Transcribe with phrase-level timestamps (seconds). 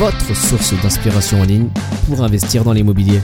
[0.00, 1.68] votre source d'inspiration en ligne
[2.06, 3.20] pour investir dans l'immobilier.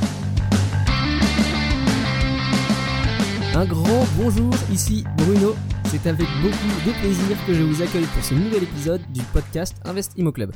[3.54, 5.54] Un grand bonjour, ici Bruno.
[5.86, 9.74] C'est avec beaucoup de plaisir que je vous accueille pour ce nouvel épisode du podcast
[9.86, 10.52] Invest Imo Club.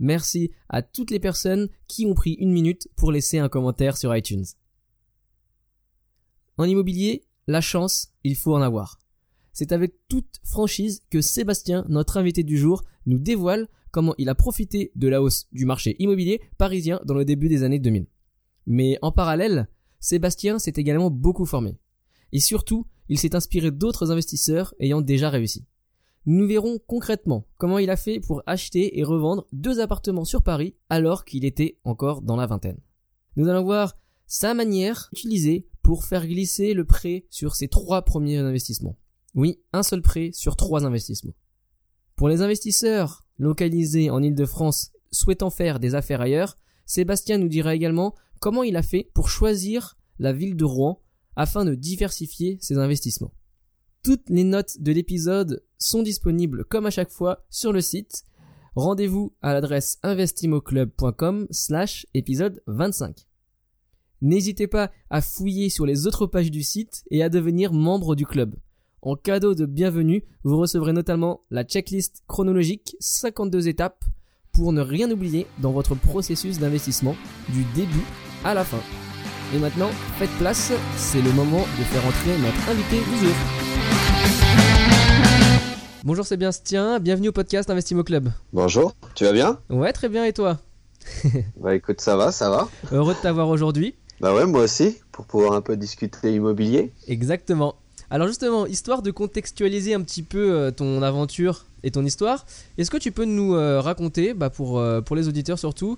[0.00, 4.16] Merci à toutes les personnes qui ont pris une minute pour laisser un commentaire sur
[4.16, 4.46] iTunes.
[6.58, 8.98] En immobilier, la chance, il faut en avoir.
[9.52, 14.34] C'est avec toute franchise que Sébastien, notre invité du jour, nous dévoile comment il a
[14.34, 18.06] profité de la hausse du marché immobilier parisien dans le début des années 2000.
[18.66, 19.68] Mais en parallèle,
[19.98, 21.78] Sébastien s'est également beaucoup formé.
[22.32, 25.66] Et surtout, il s'est inspiré d'autres investisseurs ayant déjà réussi.
[26.26, 30.74] Nous verrons concrètement comment il a fait pour acheter et revendre deux appartements sur Paris
[30.88, 32.78] alors qu'il était encore dans la vingtaine.
[33.36, 33.96] Nous allons voir
[34.26, 38.96] sa manière utilisée pour faire glisser le prêt sur ses trois premiers investissements.
[39.34, 41.34] Oui, un seul prêt sur trois investissements.
[42.16, 48.14] Pour les investisseurs localisés en Ile-de-France souhaitant faire des affaires ailleurs, Sébastien nous dira également
[48.38, 51.00] comment il a fait pour choisir la ville de Rouen
[51.36, 53.32] afin de diversifier ses investissements.
[54.02, 58.24] Toutes les notes de l'épisode sont disponibles comme à chaque fois sur le site.
[58.76, 63.26] Rendez-vous à l'adresse investimoclub.com slash épisode 25.
[64.22, 68.26] N'hésitez pas à fouiller sur les autres pages du site et à devenir membre du
[68.26, 68.54] club.
[69.02, 74.04] En cadeau de bienvenue, vous recevrez notamment la checklist chronologique 52 étapes
[74.52, 77.16] pour ne rien oublier dans votre processus d'investissement
[77.48, 78.04] du début
[78.44, 78.80] à la fin.
[79.54, 83.34] Et maintenant, faites place, c'est le moment de faire entrer notre invité du jour.
[86.04, 88.28] Bonjour Sébastien, bienvenue au podcast Investimo Club.
[88.52, 89.60] Bonjour, tu vas bien?
[89.70, 90.58] Ouais, très bien, et toi?
[91.56, 92.68] Bah écoute, ça va, ça va.
[92.92, 93.94] Heureux de t'avoir aujourd'hui.
[94.20, 96.92] Bah ouais, moi aussi, pour pouvoir un peu discuter immobilier.
[97.08, 97.76] Exactement.
[98.12, 102.44] Alors justement, histoire de contextualiser un petit peu euh, ton aventure et ton histoire,
[102.76, 105.96] est-ce que tu peux nous euh, raconter, bah, pour, euh, pour les auditeurs surtout,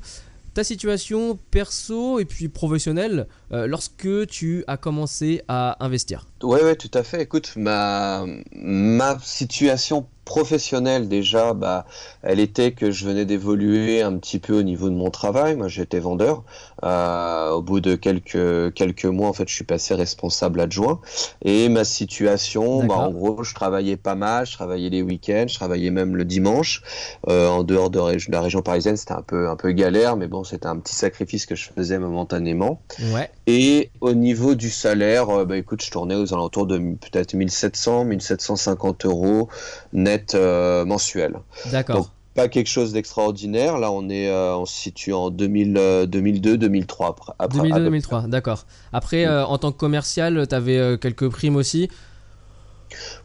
[0.52, 6.26] ta situation perso et puis professionnelle lorsque tu as commencé à investir?
[6.42, 7.22] Ouais, ouais, tout à fait.
[7.22, 11.84] Écoute, ma, ma situation professionnelle déjà, bah,
[12.22, 15.56] elle était que je venais d'évoluer un petit peu au niveau de mon travail.
[15.56, 16.44] Moi, j'étais vendeur.
[16.84, 21.00] Euh, au bout de quelques quelques mois, en fait, je suis passé responsable adjoint.
[21.44, 24.46] Et ma situation, bah, en gros, je travaillais pas mal.
[24.46, 26.82] Je travaillais les week-ends, je travaillais même le dimanche.
[27.28, 28.00] Euh, en dehors de,
[28.30, 31.46] la région parisienne, c'était un peu un peu galère, mais bon, c'était un petit sacrifice
[31.46, 32.80] que je faisais momentanément.
[33.12, 33.30] Ouais.
[33.46, 38.04] Et au niveau du salaire, euh, bah, écoute, je tournais aux alentours de peut-être 1700,
[38.04, 39.48] 1750 euros
[39.92, 41.34] net euh, mensuel.
[41.70, 42.10] D'accord.
[42.34, 43.78] Pas quelque chose d'extraordinaire.
[43.78, 47.16] Là, on est, euh, on se situe en 2000, 2002, 2003.
[47.38, 48.64] Après, 2002, 2003, d'accord.
[48.92, 49.44] Après, Mm.
[49.48, 51.90] en tant que commercial, tu avais quelques primes aussi.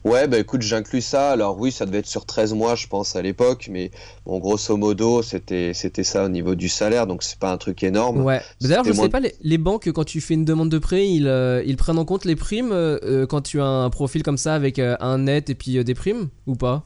[0.04, 1.30] Ouais, bah écoute, j'inclus ça.
[1.30, 3.90] Alors oui, ça devait être sur 13 mois, je pense, à l'époque, mais
[4.26, 7.82] bon, grosso modo, c'était c'était ça au niveau du salaire, donc c'est pas un truc
[7.82, 8.22] énorme.
[8.24, 8.40] Ouais.
[8.60, 11.26] D'ailleurs, je sais pas, les, les banques, quand tu fais une demande de prêt, ils,
[11.28, 14.54] euh, ils prennent en compte les primes euh, quand tu as un profil comme ça
[14.54, 16.84] avec euh, un net et puis euh, des primes ou pas?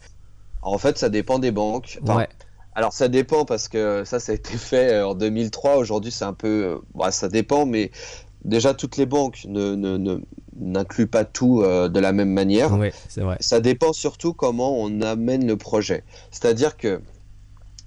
[0.63, 1.99] En fait, ça dépend des banques.
[2.03, 2.29] Enfin, Ouais.
[2.75, 5.77] Alors ça dépend parce que ça, ça a été fait euh, en 2003.
[5.77, 7.91] Aujourd'hui, c'est un peu, euh, bah, ça dépend, mais
[8.47, 10.21] déjà toutes les banques ne ne- ne-
[10.61, 12.71] n'incluent pas tout euh, de la même manière.
[13.09, 13.37] C'est vrai.
[13.41, 16.05] Ça dépend surtout comment on amène le projet.
[16.31, 17.01] C'est-à-dire que,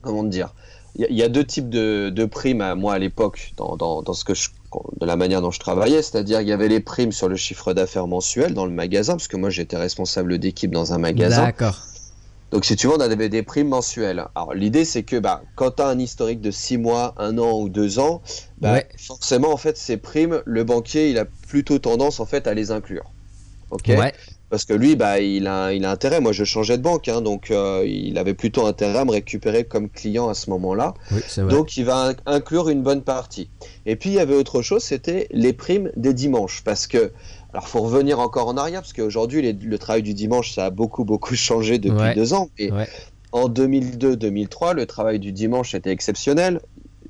[0.01, 0.53] comment dire,
[0.95, 3.53] il y, a- il y a deux types de, de primes à moi à l'époque
[3.57, 4.49] dans, dans, dans ce que je,
[4.99, 6.01] de la manière dont je travaillais.
[6.01, 9.27] C'est-à-dire il y avait les primes sur le chiffre d'affaires mensuel dans le magasin, parce
[9.27, 11.43] que moi j'étais responsable d'équipe dans un magasin.
[11.45, 11.79] D'accord.
[12.55, 14.23] Donc si tu veux, on avait des primes mensuelles.
[14.33, 17.59] Alors l'idée c'est que bah, quand tu as un historique de 6 mois, 1 an
[17.59, 18.21] ou 2 ans,
[18.61, 18.87] bah, Ouais.
[18.97, 22.71] forcément en fait ces primes, le banquier il a plutôt tendance en fait à les
[22.71, 23.11] inclure.
[23.71, 23.87] Ok?
[23.89, 24.13] Ouais.
[24.49, 26.21] Parce que lui, bah, il a, il a intérêt.
[26.21, 29.65] Moi, je changeais de banque, hein, donc euh, il avait plutôt intérêt à me récupérer
[29.65, 30.93] comme client à ce moment-là.
[31.11, 31.19] Oui.
[31.49, 33.49] Donc, il va in- inclure une bonne partie.
[33.87, 36.61] Et puis, il y avait autre chose, c'était les primes des dimanches.
[36.63, 37.11] Parce que,
[37.55, 41.05] alors, faut revenir encore en arrière, parce qu'aujourd'hui, le travail du dimanche, ça a beaucoup,
[41.05, 42.13] beaucoup changé depuis Ouais.
[42.15, 42.49] deux ans.
[42.57, 42.87] Et Ouais.
[43.31, 46.59] en 2002-2003, le travail du dimanche était exceptionnel.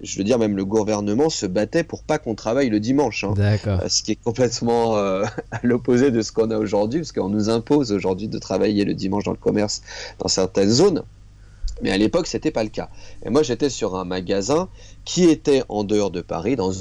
[0.01, 3.23] Je veux dire, même le gouvernement se battait pour pas qu'on travaille le dimanche.
[3.23, 3.33] hein.
[3.35, 3.79] D'accord.
[3.81, 7.29] Euh, Ce qui est complètement euh, à l'opposé de ce qu'on a aujourd'hui, parce qu'on
[7.29, 9.81] nous impose aujourd'hui de travailler le dimanche dans le commerce
[10.19, 11.01] dans certaines zones.
[11.81, 12.89] Mais à l'époque, c'était pas le cas.
[13.25, 14.69] Et moi, j'étais sur un magasin
[15.05, 16.71] qui était en dehors de Paris, dans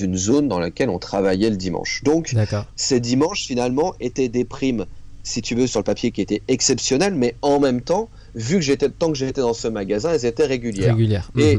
[0.00, 2.02] une zone dans laquelle on travaillait le dimanche.
[2.04, 2.34] Donc,
[2.76, 4.86] ces dimanches, finalement, étaient des primes,
[5.22, 8.62] si tu veux, sur le papier qui étaient exceptionnelles, mais en même temps, vu que
[8.62, 10.94] j'étais tant que j'étais dans ce magasin, elles étaient régulières.
[10.94, 11.30] Régulières.
[11.38, 11.58] Et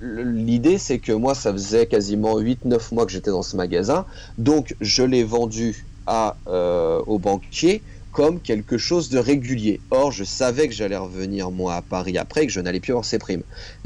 [0.00, 0.44] mhm.
[0.46, 4.04] l'idée, c'est que moi, ça faisait quasiment 8-9 mois que j'étais dans ce magasin,
[4.38, 9.80] donc je l'ai vendu à, euh, au banquier comme quelque chose de régulier.
[9.90, 12.92] Or, je savais que j'allais revenir moi à Paris après et que je n'allais plus
[12.92, 13.42] avoir ces primes.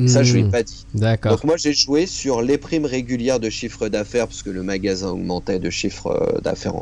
[0.07, 0.51] Ça, je ne l'ai hmm.
[0.51, 0.87] pas dit.
[0.95, 5.11] Donc moi, j'ai joué sur les primes régulières de chiffre d'affaires parce que le magasin
[5.11, 6.75] augmentait de chiffre euh, d'affaires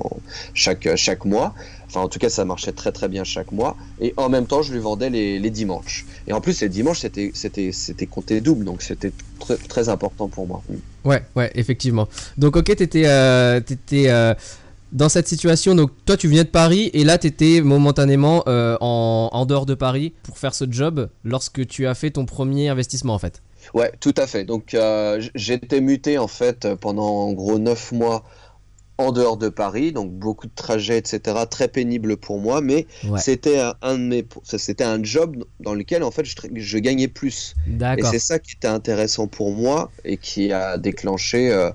[0.54, 1.54] chaque, chaque mois.
[1.88, 3.76] Enfin, en tout cas, ça marchait très très bien chaque mois.
[4.00, 6.06] Et en même temps, je lui vendais les, les dimanches.
[6.26, 8.64] Et en plus, les dimanches, c'était, c'était, c'était compté double.
[8.64, 10.62] Donc, c'était très, très important pour moi.
[11.04, 12.08] Ouais, ouais, effectivement.
[12.38, 14.32] Donc, ok, t'étais, euh, t'étais euh,
[14.92, 18.76] dans cette situation, donc toi tu viens de Paris et là tu étais momentanément euh,
[18.80, 23.14] en, dehors de Paris pour faire ce job lorsque tu as fait ton premier investissement
[23.14, 23.42] en fait?
[23.74, 24.44] Ouais, tout à fait.
[24.44, 28.24] Donc euh, été muté en fait pendant en gros 9 mois
[28.98, 31.36] en dehors de Paris, donc beaucoup de trajets, etc.
[31.50, 32.86] Très pénible pour moi, mais
[33.18, 37.54] c'était un, de mes, c'était un job dans lequel en fait je, je gagnais plus.
[37.98, 41.70] Et c'est ça qui était intéressant pour moi et qui a déclenché, euh,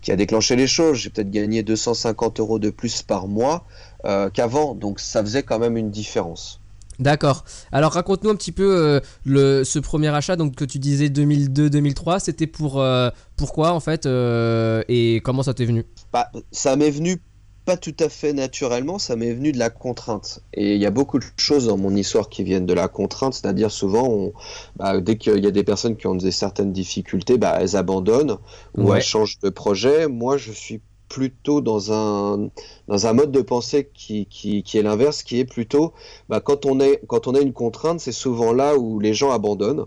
[0.00, 0.96] qui a déclenché les choses.
[0.98, 3.64] J'ai peut-être gagné 250 euros de plus par mois
[4.04, 6.60] euh, qu'avant, donc ça faisait quand même une différence.
[6.98, 7.44] D'accord.
[7.72, 12.20] Alors raconte-nous un petit peu euh, le, ce premier achat donc que tu disais 2002-2003.
[12.20, 15.84] C'était pour euh, pourquoi en fait euh, et comment ça t'est venu?
[16.12, 17.20] Bah, Ça m'est venu
[17.64, 20.40] pas tout à fait naturellement, ça m'est venu de la contrainte.
[20.52, 23.32] Et il y a beaucoup de choses dans mon histoire qui viennent de la contrainte,
[23.32, 24.32] c'est-à-dire souvent,
[24.76, 28.36] bah, dès qu'il y a des personnes qui ont des certaines difficultés, bah, elles abandonnent
[28.76, 30.08] ou elles changent de projet.
[30.08, 30.82] Moi, je suis
[31.14, 32.48] plutôt dans un,
[32.88, 35.92] dans un mode de pensée qui, qui, qui est l'inverse, qui est plutôt
[36.28, 39.30] bah, quand, on est, quand on a une contrainte, c'est souvent là où les gens
[39.30, 39.84] abandonnent.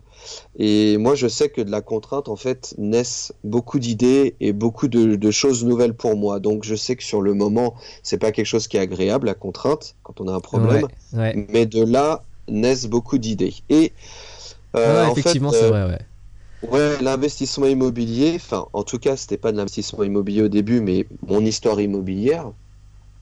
[0.58, 4.88] Et moi, je sais que de la contrainte, en fait, naissent beaucoup d'idées et beaucoup
[4.88, 6.40] de, de, choses nouvelles pour moi.
[6.40, 9.34] Donc, je sais que sur le moment, c'est pas quelque chose qui est agréable, la
[9.34, 10.88] contrainte, quand on a un problème.
[11.52, 13.56] Mais de là naissent beaucoup d'idées.
[13.70, 13.92] Et
[14.78, 16.00] euh, effectivement, c'est vrai, ouais.
[16.63, 21.06] Ouais, l'investissement immobilier, enfin, en tout cas, c'était pas de l'investissement immobilier au début, mais
[21.27, 22.51] mon histoire immobilière,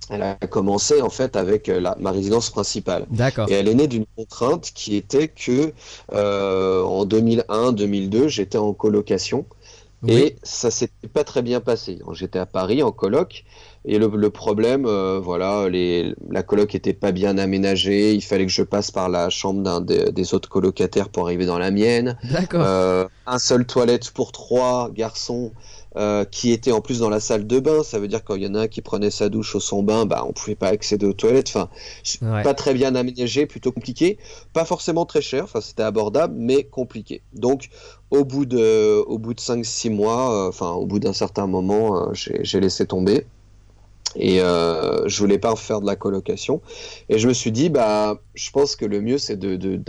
[0.10, 3.06] elle a commencé en fait avec euh, la, ma résidence principale.
[3.10, 3.50] D'accord.
[3.50, 5.74] Et elle est née d'une contrainte qui était que
[6.14, 9.46] euh, en 2001-2002, j'étais en colocation
[10.08, 12.00] et ça s'était pas très bien passé.
[12.14, 13.44] J'étais à Paris en coloc
[13.88, 18.14] et le, problème, euh, voilà, les, la coloc était pas bien aménagée.
[18.14, 21.60] Il fallait que je passe par la chambre d'un des, autres colocataires pour arriver dans
[21.60, 22.18] la mienne.
[22.32, 22.64] D'accord.
[22.66, 25.52] Euh, un seul toilette pour trois garçons.
[25.98, 27.82] Euh, qui était en plus dans la salle de bain.
[27.82, 29.82] Ça veut dire quand il y en a un qui prenait sa douche au son
[29.82, 31.48] bain, bah on pouvait pas accéder aux toilettes.
[31.48, 31.70] Enfin,
[32.44, 34.18] pas très bien aménagé, plutôt compliqué.
[34.52, 35.46] Pas forcément très cher.
[35.46, 37.22] Enfin, c'était abordable, mais compliqué.
[37.32, 37.70] Donc,
[38.12, 42.60] au bout de, au bout de 5-6 mois, enfin, au bout d'un certain moment, j'ai
[42.60, 43.26] laissé tomber
[44.16, 46.62] et euh, je voulais pas faire de la colocation
[47.10, 49.82] et je me suis dit bah je pense que le mieux c'est de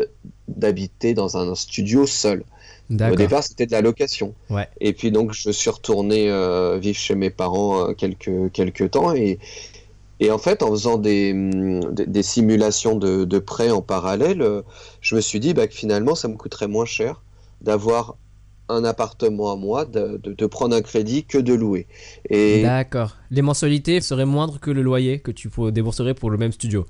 [0.49, 2.45] d'habiter dans un studio seul
[2.91, 4.69] au départ c'était de la location ouais.
[4.81, 9.15] et puis donc je suis retourné euh, vivre chez mes parents euh, quelques quelques temps
[9.15, 9.39] et
[10.19, 11.35] et en fait en faisant des,
[11.93, 14.63] des, simulations de, de prêts en parallèle euh,
[15.01, 17.23] je me suis dit bah, que finalement ça me coûterait moins cher
[17.61, 18.17] d'avoir
[18.69, 21.87] un appartement à moi, de, de, prendre un crédit que de louer.
[22.31, 22.63] Et...
[22.63, 23.17] D'accord.
[23.31, 26.85] Les mensualités seraient moindres que le loyer que tu débourserais pour le même studio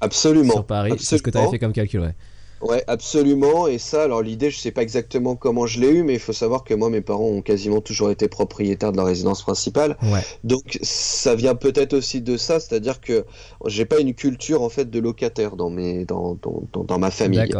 [0.00, 0.54] Absolument.
[0.54, 2.14] Sur Paris, c'est ce que tu avais fait comme calcul, ouais.
[2.60, 3.66] Ouais, absolument.
[3.66, 6.32] Et ça, alors l'idée, je sais pas exactement comment je l'ai eu, mais il faut
[6.32, 9.96] savoir que moi, mes parents ont quasiment toujours été propriétaires de la résidence principale.
[10.02, 10.20] Ouais.
[10.44, 13.24] Donc, ça vient peut-être aussi de ça, c'est-à-dire que
[13.66, 17.50] j'ai pas une culture en fait de locataire dans mes, dans, dans, dans, ma famille.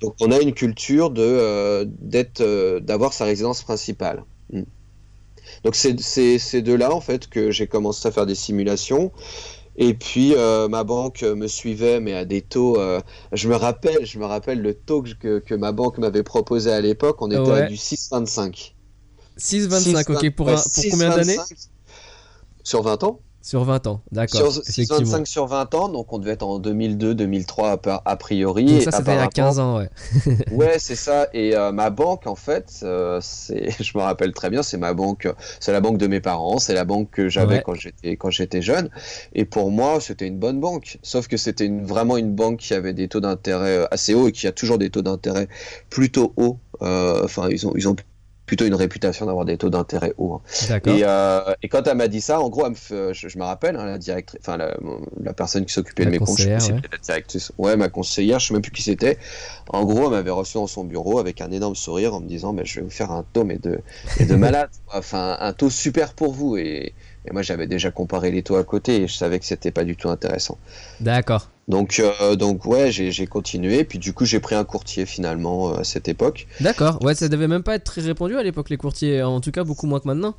[0.00, 4.24] Donc, on a une culture de euh, d'être, euh, d'avoir sa résidence principale.
[4.52, 4.62] Hmm.
[5.64, 9.10] Donc, c'est de là en fait que j'ai commencé à faire des simulations.
[9.82, 12.78] Et puis euh, ma banque me suivait, mais à des taux.
[12.78, 13.00] Euh,
[13.32, 16.82] je me rappelle, je me rappelle le taux que, que ma banque m'avait proposé à
[16.82, 17.16] l'époque.
[17.22, 18.74] On était à du 6,25.
[19.38, 20.30] 6,25, ok.
[20.36, 21.38] Pour, pour combien d'années?
[22.62, 23.20] Sur 20 ans.
[23.42, 24.52] Sur 20 ans, d'accord.
[24.52, 28.66] Sur 25 sur 20 ans, donc on devait être en 2002, 2003 a priori.
[28.66, 29.88] Donc ça, c'était il y a 15 ans, ouais.
[30.52, 31.26] ouais, c'est ça.
[31.32, 34.92] Et euh, ma banque, en fait, euh, c'est, je me rappelle très bien, c'est ma
[34.92, 35.26] banque,
[35.58, 38.60] c'est la banque de mes parents, c'est la banque que j'avais quand j'étais quand j'étais
[38.60, 38.90] jeune.
[39.32, 40.98] Et pour moi, c'était une bonne banque.
[41.02, 44.28] Sauf que c'était une, vraiment une banque qui avait des taux d'intérêt euh, assez hauts
[44.28, 45.48] et qui a toujours des taux d'intérêt
[45.88, 46.58] plutôt hauts.
[46.82, 47.96] Enfin, ils ont ils ont
[48.50, 50.34] plutôt une réputation d'avoir des taux d'intérêt hauts.
[50.34, 50.40] hein.
[50.98, 53.38] Et, euh, et quand elle m'a dit ça, en gros, elle me fait- je, je
[53.38, 54.76] me rappelle, hein, la directrice, enfin la,
[55.22, 56.80] la personne qui s'occupait de mes comptes, je sais ouais.
[56.90, 59.18] la directrice, ouais, ma conseillère, je sais même plus qui c'était.
[59.68, 62.52] En gros, elle m'avait reçu dans son bureau avec un énorme sourire en me disant,
[62.52, 63.78] mais je vais vous faire un taux mais de,
[64.34, 66.56] malade, enfin un taux super pour vous.
[66.56, 66.92] Et,
[67.26, 69.84] et moi, j'avais déjà comparé les taux à côté et je savais que c'était pas
[69.84, 70.56] du tout intéressant.
[71.00, 71.48] D'accord.
[71.68, 73.84] Donc, euh, donc ouais, j'ai j'ai continué.
[73.84, 76.46] Puis du coup, j'ai pris un courtier finalement euh, à cette époque.
[76.60, 77.02] D'accord.
[77.02, 79.64] Ouais, ça devait même pas être très répandu à l'époque les courtiers, en tout cas
[79.64, 80.34] beaucoup moins que maintenant.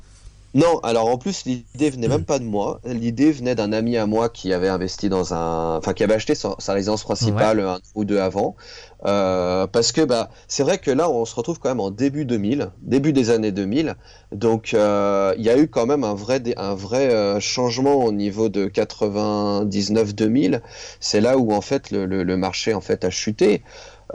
[0.54, 2.78] Non, alors en plus l'idée venait même pas de moi.
[2.84, 6.34] L'idée venait d'un ami à moi qui avait investi dans un, enfin qui avait acheté
[6.34, 8.54] sa, sa résidence principale un ou deux avant.
[9.06, 12.26] Euh, parce que bah c'est vrai que là on se retrouve quand même en début
[12.26, 13.96] 2000, début des années 2000.
[14.30, 18.12] Donc euh, il y a eu quand même un vrai un vrai euh, changement au
[18.12, 20.60] niveau de 99-2000.
[21.00, 23.62] C'est là où en fait le, le- le marché en fait a chuté.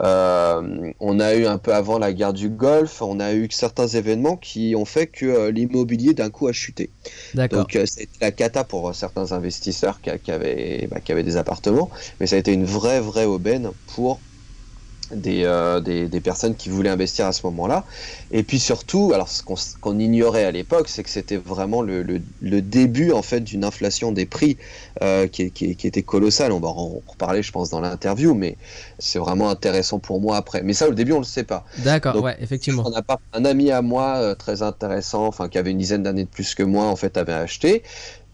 [0.00, 3.88] Euh, on a eu un peu avant la guerre du Golfe, on a eu certains
[3.88, 6.90] événements qui ont fait que euh, l'immobilier d'un coup a chuté.
[7.34, 11.12] Donc euh, a été la cata pour euh, certains investisseurs qui, qui avaient, bah, qui
[11.12, 11.90] avaient des appartements,
[12.20, 14.20] mais ça a été une vraie vraie aubaine pour
[15.10, 17.84] des, euh, des, des personnes qui voulaient investir à ce moment-là.
[18.30, 22.20] Et puis surtout, alors ce qu'on ignorait à l'époque, c'est que c'était vraiment le, le,
[22.42, 24.56] le début en fait d'une inflation des prix
[25.02, 26.52] euh, qui, qui, qui était colossale.
[26.52, 28.56] On va en reparler, je pense, dans l'interview, mais
[28.98, 30.62] c'est vraiment intéressant pour moi après.
[30.62, 31.64] Mais ça, au début, on le sait pas.
[31.78, 32.22] D'accord.
[32.22, 32.84] Ouais, effectivement.
[32.86, 36.02] On a pas un ami à moi euh, très intéressant, enfin qui avait une dizaine
[36.02, 37.82] d'années de plus que moi, en fait, avait acheté.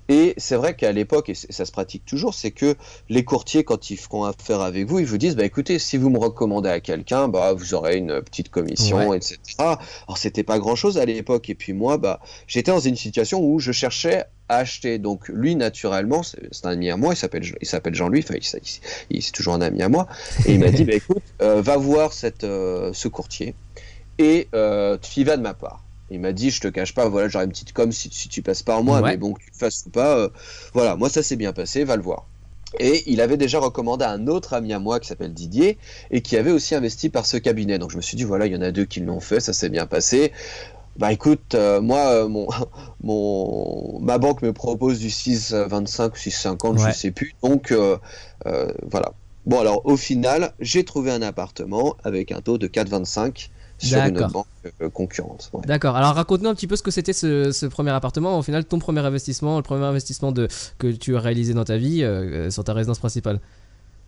[0.09, 2.75] Et c'est vrai qu'à l'époque, et ça se pratique toujours, c'est que
[3.09, 6.11] les courtiers, quand ils feront affaire avec vous, ils vous disent, bah écoutez, si vous
[6.11, 9.17] me recommandez à quelqu'un, bah vous aurez une petite commission, Ouais.
[9.17, 9.39] etc.
[9.59, 11.49] Alors c'était pas grand chose à l'époque.
[11.49, 14.99] Et puis moi, bah j'étais dans une situation où je cherchais à acheter.
[14.99, 18.35] Donc lui, naturellement, c'est c'est un ami à moi, il s'appelle il s'appelle Jean-Louis, enfin
[18.37, 20.07] il, il- il- c'est toujours un ami à moi.
[20.47, 23.55] Et il m'a dit, bah écoute, euh, va voir cette, euh, ce courtier
[24.19, 25.83] et euh, tu y vas de ma part.
[26.15, 28.41] Il m'a dit, je te cache pas, voilà, j'aurai une petite com si, si tu
[28.43, 29.11] passes par moi, Ouais.
[29.11, 30.29] mais bon, que tu le fasses ou pas, euh,
[30.73, 32.27] voilà, moi ça s'est bien passé, va le voir.
[32.81, 35.79] Et il avait déjà recommandé à un autre ami à moi qui s'appelle Didier
[36.11, 37.79] et qui avait aussi investi par ce cabinet.
[37.79, 39.53] Donc je me suis dit, voilà, il y en a deux qui l'ont fait, ça
[39.53, 40.33] s'est bien passé.
[40.97, 42.49] Bah écoute, euh, moi, euh, mon,
[43.03, 46.93] mon, ma banque me propose du 6,25 ou 6,50, Ouais.
[46.93, 47.35] je sais plus.
[47.43, 47.97] Donc euh,
[48.91, 49.13] voilà.
[49.47, 54.19] Bon alors au final, j'ai trouvé un appartement avec un taux de 4,25 sur une
[54.19, 54.47] autre banque
[54.81, 55.51] euh, concurrente.
[55.53, 55.63] Ouais.
[55.67, 55.97] D'accord.
[55.97, 58.39] Alors raconte-nous un petit peu ce que c'était ce, ce premier appartement.
[58.39, 61.77] Au final, ton premier investissement, le premier investissement de, que tu as réalisé dans ta
[61.77, 63.41] vie euh, sur ta résidence principale.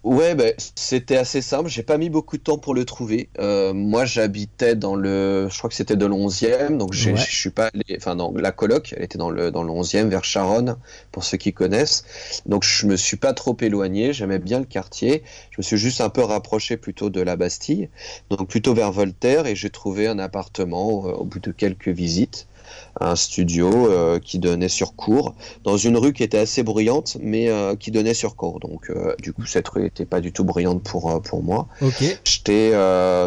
[0.07, 1.69] Ouais, ben, c'était assez simple.
[1.69, 3.29] J'ai pas mis beaucoup de temps pour le trouver.
[3.41, 7.17] Euh, moi, j'habitais dans le, je crois que c'était de l'11e, donc j'ai- Ouais.
[7.19, 10.09] je suis pas allé, enfin, dans la coloc, elle était dans le, dans le 11e,
[10.09, 10.77] vers Charonne,
[11.11, 12.05] pour ceux qui connaissent.
[12.47, 14.13] Donc, je me suis pas trop éloigné.
[14.13, 15.25] J'aimais bien le quartier.
[15.51, 17.89] Je me suis juste un peu rapproché plutôt de la Bastille,
[18.31, 22.47] donc plutôt vers Voltaire, et j'ai trouvé un appartement euh, au bout de quelques visites.
[23.01, 25.35] Un studio euh, qui donnait sur cours,
[25.65, 28.59] dans une rue qui était assez bruyante, mais euh, qui donnait sur cours.
[28.59, 31.69] Donc, euh, du coup, cette rue n'était pas du tout bruyante pour, pour moi.
[31.83, 32.03] Ok.
[32.25, 32.73] J'étais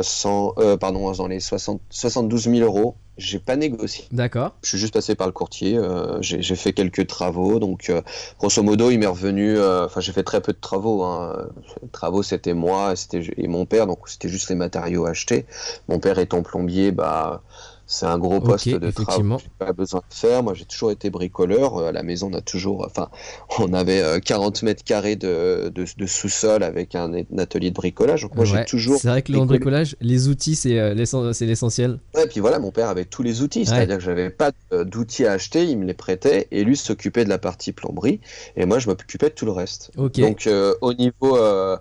[0.02, 2.96] 100, pardon, dans les 60, 72 000 euros.
[3.18, 4.06] J'ai pas négocié.
[4.14, 4.54] D'accord.
[4.64, 5.78] Je suis juste passé par le courtier.
[6.22, 7.60] j'ai fait quelques travaux.
[7.60, 7.92] Donc,
[8.40, 9.60] grosso modo, il m'est revenu.
[9.60, 11.04] Enfin, j'ai fait très peu de travaux.
[11.04, 11.50] Hein.
[11.84, 13.88] Les travaux, c'était moi et, c'était et mon père.
[13.88, 15.46] Donc, c'était juste les matériaux achetés.
[15.90, 17.44] Mon père étant plombier, bah.
[17.92, 20.44] C'est un gros poste de j'ai pas besoin de faire.
[20.44, 21.78] Moi, j'ai toujours été bricoleur.
[21.78, 23.10] Euh, À la maison, on a toujours, enfin,
[23.58, 28.22] on avait euh, 40 mètres carrés de, de, de sous-sol avec un, atelier de bricolage.
[28.22, 32.00] Donc, moi, j'ai toujours C'est vrai que le bricolage, les outils, c'est euh, l'essentiel.
[32.14, 35.26] Ouais, puis voilà, mon père avait tous les outils, c'est-à-dire que j'avais pas euh, d'outils
[35.26, 38.20] à acheter, il me les prêtait, et lui s'occupait de la partie plomberie,
[38.56, 39.92] et moi je m'occupais de tout le reste.
[39.98, 40.20] Ok.
[40.20, 41.76] Donc euh, au niveau, euh,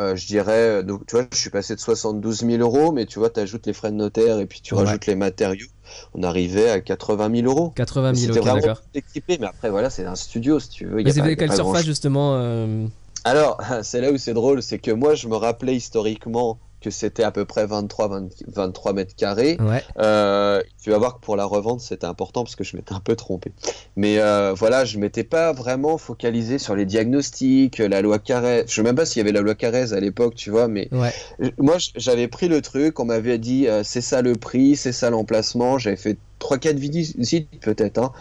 [0.00, 3.06] euh, je dirais, euh, donc, tu vois, je suis passé de 72 000 euros, mais
[3.06, 4.84] tu vois, tu ajoutes les frais de notaire et puis tu Ouais.
[4.84, 5.66] rajoutes les matériaux,
[6.14, 7.70] on arrivait à 80 000 euros.
[7.70, 8.82] 80 000, C'était ok, vraiment d'accord.
[8.94, 11.02] équipé, mais après voilà, c'est un studio si tu veux.
[11.02, 12.86] Mais c'est quelle surface justement euh,
[13.24, 17.22] Alors, c'est là où c'est drôle, c'est que moi je me rappelais historiquement que c'était
[17.24, 19.56] à peu près 23, 20 23 mètres carrés.
[19.58, 19.82] Ouais.
[19.98, 23.00] Euh, tu vas voir que pour la revente, c'était important parce que je m'étais un
[23.00, 23.52] peu trompé.
[23.96, 28.64] Mais euh, voilà, je m'étais pas vraiment focalisé sur les diagnostics, la loi Carrez.
[28.68, 30.88] Je sais même pas s'il y avait la loi Carrez à l'époque, tu vois, mais
[30.92, 31.12] Ouais.
[31.58, 35.08] moi j'avais pris le truc, on m'avait dit euh, c'est ça le prix, c'est ça
[35.10, 35.78] l'emplacement.
[35.78, 38.12] J'avais fait 3-4 visites peut-être, hein.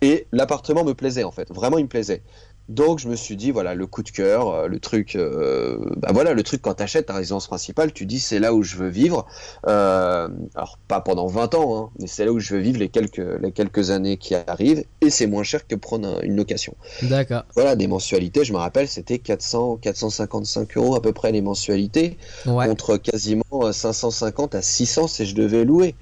[0.00, 2.22] et l'appartement me plaisait en fait, vraiment il me plaisait.
[2.70, 6.08] Donc je me suis dit voilà le coup de cœur, euh, le truc, euh, bah
[6.14, 8.88] voilà le truc quand t'achètes ta résidence principale, tu dis c'est là où je veux
[8.88, 9.26] vivre.
[9.66, 12.88] Euh, alors pas pendant 20 ans, hein, mais c'est là où je veux vivre les
[12.88, 16.74] quelques les quelques années qui arrivent et c'est moins cher que prendre un- une location.
[17.02, 17.44] D'accord.
[17.54, 22.16] Voilà des mensualités, je me rappelle c'était 400 455 euros à peu près les mensualités
[22.46, 22.66] Ouais.
[22.66, 25.94] contre quasiment euh, 550 à 600 si je devais louer.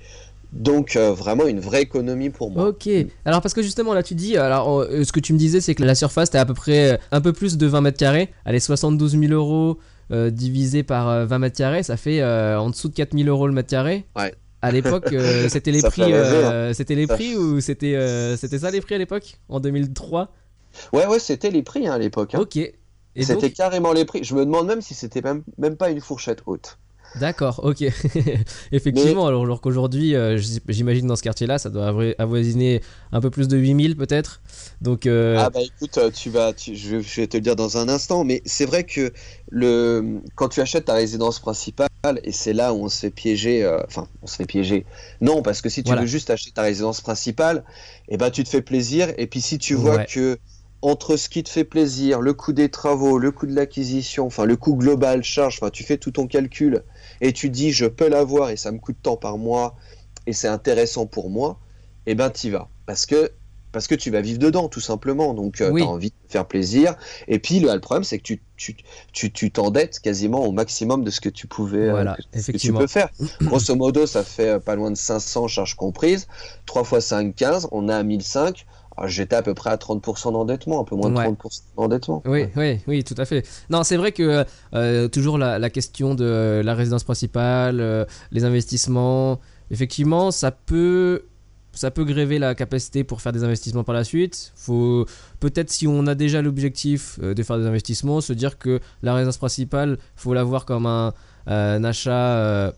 [0.52, 2.68] Donc euh, vraiment une vraie économie pour moi.
[2.68, 2.88] Ok.
[3.24, 5.74] Alors parce que justement là tu dis, alors euh, ce que tu me disais c'est
[5.74, 8.28] que la surface était à peu près euh, un peu plus de 20 mètres carrés.
[8.44, 9.78] Allez 72 000 euros
[10.10, 13.46] euh, divisé par euh, 20 mètres carrés, ça fait en dessous de 4 000 euros
[13.46, 14.04] le mètre carré.
[14.14, 14.34] Ouais.
[14.60, 15.14] À l'époque,
[15.48, 16.72] c'était les prix, hein.
[16.74, 20.30] c'était les Ça prix ou c'était c'était ça les prix à l'époque en 2003.
[20.92, 22.34] Ouais ouais c'était les prix hein, à l'époque.
[22.34, 22.40] hein.
[22.40, 22.58] Ok.
[23.14, 24.24] C'était donc, carrément les prix.
[24.24, 26.78] Je me demande même si c'était même, même pas une fourchette haute.
[27.14, 27.82] D'accord, ok.
[28.72, 30.38] Effectivement, alors, alors qu'aujourd'hui, euh,
[30.68, 32.80] j'imagine dans ce quartier-là, ça doit avoi- avoisiner
[33.12, 34.42] un peu plus de 8000 peut-être.
[34.80, 37.56] Donc, euh, Ah bah écoute, euh, tu vas, tu- je, je vais te le dire
[37.56, 39.12] dans un instant, mais c'est vrai que
[39.50, 41.88] le, quand tu achètes ta résidence principale,
[42.22, 44.84] et c'est là où on se fait piéger, euh, enfin on se fait piéger,
[45.22, 46.02] non, parce que si tu Voilà.
[46.02, 47.64] veux juste acheter ta résidence principale,
[48.08, 50.06] et ben tu te fais plaisir, et puis si tu vois Ouais.
[50.06, 50.38] que
[50.82, 54.44] entre ce qui te fait plaisir, le coût des travaux, le coût de l'acquisition, enfin
[54.44, 56.82] le coût global, charge, enfin tu fais tout ton calcul,
[57.22, 59.76] et tu dis je peux l'avoir et ça me coûte tant par mois,
[60.26, 61.58] et c'est intéressant pour moi,
[62.06, 63.32] et ben t'y vas, parce que
[63.72, 65.32] parce que tu vas vivre dedans tout simplement.
[65.32, 65.80] Donc euh, Oui.
[65.80, 66.94] tu as envie de faire plaisir.
[67.26, 68.76] Et puis le, le problème c'est que tu tu
[69.14, 72.52] tu tu t'endettes quasiment au maximum de ce que tu pouvais euh, Voilà, que- ce
[72.52, 73.08] que tu peux faire.
[73.40, 76.26] Grosso modo ça fait euh, pas loin de 500 charges comprises.
[76.66, 78.56] 3 fois 5 15 on est à 1005 Alors,
[79.06, 81.26] j'étais à peu près à 30% d'endettement un peu moins de Ouais.
[81.28, 83.46] 30% d'endettement Oui, oui, oui, tout à fait.
[83.70, 84.44] Non, c'est vrai que
[84.74, 91.22] euh, toujours la, la question de la résidence principale, euh, les investissements, effectivement, ça peut,
[91.72, 94.52] ça peut gréver la capacité pour faire des investissements par la suite.
[94.56, 95.06] Faut
[95.40, 99.14] peut-être si on a déjà l'objectif euh, de faire des investissements, se dire que la
[99.14, 101.14] résidence principale, faut la voir comme un,
[101.46, 102.72] un achat.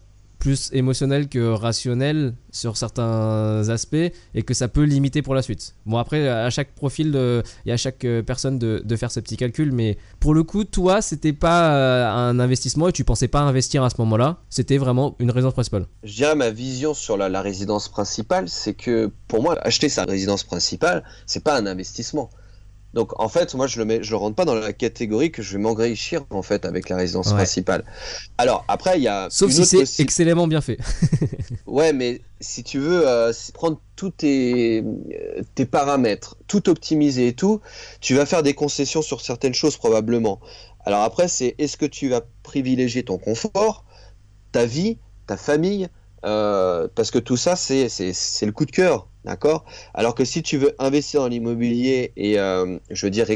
[0.45, 3.97] Plus émotionnel que rationnel sur certains aspects
[4.35, 5.75] et que ça peut limiter pour la suite.
[5.87, 7.17] Bon après à chaque profil
[7.65, 11.01] et à chaque euh, personne de, faire ce petit calcul mais pour le coup toi
[11.01, 15.17] c'était pas euh, un investissement et tu pensais pas investir à ce moment-là c'était vraiment
[15.19, 19.43] une résidence principale je dirais ma vision sur la, la résidence principale, c'est que pour
[19.43, 22.31] moi, acheter sa résidence principale, c'est pas un investissement.
[22.95, 25.43] Donc en fait, moi je le mets, je le rentre pas dans la catégorie que
[25.43, 27.35] je vais m'enrichir en fait avec la résidence Ouais.
[27.35, 27.85] principale.
[28.39, 30.79] Alors après, il y a sauf une si c'est excellemment bien fait
[31.67, 34.85] Ouais, mais si tu veux euh, prendre tous tes,
[35.55, 37.61] tes paramètres, tout optimiser et tout,
[38.01, 40.41] tu vas faire des concessions sur certaines choses probablement.
[40.85, 43.85] Alors après, c'est est-ce que tu vas privilégier ton confort,
[44.53, 45.89] ta vie, ta famille,
[46.25, 49.65] euh, parce que tout ça, c'est c'est- c'est le coup de cœur, d'accord?
[49.95, 53.27] Alors que si tu veux investir dans l'immobilier et, euh, je veux dire,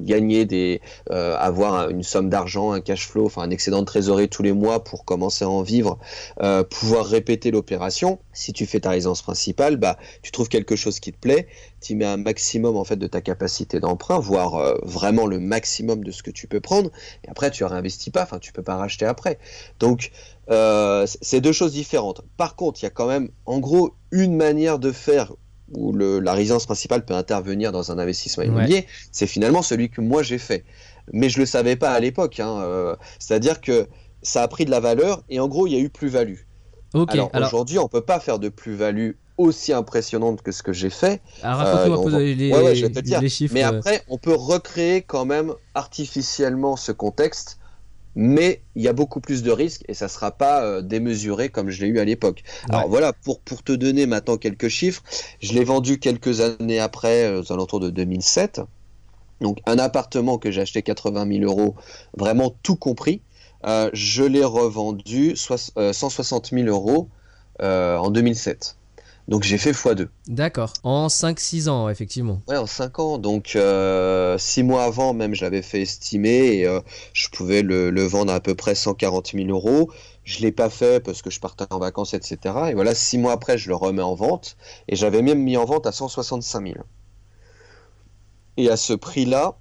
[0.00, 3.84] gagner des, euh, avoir un- une somme d'argent, un cash flow, enfin un excédent de
[3.84, 5.98] trésorerie tous les mois pour commencer à en vivre,
[6.42, 11.00] euh, pouvoir répéter l'opération, si tu fais ta résidence principale, bah, tu trouves quelque chose
[11.00, 11.46] qui te plaît,
[11.80, 16.10] tu mets un maximum en fait de ta capacité d'emprunt, voire vraiment le maximum de
[16.10, 16.90] ce que tu peux prendre,
[17.24, 19.38] et après tu réinvestis pas, enfin tu peux pas racheter après.
[19.78, 20.10] Donc
[20.50, 22.22] euh, c'est deux choses différentes.
[22.36, 25.32] Par contre, il y a quand même en gros une manière de faire
[25.72, 30.00] où le, la résidence principale peut intervenir dans un investissement immobilier, c'est finalement celui que
[30.00, 30.64] moi j'ai fait.
[31.12, 32.40] Mais je le savais pas à l'époque.
[32.40, 33.86] Hein, euh, C'est-à-dire que
[34.22, 36.40] ça a pris de la valeur et en gros il y a eu plus-value.
[36.92, 40.90] Alors, alors, aujourd'hui, on peut pas faire de plus-value aussi impressionnante que ce que j'ai
[40.90, 41.22] fait.
[41.42, 44.34] alors, raconte-nous euh, un on peu Ouais, ouais, les chiffres Mais euh, après, on peut
[44.34, 47.58] recréer quand même artificiellement ce contexte,
[48.16, 51.70] mais il y a beaucoup plus de risques et ça sera pas euh, démesuré comme
[51.70, 52.42] je l'ai eu à l'époque.
[52.68, 55.02] Alors voilà, pour, pour te donner maintenant quelques chiffres,
[55.40, 58.60] je l'ai vendu quelques années après, euh, aux alentours de 2007.
[59.40, 61.74] Donc un appartement que j'ai acheté 80 000 euros,
[62.16, 63.22] vraiment tout compris,
[63.66, 67.08] euh, je l'ai revendu soix- euh, 160 000 euros
[67.60, 68.76] en 2007.
[69.30, 70.08] Donc j'ai fait x2.
[70.26, 73.18] d'accord en 5-6 ans effectivement Ouais, en 5 ans.
[73.18, 76.80] Donc 6 mois avant, même, je l'avais fait estimer et euh,
[77.12, 79.90] je pouvais le, le vendre à, à peu près 140 000 euros.
[80.24, 82.38] Je l'ai pas fait parce que je partais en vacances, etc.
[82.70, 84.56] Et voilà, 6 mois après, je le remets en vente
[84.88, 86.74] et j'avais même mis en vente à 165 000.
[88.56, 89.58] Et à ce prix-là,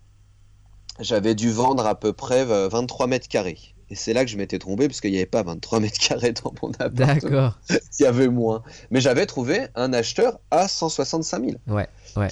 [0.99, 3.59] j'avais dû vendre à peu près euh, 23 mètres carrés.
[3.91, 6.33] Et c'est là que je m'étais trompé parce qu'il n'y avait pas 23 mètres carrés
[6.33, 7.05] dans mon appartement.
[7.15, 7.59] d'accord
[7.99, 8.63] Il y avait moins.
[8.91, 11.55] Mais j'avais trouvé un acheteur à 165 000.
[11.67, 12.27] Ouais, ouais.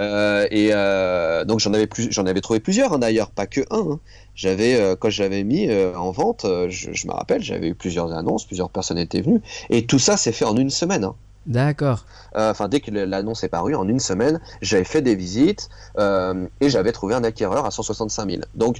[0.00, 3.60] Euh, et euh, donc j'en avais plus, j'en avais trouvé plusieurs hein, d'ailleurs, pas que
[3.70, 3.92] un.
[3.92, 4.00] hein.
[4.34, 8.46] J'avais euh, quand j'avais mis en vente, je, je me rappelle, j'avais eu plusieurs annonces,
[8.46, 11.04] plusieurs personnes étaient venues, et tout ça s'est fait en une semaine.
[11.04, 11.14] hein.
[11.46, 16.70] d'accord Enfin, dès que l'annonce est parue, en une semaine, j'avais fait des visites et
[16.70, 18.42] j'avais trouvé un acquéreur à 165 000.
[18.54, 18.78] Donc,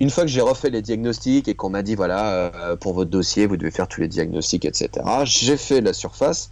[0.00, 3.10] une fois que j'ai refait les diagnostics et qu'on m'a dit, voilà, euh, pour votre
[3.10, 4.90] dossier, vous devez faire tous les diagnostics, etc.,
[5.24, 6.50] j'ai fait la surface.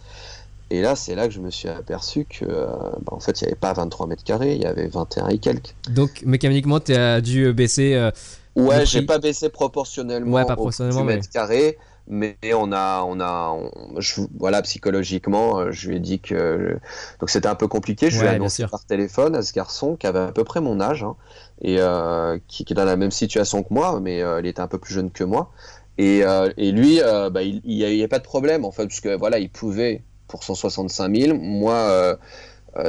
[0.69, 2.65] Et là, c'est là que je me suis aperçu que, euh,
[3.05, 5.37] bah, en fait, il n'y avait pas 23 mètres carrés, il y avait 21 et
[5.37, 5.73] quelques.
[5.89, 8.11] donc mécaniquement tu as dû baisser euh,
[8.57, 11.77] Ouais, j'ai pas baissé proportionnellement Ouais, pas proportionnellement, du mais- mètre carré,
[12.09, 13.57] mais on a, on a,
[13.99, 16.77] je, voilà, psychologiquement, euh, je lui ai dit que
[17.19, 18.09] donc c'était un peu compliqué.
[18.09, 20.79] Je lui ai annoncé par téléphone à ce garçon qui avait à peu près mon
[20.79, 21.15] âge hein,
[21.61, 24.61] et euh, qui, qui, est dans la même situation que moi, mais euh, il était
[24.61, 25.51] un peu plus jeune que moi.
[25.99, 26.19] Et,
[26.57, 26.99] et lui,
[27.31, 30.43] bah, il n'y avait pas de problème en fait, parce que voilà, il pouvait pour
[30.43, 31.35] 165 000.
[31.35, 32.19] Moi,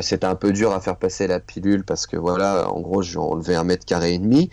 [0.02, 3.16] c'était un peu dur à faire passer la pilule parce que voilà, en gros, j'ai
[3.16, 4.50] enlevé un mètre carré et demi.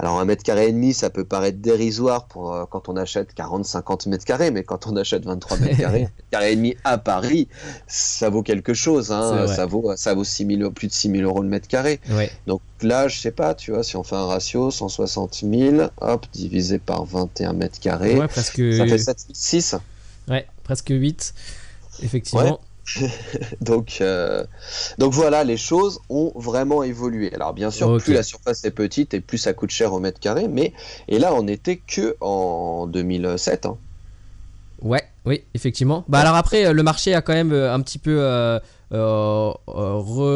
[0.00, 3.34] Alors un mètre carré et demi, ça peut paraître dérisoire pour euh, quand on achète
[3.36, 7.48] 40-50 mètres carrés, mais quand on achète 23 mètres carrés, carré et demi à Paris,
[7.88, 9.10] ça vaut quelque chose.
[9.10, 9.48] Hein.
[9.48, 12.00] Ça vaut ça vaut 6 plus de 6 000 euros le mètre carré.
[12.46, 16.26] Donc là, je sais pas, tu vois, si on fait un ratio 160 000, hop,
[16.32, 18.62] divisé par 21 mètres carrés, presque...
[18.72, 19.76] ça fait 7 6.
[20.28, 21.34] Ouais, presque 8,
[22.02, 22.60] effectivement.
[23.60, 24.44] donc, euh,
[24.98, 27.32] donc voilà, les choses ont vraiment évolué.
[27.34, 30.20] Alors bien sûr, plus la surface est petite et plus ça coûte cher au mètre
[30.20, 30.72] carré, mais
[31.08, 33.66] et là on n'était que en 2007.
[33.66, 33.76] Hein.
[34.82, 36.04] Ouais, oui, effectivement.
[36.08, 38.58] Bah alors après, euh, le marché a quand même euh, un petit peu euh,
[38.90, 40.28] re...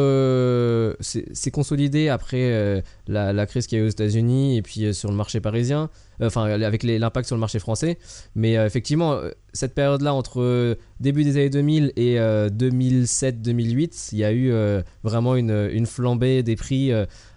[0.99, 5.09] c'est consolidé après la, la, crise qu'il y a eu aux États-Unis et puis sur
[5.09, 5.89] le marché parisien,
[6.21, 7.97] enfin avec l'impact sur le marché français.
[8.35, 9.19] Mais effectivement,
[9.53, 14.53] cette période-là entre début des années 2000 et 2007-2008, il y a eu
[15.03, 16.91] vraiment une, une, flambée des prix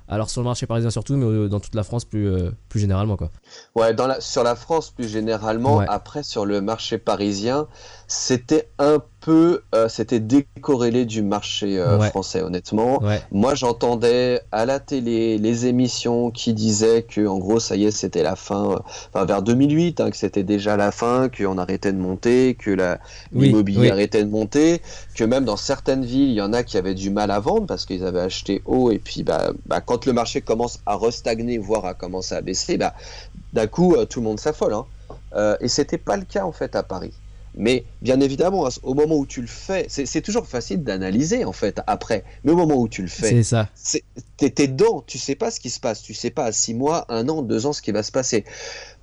[0.09, 3.17] alors sur le marché parisien surtout, mais dans toute la France plus, euh, plus généralement
[3.17, 3.31] quoi.
[3.75, 5.81] Ouais, dans la, sur la France plus généralement.
[5.81, 7.67] Après sur le marché parisien,
[8.09, 13.03] c'était un peu, euh, c'était décorrélé du marché euh, français, honnêtement.
[13.33, 17.90] Moi, j'entendais à la télé les émissions qui disaient que, en gros, ça y est,
[17.90, 18.79] c'était la fin, euh,
[19.12, 22.77] enfin, vers 2008, hein, que c'était déjà la fin, qu'on arrêtait de monter, que
[23.33, 24.81] l'immobilier arrêtait de monter,
[25.14, 27.66] que même dans certaines villes, il y en a qui avaient du mal à vendre
[27.66, 31.59] parce qu'ils avaient acheté haut, et puis, bah, bah, quand le marché commence à restagner,
[31.59, 32.95] voire à commencer à baisser, bah,
[33.53, 34.75] d'un coup, tout le monde s'affole.
[34.75, 35.57] Hein.
[35.61, 37.12] et c'était pas le cas, en fait, à Paris.
[37.57, 41.81] Mais bien évidemment, au moment où tu le fais, c'est toujours facile d'analyser en fait
[41.87, 42.25] après.
[42.45, 43.69] Mais au moment où tu le fais, c'est ça.
[44.37, 47.07] T'es dedans, tu sais pas ce qui se passe, tu sais pas à six mois,
[47.09, 48.45] un an, deux ans ce qui va se passer.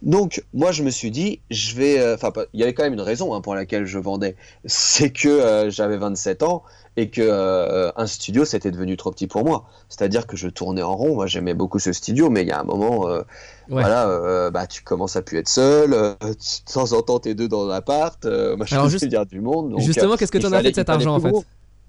[0.04, 2.94] Donc moi je me suis dit, je vais, euh, enfin il y avait quand même
[2.94, 4.36] une raison hein, pour laquelle je vendais,
[4.66, 6.64] c'est que euh, j'avais 27 ans
[6.96, 9.66] et que euh, un studio c'était devenu trop petit pour moi.
[9.90, 11.16] C'est-à-dire que je tournais en rond.
[11.16, 13.24] Moi j'aimais beaucoup ce studio, mais il y a un moment, euh,
[13.68, 15.92] voilà, euh, bah tu commences à plus être seul.
[15.92, 18.24] de temps en temps t'es deux dans l'appart.
[18.26, 19.76] moi je juste, du monde.
[19.80, 21.34] justement, qu'est-ce que tu en as fait de cet argent en fait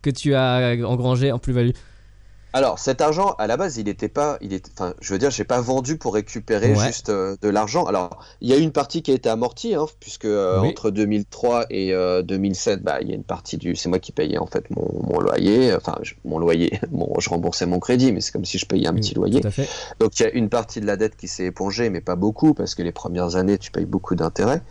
[0.02, 1.70] que tu as engrangé en plus-value?
[2.54, 5.32] Alors, cet argent, à la base, il n'était pas, il est, enfin, je veux dire,
[5.32, 7.84] j'ai pas vendu pour récupérer juste euh, de l'argent.
[7.84, 11.66] Alors, il y a une partie qui a été amortie, hein, puisque euh, entre 2003
[11.70, 14.46] et 2007, euh, bah, il y a une partie du, c'est moi qui payais en
[14.46, 18.58] fait mon, loyer, enfin, mon loyer, bon, je remboursais mon crédit, mais c'est comme si
[18.58, 19.40] je payais un petit loyer.
[19.98, 22.54] Donc, il y a une partie de la dette qui s'est épongée, mais pas beaucoup,
[22.54, 24.62] parce que les premières années, tu payes beaucoup d'intérêts.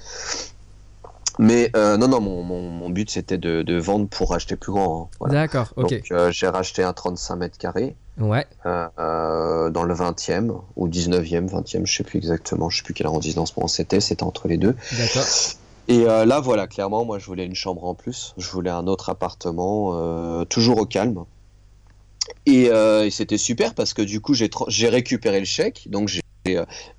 [1.39, 5.09] Mais euh, non, non, mon, mon, but c'était de, de, vendre pour acheter plus grand.
[5.21, 5.89] Hein, D'accord, ok.
[5.89, 7.95] Donc euh, j'ai racheté un 35 mètres carrés.
[8.19, 8.45] Ouais.
[8.67, 13.07] Euh, dans le 20e ou 19e, 20e, je sais plus exactement, je sais plus quel
[13.07, 14.75] arrondissement c'était, c'était entre les deux.
[14.97, 15.25] D'accord.
[15.87, 19.09] Et là, voilà, clairement, moi je voulais une chambre en plus, je voulais un autre
[19.09, 21.25] appartement, toujours au calme.
[22.45, 26.22] Et, et c'était super parce que du coup j'ai récupéré le chèque, donc j'ai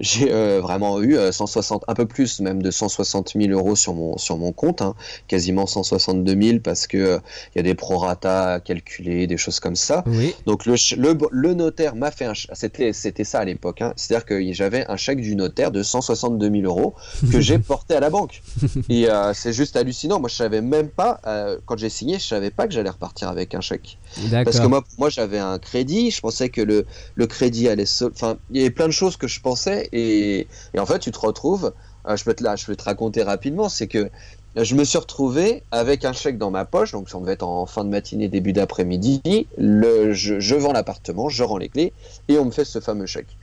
[0.01, 3.95] j'ai euh, vraiment eu 160, euh, un peu plus même de 160 000 euros sur
[3.95, 4.95] mon, sur mon compte, hein.
[5.29, 7.19] quasiment 162 000 parce que il euh,
[7.57, 10.05] y a des prorata à calculer, des choses comme ça.
[10.47, 13.93] Donc le, le, notaire m'a fait un, c'était, c'était ça à l'époque, hein.
[13.97, 16.95] c'est-à-dire que j'avais un chèque du notaire de 162 000 euros
[17.31, 18.43] que j'ai porté à la banque.
[18.89, 20.21] Et c'est juste hallucinant.
[20.21, 21.21] Moi je savais même pas,
[21.67, 23.99] quand j'ai signé, je savais pas que j'allais repartir avec un chèque.
[24.45, 28.39] Parce que moi, moi j'avais un crédit, je pensais que le, le crédit allait, enfin
[28.51, 29.89] il y avait plein de choses que je pensais.
[29.93, 30.47] Et,
[30.79, 31.73] en fait tu te retrouves
[32.07, 34.11] euh, je peux te là je vais te raconter rapidement c'est que
[34.57, 37.67] je me suis retrouvé avec un chèque dans ma poche donc ça devait être en
[37.67, 39.49] fin de matinée début d'après-midi.
[39.59, 41.93] Le je, vends l'appartement je rends les clés
[42.29, 43.37] et on me fait ce fameux chèque.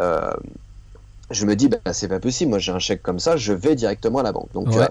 [0.00, 0.32] Euh,
[1.30, 3.74] je me dis bah c'est pas possible moi j'ai un chèque comme ça je vais
[3.74, 4.52] directement à la banque.
[4.54, 4.86] Donc euh,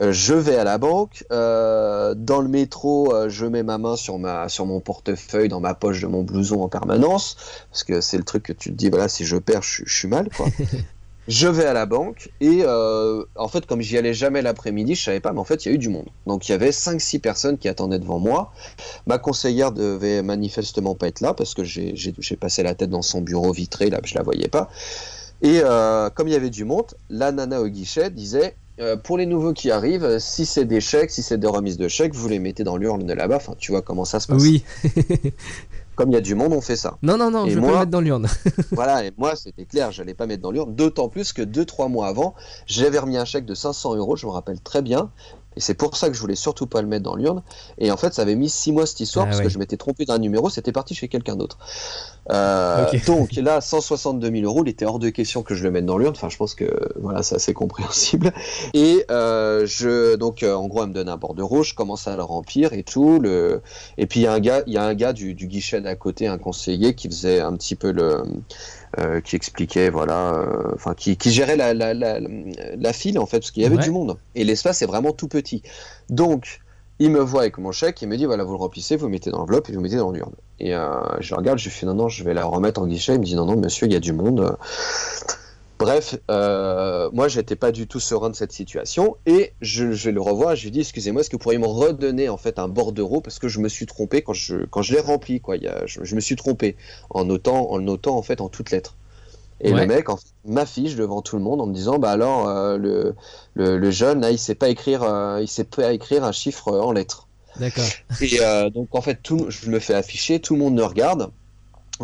[0.00, 1.24] je vais à la banque.
[1.30, 5.60] Euh, dans le métro, euh, je mets ma main sur, ma, sur mon portefeuille, dans
[5.60, 7.36] ma poche de mon blouson en permanence.
[7.70, 10.08] Parce que c'est le truc que tu te dis, voilà, si je perds, je, suis
[10.08, 10.28] mal.
[10.36, 10.46] Quoi.
[11.28, 15.20] je vais à la banque et en fait, comme j'y allais jamais l'après-midi, je savais
[15.20, 16.08] pas, mais en fait, il y a eu du monde.
[16.26, 18.52] Donc il y avait 5-6 personnes qui attendaient devant moi.
[19.06, 23.20] Ma conseillère devait manifestement pas être là parce que j'ai passé la tête dans son
[23.20, 24.68] bureau vitré, là, je la voyais pas.
[25.40, 25.60] Et
[26.14, 29.52] comme il y avait du monde, la nana au guichet disait euh, pour les nouveaux
[29.52, 32.64] qui arrivent, si c'est des chèques, si c'est des remises de chèques, vous les mettez
[32.64, 33.36] dans l'urne de là-bas.
[33.36, 34.42] Enfin, tu vois comment ça se passe.
[34.42, 34.64] Oui.
[35.94, 36.98] comme il y a du monde, on fait ça.
[37.02, 38.26] Non, non, non, Et je vais moi- pas le mettre dans l'urne.
[38.72, 40.74] voilà, et moi, c'était clair, j'allais pas mettre dans l'urne.
[40.74, 42.34] D'autant plus que deux, trois mois avant,
[42.66, 45.10] j'avais remis un chèque de 500 euros, je me rappelle très bien.
[45.56, 47.42] Et c'est pour ça que je voulais surtout pas le mettre dans l'urne.
[47.78, 49.76] Et en fait, ça avait mis six mois cette histoire Ah parce que je m'étais
[49.76, 51.58] trompé d'un numéro, c'était parti chez quelqu'un d'autre.
[52.30, 52.86] Euh.
[53.06, 55.98] Donc là, 162 000 euros, il était hors de question que je le mette dans
[55.98, 56.14] l'urne.
[56.16, 58.32] Enfin, je pense que voilà, c'est assez compréhensible.
[58.74, 62.16] Et euh, je, donc, euh, en gros, elle me donne un bordereau, je commence à
[62.16, 63.20] le remplir et tout.
[63.20, 63.62] Le...
[63.98, 65.80] Et puis il y a un gars, il y a un gars du, du guichet
[65.80, 68.22] d'à côté, un conseiller qui faisait un petit peu le
[68.98, 73.26] euh, qui expliquait, voilà, euh, enfin, qui, qui gérait la, la, la, la file en
[73.26, 73.82] fait, parce qu'il y avait Ouais.
[73.82, 74.18] du monde.
[74.34, 75.62] Et l'espace est vraiment tout petit.
[76.10, 76.60] Donc,
[77.00, 79.10] il me voit avec mon chèque, il me dit, voilà, vous le remplissez, vous le
[79.12, 80.34] mettez dans l'enveloppe et vous le mettez dans l'urne.
[80.60, 83.14] Et euh, je regarde, je lui fais, non, non, je vais la remettre en guichet.
[83.14, 84.56] Il me dit, non, non, monsieur, il y a du monde.
[85.78, 90.20] Bref, euh, moi, j'étais pas du tout serein de cette situation et je, je le
[90.20, 90.54] revois.
[90.54, 93.38] Je lui dis, excusez-moi, est-ce que vous pourriez me redonner en fait un bordereau parce
[93.40, 95.56] que je me suis trompé quand je quand je l'ai rempli, quoi.
[95.56, 96.76] Il y a, je, je me suis trompé
[97.10, 98.96] en notant en le notant en fait en toutes lettres.
[99.60, 99.80] Et Ouais.
[99.82, 102.76] le mec en fait, m'affiche devant tout le monde en me disant, bah alors euh,
[102.76, 103.14] le,
[103.54, 106.70] le le jeune là, il sait pas écrire, euh, il sait pas écrire un chiffre
[106.72, 107.28] en lettres.
[107.56, 107.96] D'accord.
[108.20, 111.30] Et euh, donc en fait, tout, je me fais afficher, tout le monde me regarde,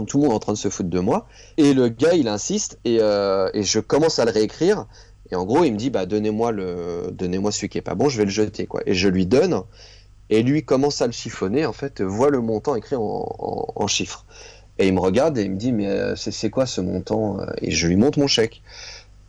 [0.07, 1.26] tout le monde est en train de se foutre de moi.
[1.57, 4.87] Et le gars, il insiste et, euh, je commence à le réécrire.
[5.31, 8.09] Et en gros, il me dit, bah donnez-moi le, donnez-moi celui qui est pas bon,
[8.09, 8.83] je vais le jeter quoi.
[8.87, 9.62] Et je lui donne.
[10.29, 11.66] Et lui commence à le chiffonner.
[11.66, 13.26] En fait, voit le montant écrit en,
[13.74, 14.24] en, chiffres.
[14.79, 17.38] Et il me regarde et il me dit, mais euh, c'est quoi ce montant?
[17.61, 18.62] Et je lui montre mon chèque.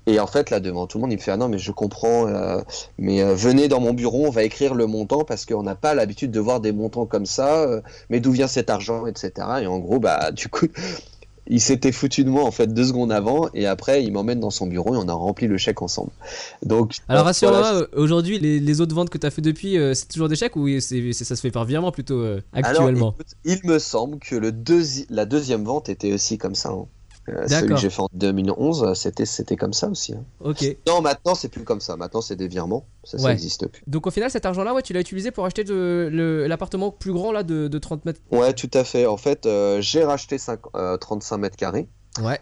[0.08, 1.72] Et en fait, là, devant tout le monde, il me fait Ah non, mais je
[1.72, 2.60] comprends, euh,
[2.98, 5.94] mais euh, venez dans mon bureau, on va écrire le montant parce qu'on n'a pas
[5.94, 9.62] l'habitude de voir des montants comme ça, euh, mais d'où vient cet argent, etc.
[9.62, 10.66] Et en gros, bah, du coup,
[11.48, 14.52] il s'était foutu de moi en fait deux secondes avant, et après, il m'emmène dans
[14.52, 16.12] son bureau et on a rempli le chèque ensemble.
[16.64, 20.08] Donc, Alors rassure-moi, voilà, aujourd'hui, les, les autres ventes que tu as fait depuis, c'est
[20.08, 23.14] toujours des chèques ou c'est, ça se fait par virement plutôt Alors, actuellement?
[23.16, 26.70] écoute, il me semble que le deuxi- la deuxième vente était aussi comme ça.
[26.70, 26.86] hein.
[27.30, 30.14] Euh, celui que j'ai fait en 2011, euh, c'était c'était comme ça aussi.
[30.14, 30.24] hein.
[30.44, 30.66] Ok.
[30.88, 31.96] Non, maintenant c'est plus comme ça.
[31.96, 32.86] Maintenant c'est des virements.
[33.04, 33.30] Ça, ça Ouais.
[33.32, 33.84] n'existe plus.
[33.88, 37.32] Donc au final, cet argent-là, ouais, tu l'as utilisé pour acheter de- l'appartement plus grand
[37.32, 38.20] là de, de 30 mètres.
[38.32, 39.06] Ouais, tout à fait.
[39.06, 41.88] En fait, euh, j'ai racheté cinq- euh, 35 mètres carrés.
[42.22, 42.40] Ouais.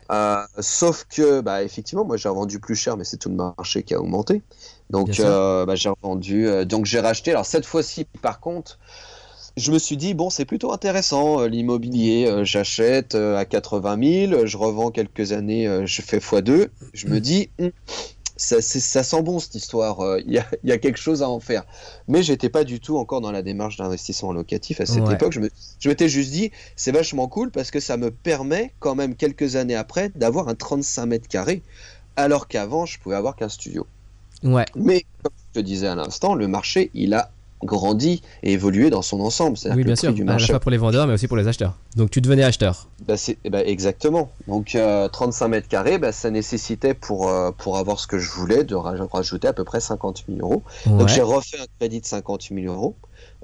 [0.59, 3.93] Sauf que, bah, effectivement, moi j'ai revendu plus cher, mais c'est tout le marché qui
[3.93, 4.41] a augmenté.
[4.89, 6.47] Donc, bah, j'ai revendu.
[6.65, 7.31] donc, j'ai racheté.
[7.31, 8.79] Alors, cette fois-ci, par contre,
[9.59, 12.25] je me suis dit, bon, c'est plutôt intéressant euh, l'immobilier.
[12.27, 16.69] Euh, J'achète euh, à 80 000, je revends quelques années, je fais x2.
[16.93, 17.71] Je me dis, Hum,
[18.37, 20.17] ça, ça sent bon cette histoire.
[20.25, 21.65] Il y, a, il y a quelque chose à en faire.
[22.07, 25.15] Mais j'étais pas du tout encore dans la démarche d'investissement locatif à cette Ouais.
[25.15, 25.33] époque.
[25.33, 28.95] Je me- je m'étais juste dit, c'est vachement cool parce que ça me permet quand
[28.95, 31.61] même quelques années après d'avoir un 35 mètres carrés,
[32.15, 33.85] alors qu'avant je pouvais avoir qu'un studio.
[34.41, 34.63] Ouais.
[34.73, 37.31] Mais comme je te disais à l'instant, le marché il a
[37.63, 39.57] grandi et évolué dans son ensemble.
[39.75, 40.13] Oui, bien sûr.
[40.13, 41.75] du À la marché, fois pour les vendeurs, mais aussi pour les acheteurs.
[41.95, 42.87] Donc tu devenais acheteur.
[43.07, 44.31] bah, c'est eh ben, exactement.
[44.47, 48.29] Donc euh, 35 mètres carrés, bah, ça nécessitait pour euh, pour avoir ce que je
[48.31, 50.63] voulais de raj- rajouter à peu près 50 000 euros.
[50.85, 52.95] Donc j'ai refait un crédit de 50 000 euros.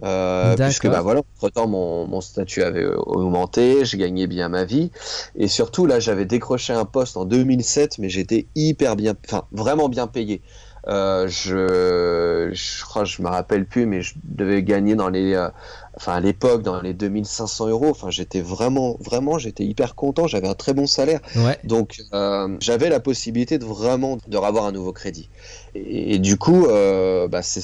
[0.04, 4.64] Euh, puisque bah voilà, entre temps mon, mon statut avait augmenté, j'ai gagné bien ma
[4.66, 4.92] vie
[5.38, 9.88] et surtout là j'avais décroché un poste en 2007 mais j'étais hyper bien, enfin vraiment
[9.90, 10.42] bien payé.
[10.88, 15.50] Euh, je, je crois, je me rappelle plus, mais je devais gagner dans les, euh,
[15.98, 17.90] enfin à l'époque dans les 2500 euros.
[17.90, 20.28] Enfin j'étais vraiment, vraiment, j'étais hyper content.
[20.28, 21.22] J'avais un très bon salaire.
[21.36, 21.58] Ouais.
[21.64, 25.30] Donc euh, j'avais la possibilité de vraiment de revoir un nouveau crédit.
[25.74, 27.62] Et, et du coup, bah, c'est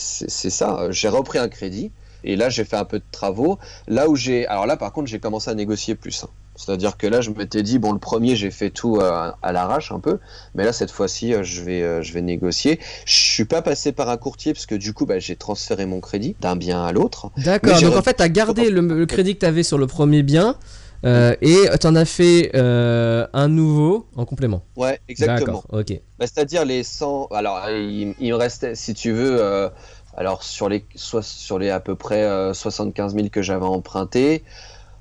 [0.49, 0.87] ça.
[0.91, 1.91] J'ai repris un crédit
[2.23, 3.59] et là j'ai fait un peu de travaux.
[3.87, 6.23] Là où j'ai, alors là par contre j'ai commencé à négocier plus.
[6.23, 6.29] hein.
[6.65, 9.91] C'est-à-dire que là je m'étais dit bon le premier j'ai fait tout euh, à l'arrache
[9.91, 10.19] un peu,
[10.55, 12.79] mais là cette fois-ci euh, je vais euh, je vais négocier.
[13.05, 15.99] Je suis pas passé par un courtier parce que du coup bah, j'ai transféré mon
[15.99, 17.31] crédit d'un bien à l'autre.
[17.37, 17.79] D'accord.
[17.81, 20.23] Donc en fait, tu as gardé le, le crédit que tu avais sur le premier
[20.23, 20.55] bien
[21.03, 24.63] euh, et tu en as fait euh, un nouveau en complément.
[24.75, 25.63] Ouais exactement.
[25.63, 25.79] D'accord.
[25.79, 25.99] Ok.
[26.19, 27.29] Bah, C'est-à-dire les 100.
[27.31, 29.69] Alors, il, il me restait, si tu veux, euh,
[30.15, 34.43] alors sur les, soit sur les à peu près euh, 75 000 que j'avais emprunté,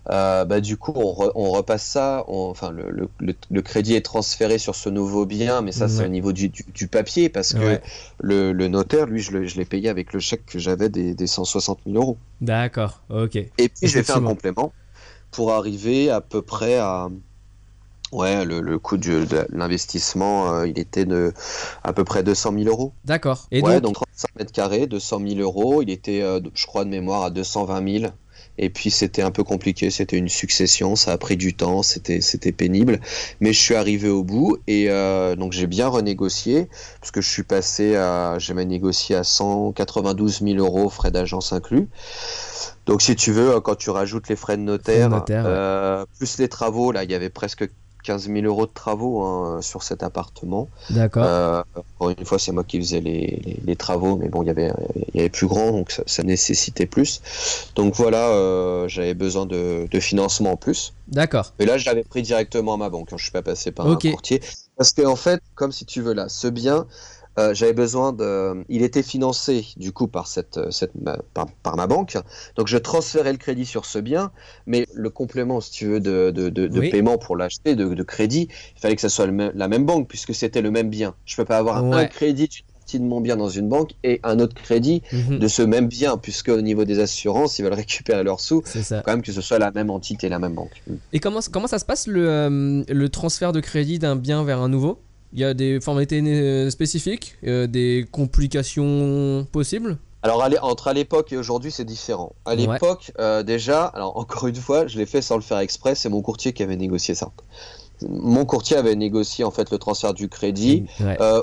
[0.08, 2.24] euh, bah, du coup, on, re- on repasse ça.
[2.28, 5.88] on- enfin, le, le- le- le crédit est transféré sur ce nouveau bien, mais ça,
[5.88, 7.82] c'est au niveau du, du- du papier parce que Ouais.
[8.20, 11.80] le, le notaire, lui, je l'ai payé avec le chèque que j'avais des, des 160
[11.86, 12.16] 000 euros.
[12.40, 13.02] D'accord.
[13.10, 13.36] Ok.
[13.36, 14.72] Et puis, j'ai fait un complément
[15.30, 17.08] pour arriver à peu près à.
[18.12, 21.32] Ouais, le, le coût du- de l'investissement, euh, il était de
[21.84, 22.92] à peu près 200 000 euros.
[23.04, 23.46] D'accord.
[23.52, 25.80] Et ouais, donc, donc 35 mètres carrés, 200 000 euros.
[25.80, 28.12] Il était, euh, je crois, de mémoire à 220 000.
[28.62, 32.20] Et puis c'était un peu compliqué, c'était une succession, ça a pris du temps, c'était
[32.20, 33.00] c'était pénible,
[33.40, 36.68] mais je suis arrivé au bout et euh, donc j'ai bien renégocié
[37.00, 41.88] parce que je suis passé à, j'ai négocié à 192 000 euros frais d'agence inclus.
[42.84, 46.92] Donc si tu veux, quand tu rajoutes les frais de notaire, euh, plus les travaux,
[46.92, 47.66] là il y avait presque
[48.02, 50.68] 15 000 euros de travaux hein, sur cet appartement.
[50.90, 51.24] D'accord.
[51.24, 51.62] Euh,
[51.98, 54.72] encore une fois, c'est moi qui faisais les, travaux, mais bon, il y avait,
[55.14, 57.20] il y avait plus grand, donc ça, nécessitait plus.
[57.74, 60.94] Donc voilà, euh, j'avais besoin de, financement en plus.
[61.08, 61.52] D'accord.
[61.58, 63.12] Et là, je l'avais pris directement à ma banque.
[63.12, 64.40] Hein, je suis pas passé par un courtier.
[64.76, 66.86] Parce qu'en en fait, comme si tu veux là, ce bien,
[67.38, 68.64] euh, j'avais besoin de.
[68.68, 70.92] Il était financé du coup par cette, cette
[71.34, 72.16] par, ma banque,
[72.56, 74.32] donc je transférais le crédit sur ce bien,
[74.66, 78.80] mais le complément, si tu veux, de, de, de, paiement pour l'acheter, de, crédit, il
[78.80, 81.14] fallait que ce soit la même banque puisque c'était le même bien.
[81.24, 82.64] Je peux pas avoir un crédit
[82.98, 85.38] de mon bien dans une banque et un autre crédit mhm.
[85.38, 88.62] de ce même bien, puisque au niveau des assurances, ils veulent récupérer leurs sous.
[88.64, 89.02] Ça.
[89.04, 90.82] Quand même que ce soit la même entité, la même banque.
[91.12, 94.60] Et comment comment ça se passe le, euh, le transfert de crédit d'un bien vers
[94.60, 94.98] un nouveau?
[95.32, 99.98] Il y a des formalités euh, spécifiques, euh, des complications possibles?
[100.22, 102.32] Alors entre à l'époque et aujourd'hui c'est différent.
[102.44, 105.94] À l'époque euh, déjà, alors encore une fois, je l'ai fait sans le faire exprès,
[105.94, 107.30] c'est mon courtier qui avait négocié ça.
[108.08, 110.86] Mon courtier avait négocié en fait le transfert du crédit,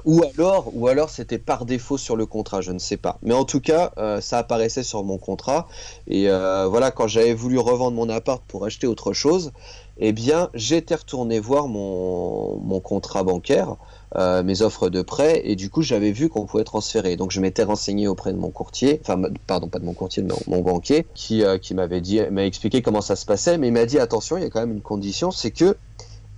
[0.06, 3.20] ou alors, ou alors c'était par défaut sur le contrat, je ne sais pas.
[3.22, 5.68] Mais en tout cas, ça apparaissait sur mon contrat.
[6.08, 9.52] Et voilà, quand j'avais voulu revendre mon appart pour acheter autre chose,
[10.00, 13.76] eh bien, j'étais retourné voir mon, mon contrat bancaire,
[14.16, 17.16] euh, mes offres de prêt, et du coup, j'avais vu qu'on pouvait transférer.
[17.16, 20.34] Donc, je m'étais renseigné auprès de mon courtier, enfin, pardon, pas de mon courtier, de
[20.48, 23.74] mon, banquier, qui, euh, qui m'avait dit, m'a expliqué comment ça se passait, mais il
[23.74, 25.76] m'a dit attention, il y a quand même une condition, c'est que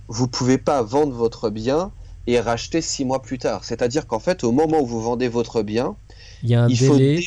[0.08, 1.92] vous pouvez pas vendre votre bien
[2.26, 3.64] et racheter six mois plus tard.
[3.64, 5.96] C'est-à-dire qu'en fait, au moment où vous vendez votre bien,
[6.42, 7.20] il y a un délai,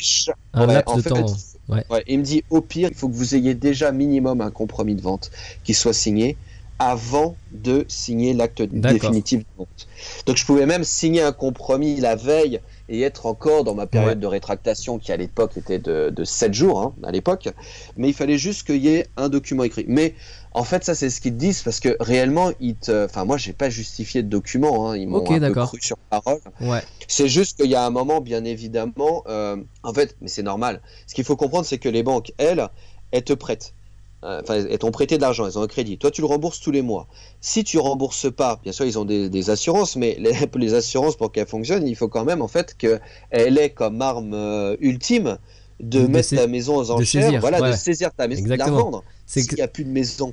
[0.52, 1.26] un laps de temps.
[1.68, 1.84] Ouais.
[2.06, 5.02] il me dit au pire, il faut que vous ayez déjà minimum un compromis de
[5.02, 5.30] vente
[5.62, 6.36] qui soit signé
[6.78, 9.86] avant de signer l'acte définitif de vente.
[10.26, 14.18] Donc je pouvais même signer un compromis la veille et être encore dans ma période
[14.18, 17.48] de rétractation qui à l'époque était de, de 7 jours hein, à l'époque,
[17.96, 19.84] mais il fallait juste qu'il y ait un document écrit.
[19.88, 20.14] Mais
[20.56, 23.04] en fait, ça, c'est ce qu'ils te disent parce que réellement, ils te.
[23.06, 24.88] Enfin, moi, j'ai pas justifié de document.
[24.88, 24.96] Hein.
[24.96, 26.38] Ils m'ont un peu cru sur parole.
[26.60, 26.80] Ouais.
[27.08, 29.24] C'est juste qu'il y a un moment, bien évidemment.
[29.26, 30.80] Euh, en fait, mais c'est normal.
[31.08, 32.68] Ce qu'il faut comprendre, c'est que les banques, elles,
[33.10, 33.74] elles te prêtent.
[34.22, 35.98] Euh, enfin, elles t'ont prêté de l'argent, elles ont un crédit.
[35.98, 37.08] Toi, tu le rembourses tous les mois.
[37.40, 41.32] Si tu rembourses pas, bien sûr, ils ont des, assurances, mais les, les assurances, pour
[41.32, 45.36] qu'elles fonctionnent, il faut quand même, en fait, qu'elle ait comme arme euh, ultime
[45.80, 49.02] de, mettre ta maison aux enchères, voilà, de saisir ta maison, de la vendre.
[49.26, 50.32] S'il n'y a plus de maison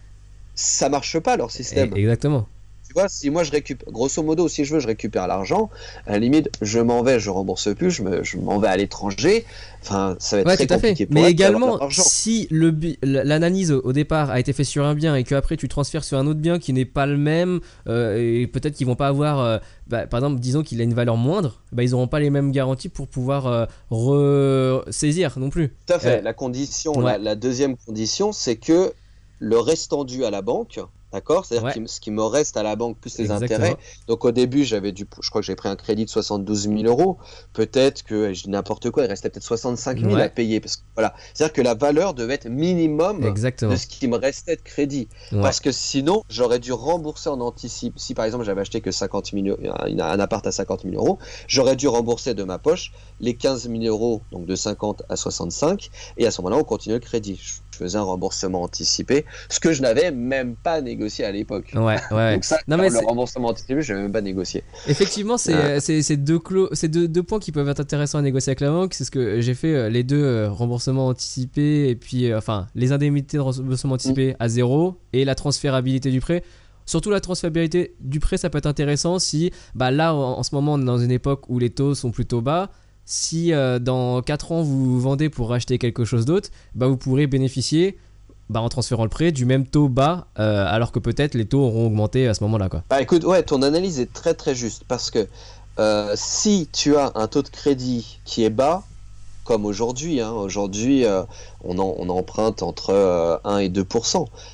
[0.55, 1.95] ça marche pas leur système.
[1.95, 2.47] Exactement.
[2.91, 5.69] Tu vois, si moi je récupère, grosso modo, si je veux, je récupère l'argent,
[6.05, 8.75] à la limite, je m'en vais, je rembourse plus, je, me, je m'en vais à
[8.75, 9.45] l'étranger.
[9.81, 11.05] Enfin, ça va être très compliqué.
[11.05, 15.23] Pour Mais également, si le, l'analyse au départ a été faite sur un bien et
[15.23, 18.75] qu'après tu transfères sur un autre bien qui n'est pas le même, euh, et peut-être
[18.75, 21.83] qu'ils vont pas avoir, euh, bah, par exemple, disons qu'il a une valeur moindre, bah,
[21.83, 25.69] ils n'auront pas les mêmes garanties pour pouvoir euh, ressaisir non plus.
[25.87, 26.21] Tout à fait.
[26.21, 28.91] La condition, la deuxième condition, c'est que
[29.41, 30.79] le restant dû à la banque,
[31.11, 31.45] d'accord?
[31.45, 33.75] C'est-à-dire ce qui me reste à la banque plus les intérêts.
[34.07, 36.83] Donc au début, j'avais du, je crois que j'ai pris un crédit de 72 000
[36.83, 37.17] euros.
[37.51, 40.59] Peut-être que je dis n'importe quoi, il restait peut-être 65 000 à payer.
[40.59, 44.55] Parce que voilà, c'est-à-dire que la valeur devait être minimum de ce qui me restait
[44.55, 45.09] de crédit.
[45.31, 47.97] Parce que sinon, j'aurais dû rembourser en anticipe.
[47.97, 51.75] Si par exemple j'avais acheté que 50 000, un appart à 50 000 euros, j'aurais
[51.75, 56.27] dû rembourser de ma poche les 15 000 euros, donc de 50 à 65, et
[56.27, 57.41] à ce moment-là, on continue le crédit
[57.81, 61.71] faisais un remboursement anticipé, ce que je n'avais même pas négocié à l'époque.
[61.75, 62.33] Ouais, ouais.
[62.33, 64.63] Donc ça, non, mais le remboursement anticipé, je n'avais même pas négocié.
[64.87, 66.15] Effectivement, c'est euh.
[66.17, 66.39] deux,
[66.87, 68.93] deux, deux, points qui peuvent être intéressants à négocier avec la banque.
[68.93, 72.91] C'est ce que j'ai fait, euh, les deux euh, remboursements anticipés, et puis, enfin, les
[72.91, 74.35] indemnités de remboursement anticipé mm.
[74.39, 76.43] à zéro, et la transférabilité du prêt.
[76.85, 80.73] Surtout la transférabilité du prêt, ça peut être intéressant si, bah là, en ce moment,
[80.73, 82.69] on est dans une époque où les taux sont plutôt bas
[83.05, 87.27] si euh, dans 4 ans vous vendez pour racheter quelque chose d'autre, bah, vous pourrez
[87.27, 87.97] bénéficier
[88.49, 91.61] bah, en transférant le prêt du même taux bas, euh, alors que peut-être les taux
[91.61, 92.69] auront augmenté à ce moment-là.
[92.89, 95.27] Bah écoute, ouais, ton analyse est très très juste parce que
[95.79, 98.83] euh, si tu as un taux de crédit qui est bas,
[99.51, 100.21] comme aujourd'hui.
[100.21, 100.31] Hein.
[100.31, 101.23] Aujourd'hui, euh,
[101.65, 102.93] on, on, emprunte entre
[103.43, 103.85] 1 euh, et 2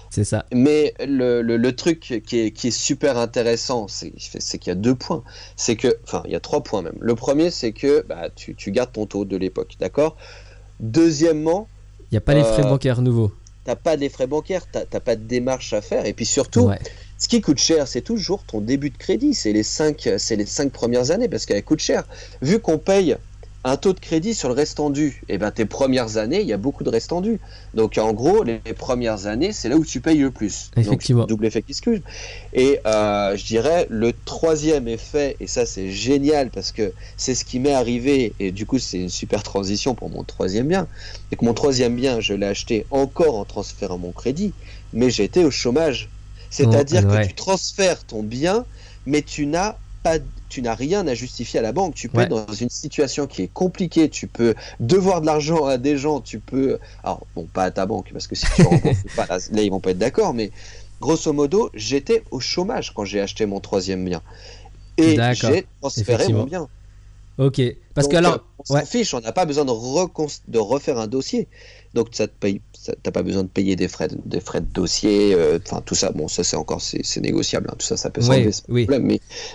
[0.10, 0.44] C'est ça.
[0.52, 4.10] Mais le, le, truc qui est, qui est, super intéressant, c'est
[4.58, 5.22] qu'il y a deux points.
[5.56, 6.98] C'est que, enfin, il y a trois points même.
[7.00, 10.16] Le premier, c'est que bah, tu, tu, gardes ton taux de l'époque, d'accord?
[10.80, 11.68] Deuxièmement,
[12.10, 13.32] il n'y a pas les frais euh, bancaires nouveaux.
[13.66, 16.08] T'as pas des frais bancaires, t'as pas de démarche à faire.
[16.08, 16.72] Et puis surtout,
[17.20, 19.36] ce qui coûte cher, c'est toujours ton début de crédit.
[19.36, 22.04] C'est les cinq, c'est les cinq premières années parce qu'elle coûte cher.
[22.42, 23.15] Vu qu'on paye
[23.68, 25.22] un taux de crédit sur le restant dû.
[25.28, 27.40] Et ben tes premières années, il y a beaucoup de restants dû.
[27.74, 30.72] Donc en gros, les, premières années, c'est là où tu payes le plus.
[30.78, 31.22] Effectivement.
[31.22, 32.02] Donc, double effet qui excuse.
[32.54, 37.44] Et euh, je dirais le troisième effet, et ça c'est génial parce que c'est ce
[37.44, 40.88] qui m'est arrivé, et du coup c'est une super transition pour mon troisième bien.
[41.32, 44.54] Et que mon troisième bien, je l'ai acheté encore en transférant mon crédit,
[44.94, 46.10] mais j'étais au chômage.
[46.50, 47.24] C'est-à-dire Oh, ouais.
[47.24, 48.65] que tu transfères ton bien,
[49.06, 49.76] mais tu n'as
[50.08, 51.96] pas tu n'as rien à justifier à la banque.
[51.96, 52.24] Tu peux Ouais.
[52.24, 54.10] être dans une situation qui est compliquée.
[54.10, 56.22] Tu peux devoir de l'argent à des gens.
[56.22, 59.40] Tu peux, alors bon, pas à ta banque parce que si tu rembourses pas, là,
[59.52, 60.34] là, ils vont pas être d'accord.
[60.34, 60.52] Mais
[61.02, 64.24] grosso modo, j'étais au chômage quand j'ai acheté mon troisième bien
[64.98, 66.70] et j'ai transféré mon bien.
[67.38, 67.62] Ok.
[67.94, 68.86] Parce Donc, que alors, on s'en ouais.
[68.86, 69.72] fiche, on n'a pas besoin de,
[70.52, 71.48] de refaire un dossier.
[71.94, 72.62] Donc ça te paye,
[73.04, 75.96] t'as pas besoin de payer des frais, de- des frais de dossier, euh, enfin tout
[75.96, 76.12] ça.
[76.12, 79.06] Bon, ça c'est encore c'est négociable, hein, tout ça, ça peut s'enlever, Oui, problème.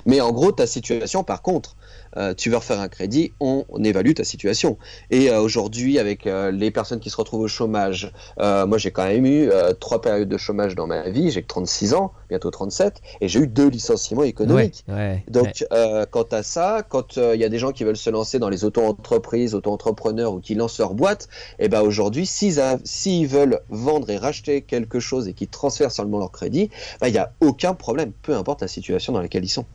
[0.07, 1.76] Mais en gros, ta situation, par contre,
[2.17, 4.79] euh, tu veux refaire un crédit, on, on évalue ta situation.
[5.11, 9.07] Et euh, aujourd'hui, avec euh, les personnes qui se retrouvent au chômage, moi j'ai quand
[9.07, 9.51] même eu
[9.81, 11.31] trois périodes de chômage dans ma vie.
[11.31, 14.85] J'ai que 36 ans, bientôt 37, et j'ai eu deux licenciements ouais, économiques.
[14.89, 16.07] ouais, Donc, ouais.
[16.11, 18.65] quant à ça, quand il y a des gens qui veulent se lancer dans les
[18.65, 24.63] auto-entreprises, auto-entrepreneurs ou qui lancent leur boîte, et ben aujourd'hui, s'ils veulent vendre et racheter
[24.63, 28.35] quelque chose et qu'ils transfèrent seulement leur crédit, ben, il n'y a aucun problème, peu
[28.35, 29.67] importe la situation dans laquelle ils sont.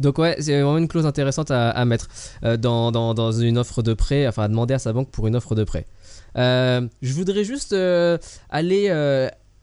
[0.00, 2.08] Donc ouais, c'est vraiment une clause intéressante à, à mettre
[2.44, 5.36] euh, dans, dans, une offre de prêt, enfin à demander à sa banque pour une
[5.36, 5.86] offre de prêt.
[6.36, 8.18] Euh, je voudrais juste euh,
[8.50, 8.88] aller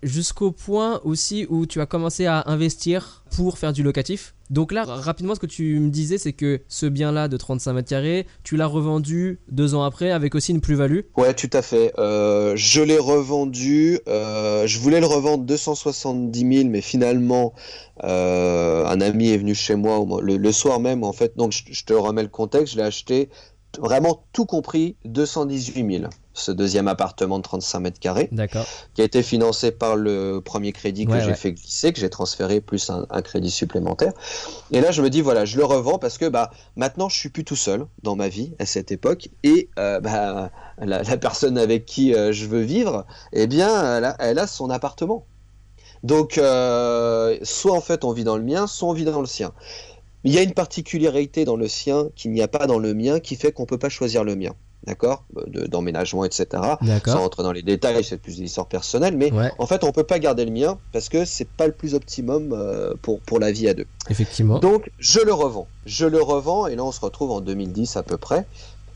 [0.03, 4.35] jusqu'au point aussi où tu as commencé à investir pour faire du locatif.
[4.49, 7.89] Donc là, rapidement, ce que tu me disais, c'est que ce bien-là de 35 mètres
[7.89, 10.99] carrés, tu l'as revendu deux ans après avec aussi une plus-value.
[11.17, 11.91] Ouais, tout à fait.
[11.97, 13.99] Euh, je l'ai revendu.
[14.07, 17.53] euh, je voulais le revendre 270 000, mais finalement,
[18.03, 21.03] euh, un ami est venu chez moi le, soir même.
[21.03, 22.73] En fait, donc je, je te remets le contexte.
[22.73, 23.29] Je l'ai acheté
[23.79, 26.09] vraiment tout compris 218 000.
[26.35, 28.27] Ce deuxième appartement de 35 mètres carrés,
[28.95, 31.35] qui a été financé par le premier crédit que Ouais, j'ai ouais.
[31.35, 34.13] fait glisser, que j'ai transféré plus un, un crédit supplémentaire.
[34.71, 37.29] Et là, je me dis voilà, je le revends parce que bah maintenant, je suis
[37.29, 40.49] plus tout seul dans ma vie à cette époque et euh, bah
[40.79, 44.47] la, la personne avec qui euh, je veux vivre, eh bien, elle a, elle a
[44.47, 45.27] son appartement.
[46.01, 49.27] Donc, euh, soit en fait on vit dans le mien, soit on vit dans le
[49.27, 49.53] sien.
[50.23, 53.19] Il y a une particularité dans le sien qu'il n'y a pas dans le mien
[53.19, 54.53] qui fait qu'on peut pas choisir le mien.
[54.85, 55.23] D'accord?
[55.47, 56.45] De- D'emménagement, etc.
[57.11, 59.91] Sans rentrer dans les détails, c'est plus des histoires personnelles, mais Ouais, en fait, on
[59.93, 63.39] peut pas garder le mien parce que c'est pas le plus optimum euh, pour, pour
[63.39, 63.85] la vie à deux.
[64.09, 64.59] effectivement.
[64.59, 65.67] Donc, je le revends.
[65.85, 68.45] Je le revends, et là, on se retrouve en 2010 à peu près.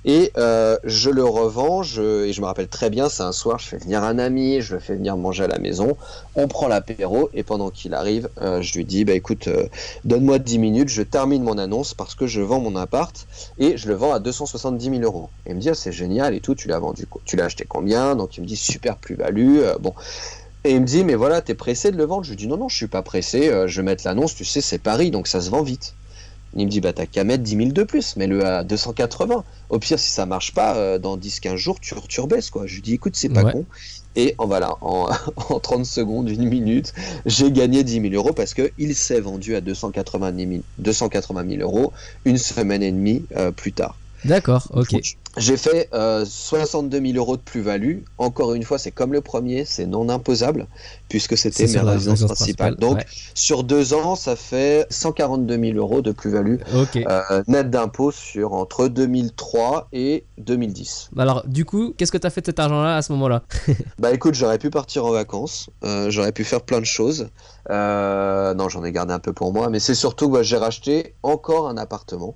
[0.10, 3.68] Et euh, je le revends, et je me rappelle très bien, c'est un soir, je
[3.68, 5.98] fais venir un ami, je le fais venir manger à la maison,
[6.36, 9.68] on prend l'apéro, et pendant qu'il arrive, euh, je lui dis, bah écoute, euh,
[10.06, 13.28] donne-moi 10 minutes, je termine mon annonce parce que je vends mon appart,
[13.58, 15.30] et je le vends à 270 000 euros.
[15.46, 17.66] Et il me dit, ah, c'est génial et tout, tu l'as vendu, tu l'as acheté
[17.68, 18.16] combien?
[18.16, 19.94] Donc il me dit, super plus-value, bon.
[20.64, 22.24] Et il me dit, mais voilà, t'es pressé de le vendre?
[22.24, 24.62] Je lui dis, non, non, je suis pas pressé, je vais mettre l'annonce, tu sais,
[24.62, 25.97] c'est Paris, donc ça se vend vite.
[26.58, 29.44] Il me dit, bah t'as qu'à mettre 10 000 de plus, mets-le à 280.
[29.70, 32.66] Au pire, si ça marche pas, euh, dans 10-15 jours, tu, tu rebaisses, quoi.
[32.66, 33.52] Je lui dis, écoute, c'est pas Ouais.
[33.52, 33.66] con.
[34.16, 35.08] Et en, voilà, en,
[35.50, 36.94] en 30 secondes, une minute,
[37.28, 41.94] j'ai gagné 10 000 euros parce qu'il s'est vendu à 280 000, 280 000 euros
[42.26, 43.96] une semaine et demie euh, plus tard.
[44.28, 44.96] D'accord, ok.
[45.38, 48.00] J'ai fait euh, 62 000 euros de plus-value.
[48.18, 50.68] Encore une fois, c'est comme le premier, c'est non imposable
[51.10, 52.76] puisque c'était C'est sur ma la résidence résidence principale.
[52.76, 56.58] Donc, sur deux ans, ça fait 142 000 euros de plus-value
[56.96, 61.12] euh, net d'impôt sur entre 2003 et 2010.
[61.18, 63.44] Alors, du coup, qu'est-ce que tu as fait de cet argent-là à ce moment-là
[64.00, 67.30] Bah écoute, j'aurais pu partir en vacances, euh, j'aurais pu faire plein de choses.
[67.70, 70.58] Euh, non, j'en ai gardé un peu pour moi, mais c'est surtout que bah, j'ai
[70.58, 72.36] racheté encore un appartement.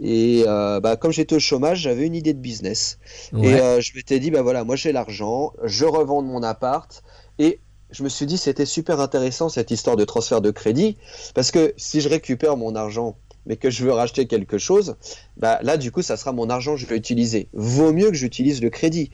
[0.00, 2.98] Et euh, bah, comme j'étais au chômage, j'avais une idée de business.
[3.32, 7.02] Et euh, je m'étais dit, bah voilà, moi j'ai l'argent, je revends mon appart.
[7.38, 10.96] Et je me suis dit, c'était super intéressant cette histoire de transfert de crédit.
[11.34, 14.96] Parce que si je récupère mon argent, mais que je veux racheter quelque chose,
[15.36, 17.48] bah là, du coup, ça sera mon argent que je vais utiliser.
[17.54, 19.10] Vaut mieux que j'utilise le crédit.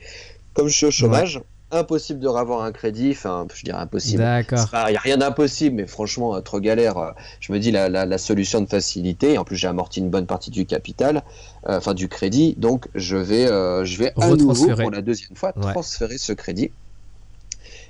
[0.53, 1.41] Comme je suis au chômage,
[1.75, 3.11] impossible de revoir un crédit.
[3.11, 4.19] Enfin, je dirais impossible.
[4.23, 4.67] D'accord.
[4.87, 6.97] Il n'y a rien d'impossible, mais franchement, euh, trop galère.
[6.97, 9.37] euh, Je me dis la, la, la solution de facilité.
[9.37, 11.23] En plus, j'ai amorti une bonne partie du capital,
[11.69, 12.55] euh, enfin du crédit.
[12.57, 15.71] Donc, je vais, euh, je vais à nouveau pour la deuxième fois Ouais.
[15.71, 16.71] transférer ce crédit.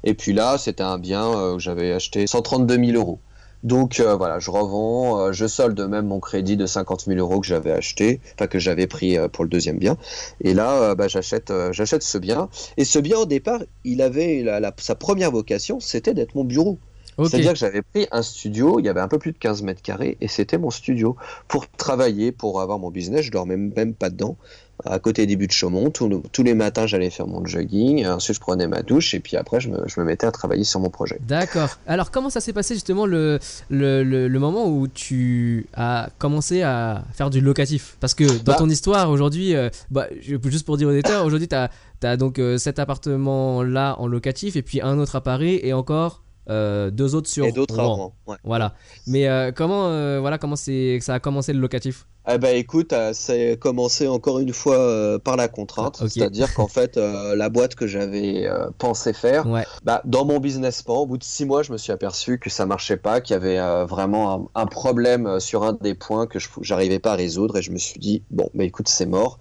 [0.04, 3.20] Et puis là, c'était un bien que j'avais acheté 132 000 euros.
[3.66, 7.42] Donc euh, voilà, je revends, euh, je solde même mon crédit de 50 000 euros
[7.42, 9.98] que j'avais acheté, enfin que j'avais pris euh, pour le deuxième bien.
[10.40, 12.48] Et là, bah, j'achète, j'achète ce bien.
[12.78, 16.44] Et ce bien au départ, il avait la- la- sa première vocation, c'était d'être mon
[16.46, 16.80] bureau.
[17.24, 19.82] C'est-à-dire que j'avais pris un studio, il y avait un peu plus de 15 mètres
[19.82, 21.16] carrés, et c'était mon studio.
[21.48, 24.38] Pour travailler, pour avoir mon business, je dormais même pas dedans.
[24.84, 28.06] À côté des buts de Chaumont, tous le- tous les matins, j'allais faire mon jogging,
[28.06, 30.66] ensuite je prenais ma douche, et puis après, je me, je me mettais à travailler
[30.66, 31.18] sur mon projet.
[31.26, 31.70] D'accord.
[31.88, 36.62] Alors, comment ça s'est passé justement le, le, le, le moment où tu as commencé
[36.62, 37.96] à faire du locatif?
[38.02, 38.56] Parce que dans Bah.
[38.58, 42.58] ton histoire aujourd'hui, euh, bah, juste pour dire aux auditeurs, aujourd'hui tu as, donc euh,
[42.58, 47.30] cet appartement-là en locatif et puis un autre à Paris et encore euh, deux autres
[47.30, 48.14] sur et d'autres avant.
[48.28, 48.38] Ouais.
[48.44, 48.74] Voilà.
[49.08, 52.08] Mais euh, comment, euh, voilà, comment c'est, ça a commencé le locatif?
[52.28, 56.98] Eh ben écoute, euh, c'est commencé encore une fois par la contrainte, c'est-à-dire qu'en fait,
[56.98, 59.64] la boîte que j'avais pensé faire, Ouais.
[59.84, 62.50] bah, dans mon business plan, au bout de six mois, je me suis aperçu que
[62.50, 66.40] ça marchait pas, qu'il y avait vraiment un, un problème sur un des points que
[66.40, 69.38] je j'arrivais pas à résoudre, et je me suis dit bon, bah écoute, c'est mort,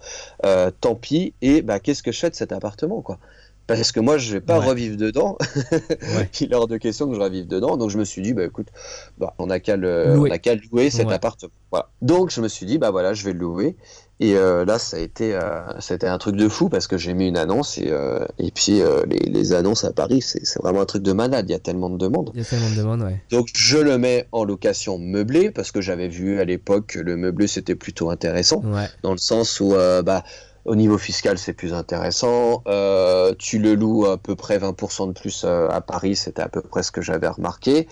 [0.83, 1.33] tant pis.
[1.41, 3.19] Et bah qu'est-ce que je fais de cet appartement, quoi?
[3.67, 4.67] Parce que moi, je vais pas Ouais.
[4.67, 5.39] revivre dedans.
[6.03, 6.29] Ouais.
[6.41, 7.77] Il est hors de question que je revive dedans.
[7.79, 8.69] Donc je me suis dit, bah écoute,
[9.19, 10.31] bah, on n'a qu'à Louer.
[10.71, 11.15] louer cet Ouais.
[11.15, 11.51] appartement.
[11.71, 11.89] Voilà.
[12.03, 13.77] Donc je me suis dit, bah voilà, je vais le louer.
[14.21, 17.15] Et euh, là, ça a été, euh, c'était un truc de fou parce que j'ai
[17.15, 20.87] mis une annonce et, euh, et puis les, les annonces à Paris, c'est vraiment un
[20.87, 21.47] truc de malade.
[21.49, 22.31] Il y a tellement de demandes.
[22.35, 23.21] Il y a tellement de demandes, ouais.
[23.31, 27.17] Donc je le mets en location meublée parce que j'avais vu à l'époque que le
[27.17, 28.87] meublé c'était plutôt intéressant Ouais.
[29.03, 29.71] dans le sens où
[30.05, 30.23] bah,
[30.65, 32.63] au niveau fiscal c'est plus intéressant.
[32.67, 36.49] Euh, tu le loues à peu près 20% de plus euh, à Paris, c'était à
[36.49, 37.87] peu près ce que j'avais remarqué.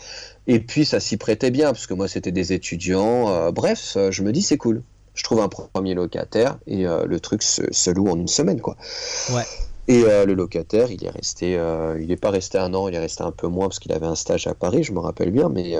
[0.46, 3.30] Et puis ça s'y prêtait bien parce que moi c'était des étudiants.
[3.30, 4.82] Euh, bref, je me dis c'est cool.
[5.14, 8.60] Je trouve un premier locataire et euh, le truc se, se loue en une semaine
[8.60, 8.76] quoi.
[9.32, 9.44] Ouais.
[9.88, 11.60] Et le locataire, il est resté,
[12.00, 14.06] il n'est pas resté un an, il est resté un peu moins parce qu'il avait
[14.06, 15.48] un stage à Paris, je me rappelle bien.
[15.48, 15.72] Mais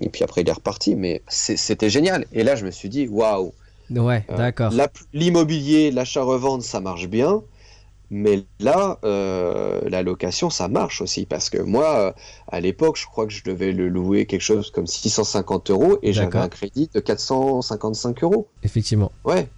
[0.00, 0.96] et puis après il est reparti.
[0.96, 2.24] Mais c'était génial.
[2.32, 3.52] Et là je me suis dit waouh.
[3.98, 4.72] Ouais, Euh, d'accord.
[5.12, 7.42] L'immobilier, l'achat-revente, ça marche bien.
[8.14, 11.24] Mais là, euh, la location, ça marche aussi.
[11.24, 12.12] Parce que moi, euh,
[12.48, 16.12] à l'époque, je crois que je devais le louer quelque chose comme 650 euros et
[16.12, 18.48] j'avais un crédit de 455 euros.
[18.62, 19.12] Effectivement.
[19.24, 19.48] Ouais.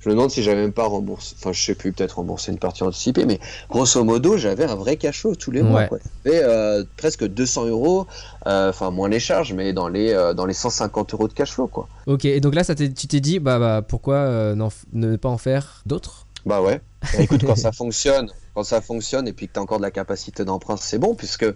[0.00, 1.34] Je me demande si j'avais même pas remboursé.
[1.38, 3.26] Enfin, je sais plus, peut-être remboursé une partie anticipée.
[3.26, 3.38] Mais
[3.68, 5.80] grosso modo, j'avais un vrai cachot tous les mois.
[5.80, 5.88] Ouais.
[5.88, 5.98] Quoi.
[6.24, 8.06] J'avais euh, presque 200 euros.
[8.46, 11.52] euh, Enfin, moins les charges, mais dans les, euh, dans les 150 euros de cash
[11.52, 11.86] flow, quoi.
[12.06, 14.54] Ok, et donc là, ça tu t'es dit, bah, bah pourquoi
[14.92, 16.26] ne pas en faire d'autres?
[16.46, 16.80] Bah ouais.
[17.02, 18.30] Bah écoute, quand ça fonctionne,
[18.60, 21.14] quand ça fonctionne et puis que tu as encore de la capacité d'emprunt, c'est bon
[21.14, 21.46] puisque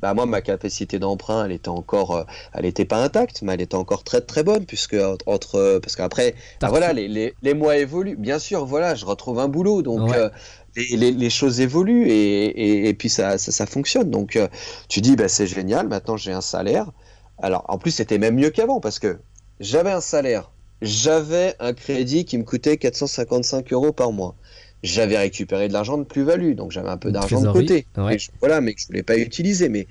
[0.00, 3.60] bah moi ma capacité d'emprunt, elle était encore euh, elle était pas intacte, mais elle
[3.60, 4.96] était encore très très bonne puisque
[5.26, 8.16] entre- parce qu'après bah, voilà les, les, les mois évoluent.
[8.16, 10.16] Bien sûr, voilà, je retrouve un boulot donc Ouais.
[10.16, 10.30] euh,
[10.76, 14.10] les, les, les choses évoluent et, et, et puis ça, ça, ça fonctionne.
[14.10, 14.48] Donc euh,
[14.88, 16.90] tu dis bah c'est génial, maintenant j'ai un salaire.
[17.38, 19.18] Alors en plus c'était même mieux qu'avant parce que
[19.60, 20.52] j'avais un salaire,
[20.82, 24.36] j'avais un crédit qui me coûtait 455 euros par mois.
[24.82, 27.86] J'avais récupéré de l'argent de plus-value, donc j'avais un peu d'argent de côté.
[27.98, 28.14] ouais.
[28.14, 29.68] Et je- voilà, mais que je voulais pas utiliser.
[29.68, 29.86] Mais,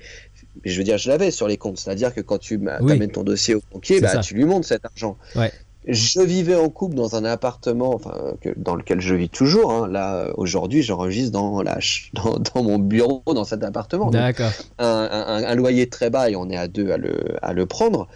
[0.64, 1.78] mais je veux dire, je l'avais sur les comptes.
[1.78, 2.92] C'est-à-dire que quand tu Oui.
[2.92, 5.16] amènes ton dossier au banquier, bah, tu lui montres cet argent.
[5.36, 5.52] Ouais.
[5.86, 9.72] Je vivais en couple dans un appartement, enfin, que- dans lequel je vis toujours.
[9.72, 9.88] hein.
[9.88, 11.78] Là, aujourd'hui, j'enregistre dans, la
[12.12, 14.10] dans, dans mon bureau, dans cet appartement.
[14.10, 14.50] D'accord.
[14.78, 17.64] un, un- un loyer très bas et on est à deux à le, à le
[17.66, 18.08] prendre.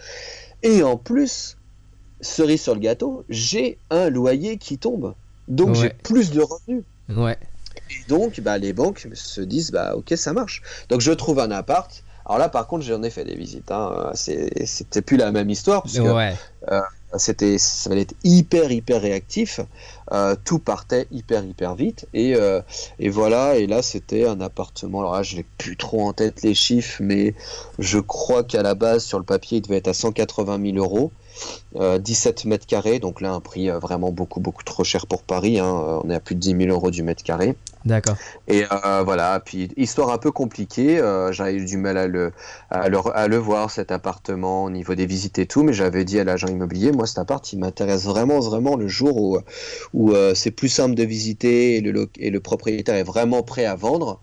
[0.61, 1.57] Et en plus,
[2.21, 5.15] cerise sur le gâteau, j'ai un loyer qui tombe.
[5.47, 5.75] Donc Ouais.
[5.75, 6.83] j'ai plus de revenus.
[7.09, 7.37] Ouais.
[7.91, 10.61] Et donc bah, les banques se disent bah ok ça marche.
[10.89, 12.03] Donc je trouve un appart.
[12.25, 13.69] Alors là par contre j'en ai fait des visites.
[13.71, 14.11] Hein.
[14.15, 16.33] C'était plus la même histoire parce que Ouais.
[17.17, 19.59] c'était ça allait être hyper hyper réactif
[20.11, 22.61] Euh, tout partait hyper hyper vite et, euh,
[22.99, 26.43] et voilà et là c'était un appartement alors là je n'ai plus trop en tête
[26.43, 27.33] les chiffres mais
[27.79, 31.11] je crois qu'à la base sur le papier il devait être à 180 000 euros
[31.75, 35.23] Euh, 17 mètres carrés donc là un prix euh, vraiment beaucoup beaucoup trop cher pour
[35.23, 35.65] Paris hein.
[35.65, 37.55] Euh, on est à plus de 10 000 euros du mètre carré
[37.85, 38.15] D'accord.
[38.47, 42.31] et euh, voilà, puis histoire un peu compliquée, euh, j'avais eu du mal à le,
[42.71, 46.03] à, le, à le voir cet appartement au niveau des visites et tout, mais j'avais
[46.03, 49.37] dit à l'agent immobilier, moi cet appart il m'intéresse vraiment vraiment le jour où,
[49.93, 53.65] où euh, c'est plus simple de visiter et le, et le propriétaire est vraiment prêt
[53.65, 54.19] à vendre,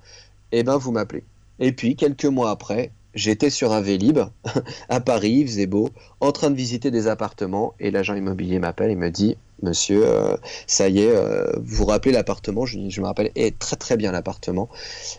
[0.50, 1.22] et ben vous m'appelez.
[1.60, 4.20] Et puis quelques mois après, j'étais sur un Vélib
[4.88, 5.90] à Paris, il faisait beau,
[6.20, 10.36] en train de visiter des appartements et l'agent immobilier m'appelle et me dit Monsieur, euh,
[10.66, 12.66] ça y est, euh, vous vous rappelez l'appartement?
[12.66, 14.68] Je, me rappelle et très très bien l'appartement.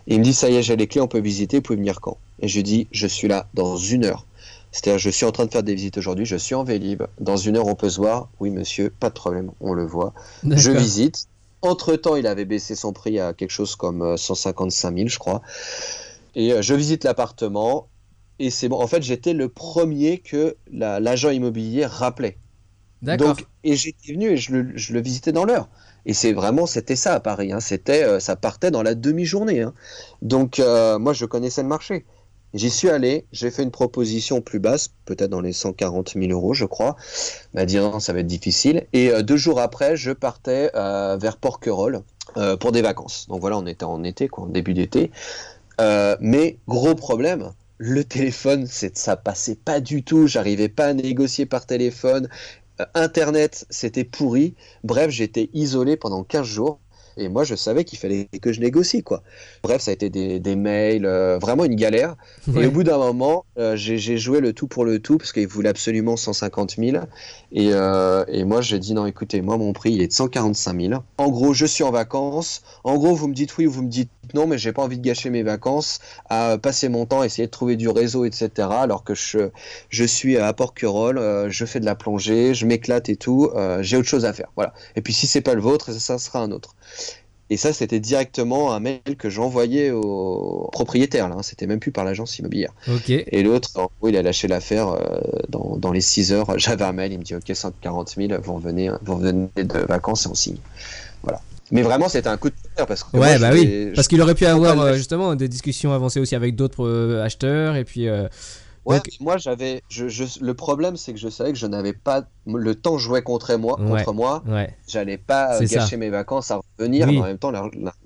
[0.06, 2.02] Il me dit ça y est, j'ai les clés, on peut visiter, vous pouvez venir
[2.02, 2.18] quand?
[2.42, 4.26] Et je lui dis je suis là dans une heure.
[4.72, 7.38] C'est-à-dire je suis en train de faire des visites aujourd'hui, je suis en Vélib, dans
[7.38, 8.28] une heure on peut se voir.
[8.42, 10.14] Oui monsieur, pas de problème, on le voit.
[10.46, 11.28] Je visite.
[11.62, 15.18] Entre temps, il avait baissé son prix à quelque chose comme euh, 155 000, je
[15.18, 15.42] crois.
[16.36, 17.90] Et euh, je visite l'appartement.
[18.40, 18.80] Et c'est bon.
[18.82, 22.38] En fait, j'étais le premier que la- l'agent immobilier rappelait.
[23.02, 23.36] D'accord.
[23.64, 25.70] Et j'étais venu et je le, je le visitais dans l'heure.
[26.06, 27.52] Et c'est vraiment, c'était ça à Paris.
[27.52, 27.60] hein.
[27.60, 29.62] C'était, euh, ça partait dans la demi-journée.
[29.62, 29.74] hein.
[30.22, 32.06] Donc, euh, moi, je connaissais le marché.
[32.54, 36.54] J'y suis allé, j'ai fait une proposition plus basse, peut-être dans les 140 000 euros,
[36.54, 36.96] je crois.
[37.54, 38.88] Il m'a dit non, ça va être difficile.
[38.94, 42.02] Et euh, deux jours après, je partais vers Porquerolles
[42.60, 43.28] pour des vacances.
[43.28, 45.12] Donc voilà, on était en été, quoi, en début d'été.
[45.80, 50.28] Mais gros problème, le téléphone, ça passait pas du tout.
[50.28, 52.30] J'arrivais pas à négocier par téléphone.
[52.96, 54.56] Internet, c'était pourri.
[54.84, 56.80] Bref, j'étais isolé pendant 15 jours.
[57.18, 59.22] Et moi, je savais qu'il fallait que je négocie, quoi.
[59.62, 62.16] Bref, ça a été des, mails, euh, vraiment une galère.
[62.56, 65.48] Et au bout d'un moment, euh, j'ai joué le tout pour le tout parce qu'il
[65.48, 66.98] voulait absolument 150 000.
[67.52, 70.82] Et, euh, et moi, j'ai dit non, écoutez, moi, mon prix, il est de 145
[70.82, 71.04] 000.
[71.18, 72.64] En gros, je suis en vacances.
[72.84, 74.98] En gros, vous me dites oui ou vous me dites non, mais j'ai pas envie
[74.98, 76.00] de gâcher mes vacances
[76.30, 78.50] à passer mon temps à essayer de trouver du réseau, etc.
[78.72, 79.50] Alors que je,
[79.90, 83.52] je suis à Porquerolles, je fais de la plongée, je m'éclate et tout.
[83.82, 84.48] j'ai autre chose à faire.
[84.56, 84.74] Voilà.
[84.96, 86.76] Et puis, si c'est pas le vôtre, ça sera un autre.
[87.50, 91.30] Et ça, c'était directement un mail que j'envoyais au propriétaire.
[91.30, 91.44] Là, hein.
[91.44, 92.72] c'était même plus par l'agence immobilière.
[93.08, 93.70] Et l'autre,
[94.08, 95.20] il a lâché l'affaire euh,
[95.50, 96.48] dans, les 6 heures.
[96.58, 100.26] J'avais un mail, il me dit Ok, 140 000, vous revenez, vous revenez de vacances
[100.26, 100.58] et on signe.
[101.22, 101.42] Voilà.
[101.72, 103.18] Mais vraiment, c'était un coup de cœur parce que.
[103.18, 103.92] Ouais, bah oui.
[103.96, 107.76] Parce qu'il aurait pu avoir euh, justement des discussions avancées aussi avec d'autres euh, acheteurs
[107.76, 108.08] et puis.
[108.86, 110.06] Ouais, moi j'avais, je,
[110.44, 113.78] le problème c'est que je savais que je n'avais pas le temps jouait contre moi,
[113.78, 114.44] contre moi.
[114.88, 117.52] J'allais pas gâcher mes vacances à revenir, mais en même temps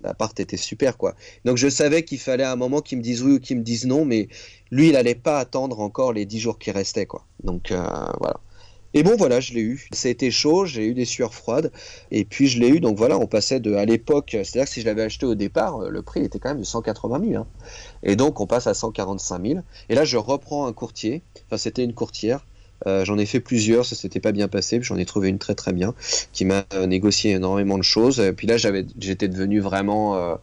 [0.03, 1.15] l'appart était super quoi.
[1.45, 3.63] Donc je savais qu'il fallait à un moment qu'ils me disent oui ou qu'ils me
[3.63, 4.29] disent non, mais
[4.69, 7.25] lui il allait pas attendre encore les 10 jours qui restaient quoi.
[7.43, 7.83] Donc euh,
[8.19, 8.39] voilà.
[8.97, 9.87] Et bon, voilà, je l'ai eu.
[9.91, 11.71] C'était chaud, j'ai eu des sueurs froides,
[12.09, 12.79] et puis je l'ai eu.
[12.79, 15.83] Donc voilà, on passait de, à l'époque, c'est-à-dire que si je l'avais acheté au départ,
[15.83, 17.43] euh, le prix était quand même de 180 000.
[17.43, 17.47] Hein.
[18.01, 19.59] Et donc on passe à 145 000.
[19.89, 21.21] Et là, je reprends un courtier.
[21.45, 22.43] Enfin, c'était une courtière.
[22.85, 24.79] Euh, j'en ai fait plusieurs, ça s'était pas bien passé.
[24.81, 25.93] J'en ai trouvé une très très bien
[26.31, 28.19] qui m'a négocié énormément de choses.
[28.19, 30.35] Et puis là, j'avais, j'étais devenu vraiment euh,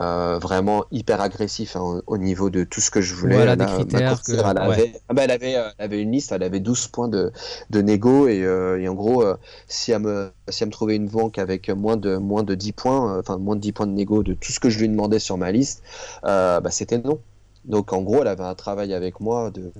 [0.00, 3.36] euh, vraiment hyper agressif hein, au niveau de tout ce que je voulais.
[3.36, 6.42] Voilà, des critères elle, avait, ah bah, elle, avait, euh, elle, avait, une liste, elle
[6.42, 7.30] avait 12 points de,
[7.70, 9.24] de négo et, euh, et en gros,
[9.68, 12.72] si, elle me, si elle me trouvait une banque avec moins de, moins de 10
[12.72, 15.20] points, enfin moins de 10 points de négo de tout ce que je lui demandais
[15.20, 15.84] sur ma liste,
[16.24, 17.20] bah, c'était non.
[17.64, 19.72] Donc en gros, elle avait un travail avec moi de,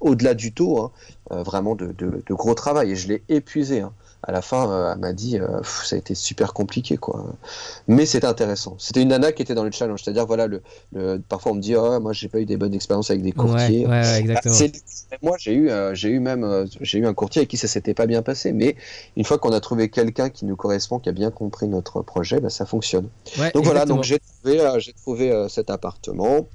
[0.00, 3.80] au-delà du taux, hein, vraiment de, de, de, gros travail et je l'ai épuisé.
[3.80, 3.92] Hein
[4.24, 7.24] à la fin, euh, elle m'a dit, euh, ça a été super compliqué, quoi.
[7.86, 8.74] Mais c'était intéressant.
[8.78, 10.60] C'était une nana qui était dans le challenge, c'est-à-dire, voilà, le,
[11.28, 13.86] parfois on me dit, oh, moi j'ai pas eu des bonnes expériences avec des courtiers.
[13.86, 14.56] Ouais, exactement.
[15.22, 17.94] moi j'ai eu, euh, j'ai eu même, j'ai eu un courtier avec qui ça s'était
[17.94, 18.76] pas bien passé, mais
[19.16, 22.40] une fois qu'on a trouvé quelqu'un qui nous correspond, qui a bien compris notre projet,
[22.40, 23.08] bah, ça fonctionne.
[23.54, 26.48] donc voilà, donc j'ai trouvé, j'ai trouvé cet appartement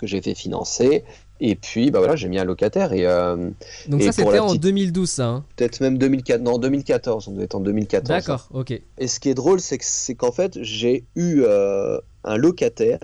[0.00, 1.04] que j'ai fait financer
[1.40, 2.92] et puis, bah voilà, j'ai mis un locataire.
[2.92, 3.50] Et, euh,
[3.88, 5.44] Donc, ça, c'était en 2012, ça hein.
[5.56, 6.42] Peut-être même 2004.
[6.42, 7.28] Non, 2014.
[7.28, 8.08] On devait être en 2014.
[8.08, 8.72] D'accord, ok.
[8.98, 13.00] Et ce qui est drôle, c'est qu'en fait, j'ai eu euh, un locataire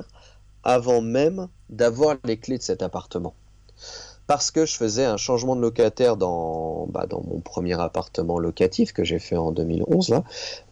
[0.65, 3.35] avant même d'avoir les clés de cet appartement
[4.27, 8.93] parce que je faisais un changement de locataire dans, bah, dans mon premier appartement locatif
[8.93, 10.25] que j'ai fait en 2011, là,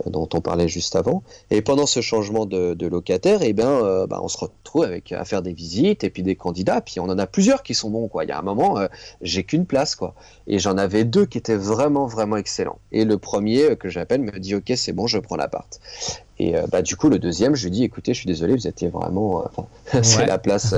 [0.06, 1.22] euh, dont on parlait juste avant.
[1.50, 5.12] Et pendant ce changement de, de locataire, eh bien, euh, bah, on se retrouve avec,
[5.12, 6.80] à faire des visites et puis des candidats.
[6.80, 8.08] Puis on en a plusieurs qui sont bons.
[8.08, 8.24] Quoi.
[8.24, 8.88] Il y a un moment, euh,
[9.22, 9.94] j'ai qu'une place.
[9.94, 10.14] Quoi.
[10.48, 12.78] Et j'en avais deux qui étaient vraiment, vraiment excellents.
[12.90, 15.80] Et le premier que j'appelle me dit Ok, c'est bon, je prends l'appart.
[16.40, 18.88] Et bah, du coup, le deuxième, je lui dis Écoutez, je suis désolé, vous étiez
[18.88, 19.44] vraiment.
[20.02, 20.74] c'est la place.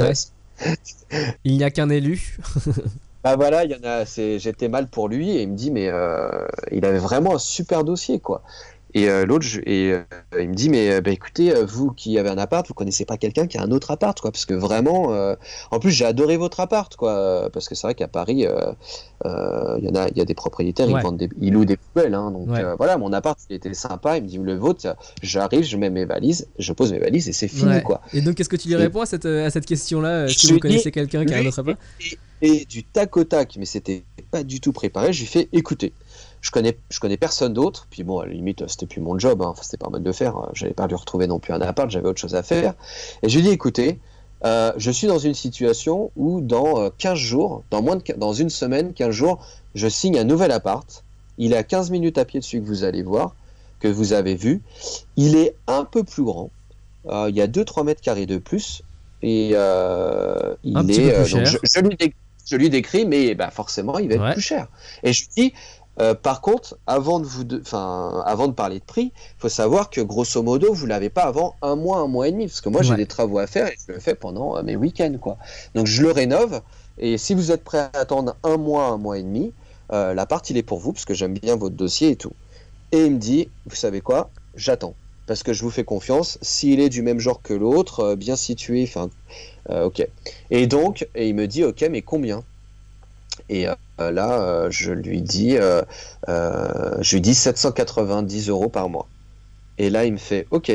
[1.45, 2.39] Il n'y a qu'un élu.
[3.25, 3.65] bah voilà.
[4.05, 7.85] J'étais mal pour lui et il me dit mais euh, il avait vraiment un super
[7.85, 8.43] dossier quoi.
[8.97, 10.01] Et euh, l'autre, et euh,
[10.41, 13.47] il me dit mais bah, écoutez, vous qui avez un appart, vous connaissez pas quelqu'un
[13.47, 14.33] qui a un autre appart quoi.
[14.33, 15.15] Parce que vraiment,
[15.71, 19.89] en plus j'ai adoré votre appart quoi, parce que c'est vrai qu'à Paris, il y
[19.89, 22.31] en a, il y a des propriétaires, ils vendent des, ils louent des poubelles, hein,
[22.31, 25.91] donc voilà, mon appart il était sympa, il me dit le vôtre, j'arrive, je mets
[25.91, 28.01] mes valises, je pose mes valises et c'est fini quoi.
[28.15, 30.91] Et donc qu'est-ce que tu lui réponds à cette, à cette question-là Si vous connaissez
[30.91, 31.79] quelqu'un qui a un autre appart?
[32.43, 35.93] et, du tac au tac, mais c'était pas du tout préparé, je lui fais écouter
[36.41, 37.87] je connais, je connais personne d'autre.
[37.91, 39.49] Puis bon, à la limite, c'était plus mon job, hein.
[39.49, 40.49] enfin, c'était pas mode de faire.
[40.53, 42.75] J'avais pas lui retrouver non plus un appart, j'avais autre chose à faire.
[43.23, 44.01] Et je lui ai dit, écoutez,
[44.45, 48.33] euh, je suis dans une situation où dans 15 euh, jours, dans, moins de, dans
[48.33, 51.05] une semaine, 15 jours, je signe un nouvel appart.
[51.39, 53.35] Il est à 15 minutes à pied de celui que vous allez voir,
[53.81, 54.63] que vous avez vu.
[55.17, 56.51] Il est un peu plus grand.
[57.07, 58.83] Euh, il y a 2-3 mètres carrés de plus.
[59.23, 61.25] Et il est.
[61.25, 62.15] je, lui décris,
[62.47, 64.69] je, lui décris, mais bah, forcément, il va être plus cher.
[65.03, 65.55] Et je lui dis,
[66.01, 69.91] euh, par contre, avant de, vous enfin, avant de parler de prix, il faut savoir
[69.91, 72.69] que grosso modo, vous l'avez pas avant un mois, un mois et demi, parce que
[72.69, 75.39] moi j'ai des travaux à faire et je le fais pendant euh, mes week-ends, quoi.
[75.75, 76.61] Donc je le rénove
[76.99, 79.53] et si vous êtes prêt à attendre un mois, un mois et demi,
[79.93, 82.33] euh, l'appart il est pour vous parce que j'aime bien votre dossier et tout.
[82.93, 84.95] Et il me dit, vous savez quoi, j'attends
[85.27, 86.39] parce que je vous fais confiance.
[86.41, 89.11] S'il est du même genre que l'autre, bien situé, enfin
[89.71, 90.07] Euh, ok.
[90.51, 92.45] Et donc, et il me dit, ok, mais combien?
[93.49, 95.83] Et euh, là, euh, je lui dis, euh,
[96.29, 99.09] euh, je lui dis 790 euros par mois.
[99.79, 100.73] Et là, il me fait, ok.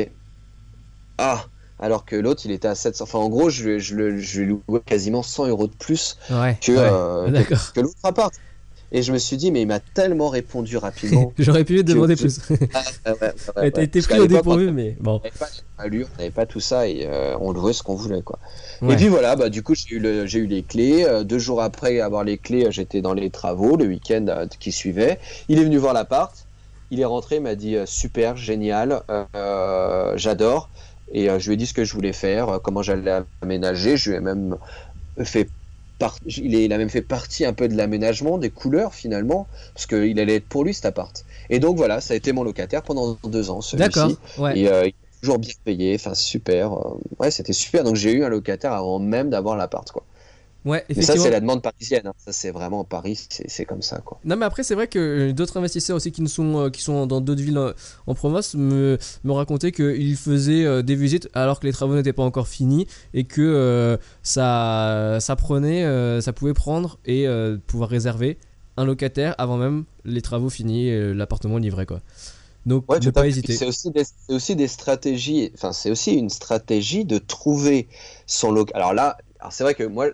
[1.18, 1.44] Ah,
[1.78, 3.04] alors que l'autre, il était à 700.
[3.04, 6.16] Enfin, en gros, je, lui- je, le- je lui louais quasiment 100 euros de plus
[6.30, 6.58] Ouais.
[6.60, 6.78] que, ouais.
[6.78, 7.44] euh,
[7.74, 8.34] que l'autre appart.
[8.94, 11.32] Et je me suis dit, mais il m'a tellement répondu rapidement.
[11.38, 12.40] J'aurais pu lui demander plus.
[12.74, 13.68] Ah, ouais, ouais, ouais.
[13.84, 15.12] été pris au dépourvu, mais bon.
[15.12, 15.48] On n'avait pas
[15.84, 18.38] on n'avait pas tout ça et euh, on louait ce qu'on voulait quoi.
[18.88, 21.04] Et puis voilà, bah du coup j'ai eu le- j'ai eu les clés.
[21.04, 24.46] Euh, deux jours après avoir les clés, euh, j'étais dans les travaux le week-end euh,
[24.60, 25.18] qui suivait.
[25.48, 26.46] Il est venu voir l'appart.
[26.92, 29.00] Il est rentré, il m'a dit super, génial,
[29.34, 30.68] euh, j'adore.
[31.10, 33.96] Et je lui ai dit ce que je voulais faire, comment j'allais aménager.
[33.96, 34.56] Je lui ai même
[35.24, 35.48] fait
[36.26, 39.86] il, est- il a même fait partie un peu de l'aménagement, des couleurs finalement, parce
[39.86, 41.24] qu'il allait être pour lui cet appart.
[41.50, 43.60] Et donc voilà, ça a été mon locataire pendant deux ans.
[43.60, 43.88] celui-ci.
[44.38, 44.58] Ouais.
[44.58, 46.72] Et euh, il est toujours bien payé, enfin super.
[46.72, 47.84] euh, ouais, c'était super.
[47.84, 50.04] Donc j'ai eu un locataire avant même d'avoir l'appart, quoi.
[50.64, 52.06] Ouais, Mais ça, c'est la demande parisienne.
[52.06, 52.12] hein.
[52.18, 54.20] Ça, c'est vraiment Paris, c'est comme ça, quoi.
[54.24, 54.98] Non mais après c'est vrai que
[55.30, 57.72] euh, d'autres investisseurs aussi qui ne sont euh, qui sont dans d'autres villes euh,
[58.06, 62.22] en province me, me racontaient qu'ils faisaient des visites alors que les travaux n'étaient pas
[62.22, 67.90] encore finis et que euh, ça ça prenait euh, ça pouvait prendre et euh, pouvoir
[67.90, 68.38] réserver
[68.76, 72.00] un locataire avant même les travaux finis et l'appartement livré quoi.
[72.64, 73.54] Donc Ouais, ne pas hésiter.
[73.54, 73.92] C'est aussi
[74.28, 75.50] aussi des stratégies.
[75.54, 77.88] Enfin, c'est aussi une stratégie de trouver
[78.26, 78.70] son loc.
[78.74, 80.06] Alors là, alors c'est vrai que moi,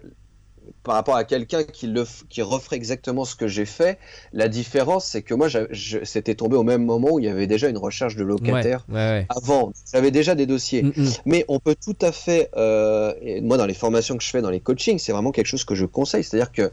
[0.89, 3.99] par rapport à quelqu'un qui le qui referait exactement ce que j'ai fait,
[4.33, 5.49] la différence, c'est que moi,
[6.05, 8.87] c'était tombé au même moment où il y avait déjà une recherche de Ouais, locataire.
[8.89, 9.27] ouais, ouais.
[9.29, 10.85] Avant, j'avais déjà des dossiers.
[10.85, 11.09] Mm, mm.
[11.27, 14.41] Mais on peut tout à fait, euh, et moi dans les formations que je fais,
[14.41, 16.25] dans les coachings, c'est vraiment quelque chose que je conseille.
[16.25, 16.73] C'est-à-dire que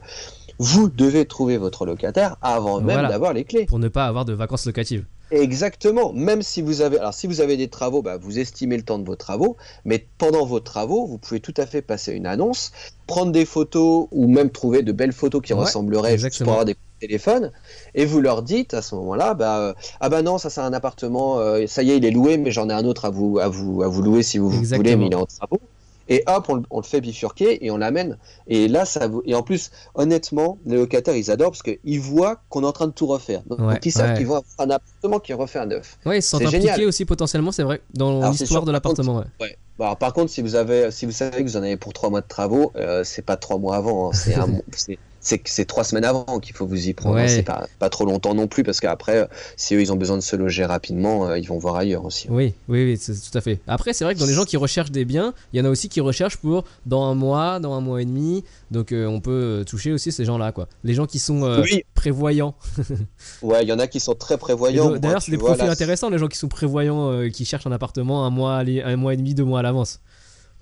[0.58, 3.08] vous devez trouver votre locataire avant même Voilà.
[3.10, 3.66] d'avoir les clés.
[3.66, 5.04] Pour ne pas avoir de vacances locatives.
[5.30, 6.12] Exactement.
[6.12, 8.98] Même si vous avez, alors si vous avez des travaux, bah, vous estimez le temps
[9.00, 12.70] de vos travaux, mais pendant vos travaux, vous pouvez tout à fait passer une annonce,
[13.08, 16.64] prendre des photos ou même trouver de belles photos qui Ouais, ressembleraient juste pour avoir
[16.64, 17.52] des téléphones,
[17.94, 20.72] et vous leur dites à ce moment-là, bah, euh, ah bah non, ça c'est un
[20.72, 23.38] appartement, euh, ça y est, il est loué, mais j'en ai un autre à vous,
[23.40, 25.60] à vous, à vous louer si vous voulez, mais il est en travaux.
[26.08, 28.16] Et hop, on, le- on le fait bifurquer et on l'amène.
[28.46, 29.22] Et là, ça vous...
[29.26, 32.86] Et en plus, honnêtement, les locataires, ils adorent parce qu'ils voient qu'on est en train
[32.86, 33.42] de tout refaire.
[33.46, 34.16] Donc, Ouais, ils savent ouais.
[34.16, 35.98] qu'ils vont avoir un appartement qui est refait à neuf.
[36.06, 39.24] Ouais, ils se sentent impliqués aussi potentiellement, c'est vrai, dans l'histoire de l'appartement.
[39.40, 39.56] Ouais.
[39.78, 41.92] Bon, alors, par contre, si vous avez, si vous savez que vous en avez pour
[41.92, 44.48] trois mois de travaux, euh, c'est pas trois mois avant, hein, c'est un,
[45.66, 47.16] trois semaines avant qu'il faut vous y prendre.
[47.16, 47.28] hein, Ouais.
[47.28, 50.22] C'est pas, pas trop longtemps non plus parce qu'après, si eux ils ont besoin de
[50.22, 52.28] se loger rapidement, euh, ils vont voir ailleurs aussi.
[52.30, 53.60] Oui, oui, oui, c'est tout à fait.
[53.66, 55.68] Après, c'est vrai que dans les gens qui recherchent des biens, il y en a
[55.68, 58.44] aussi qui recherchent pour dans un mois, dans un mois et demi.
[58.70, 60.68] Donc, euh, on peut euh, toucher aussi ces gens-là, quoi.
[60.84, 62.54] Les gens qui sont euh, Oui, prévoyants.
[63.42, 64.96] ouais, il y en a qui sont très prévoyants.
[64.96, 67.72] D'ailleurs, c'est des vois, profils là, intéressants, les gens qui sont prévoyants, qui cherchent un
[67.72, 70.00] appartement un mois, un mois et demi, deux mois à l'avance.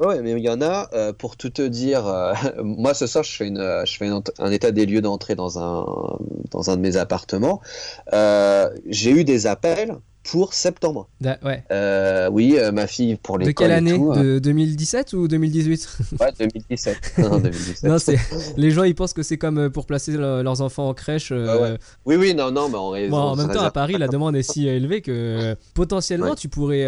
[0.01, 2.35] Ouais, mais il y en a, euh, pour tout te dire, euh,
[2.65, 5.59] moi ce soir je fais, une, euh, je fais un état des lieux d'entrée dans
[5.59, 6.19] un,
[6.51, 7.61] dans un de mes appartements.
[8.13, 9.97] J'ai eu des appels
[10.31, 11.09] pour septembre.
[11.20, 11.62] Da- ouais.
[11.70, 15.29] Euh, oui, euh, ma fille pour De l'école quelle année tout, euh, De 2017 ou
[15.29, 16.97] 2018 ouais, 2017.
[17.18, 17.85] Non, 2017.
[17.91, 18.16] Non, c'est
[18.57, 21.31] les gens ils pensent que c'est comme euh, pour placer le- leurs enfants en crèche.
[21.31, 21.79] euh, ouais.
[22.07, 23.11] Oui, oui, non, non, mais en raison.
[23.11, 26.35] Bon, en même temps, à Paris, la demande est si élevée que potentiellement, Ouais.
[26.37, 26.85] tu pourrais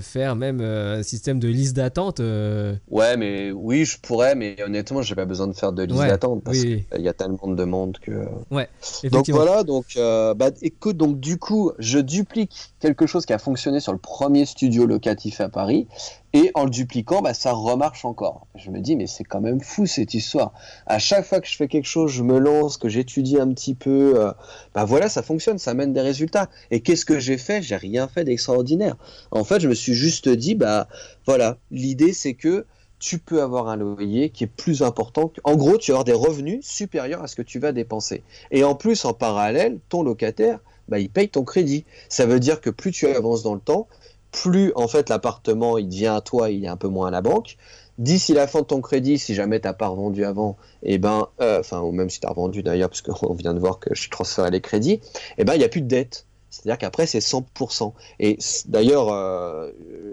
[0.00, 2.20] faire même un système de liste d'attente.
[2.20, 6.08] Ouais, mais oui, je pourrais, mais honnêtement, j'ai pas besoin de faire de liste Ouais,
[6.08, 8.12] d'attente parce oui, qu'il y a tellement de demandes que.
[8.50, 8.68] Donc
[9.02, 9.38] effectivement.
[9.40, 12.43] voilà, donc bah, écoute, donc du coup, je duplique
[12.80, 15.86] quelque chose qui a fonctionné sur le premier studio locatif à Paris,
[16.32, 18.48] et en le dupliquant, bah, ça remarche encore.
[18.56, 20.52] Je me dis, mais c'est quand même fou cette histoire.
[20.86, 23.74] À chaque fois que je fais quelque chose, je me lance, que j'étudie un petit
[23.74, 24.32] peu, euh,
[24.74, 26.50] bah voilà, ça fonctionne, ça mène des résultats.
[26.72, 27.62] Et qu'est-ce que j'ai fait?
[27.62, 28.96] J'ai rien fait d'extraordinaire.
[29.30, 30.88] En fait, je me suis juste dit, bah
[31.24, 32.66] voilà, l'idée c'est que
[32.98, 35.30] tu peux avoir un loyer qui est plus important.
[35.44, 38.22] En gros, tu vas avoir des revenus supérieurs à ce que tu vas dépenser.
[38.50, 41.84] Et en plus, en parallèle, ton locataire, bah, il paye ton crédit.
[42.08, 43.88] Ça veut dire que plus tu avances dans le temps,
[44.32, 47.22] plus en fait l'appartement il devient à toi, il est un peu moins à la
[47.22, 47.56] banque.
[47.98, 51.60] D'ici la fin de ton crédit, si jamais t'as pas revendu avant, et ben, euh,
[51.60, 54.50] enfin ou même si t'as revendu d'ailleurs, parce qu'on vient de voir que je transfère
[54.50, 55.00] les crédits,
[55.38, 56.26] et ben il y a plus de dette.
[56.50, 57.92] C'est-à-dire qu'après c'est 100%.
[58.20, 59.70] Et d'ailleurs, euh,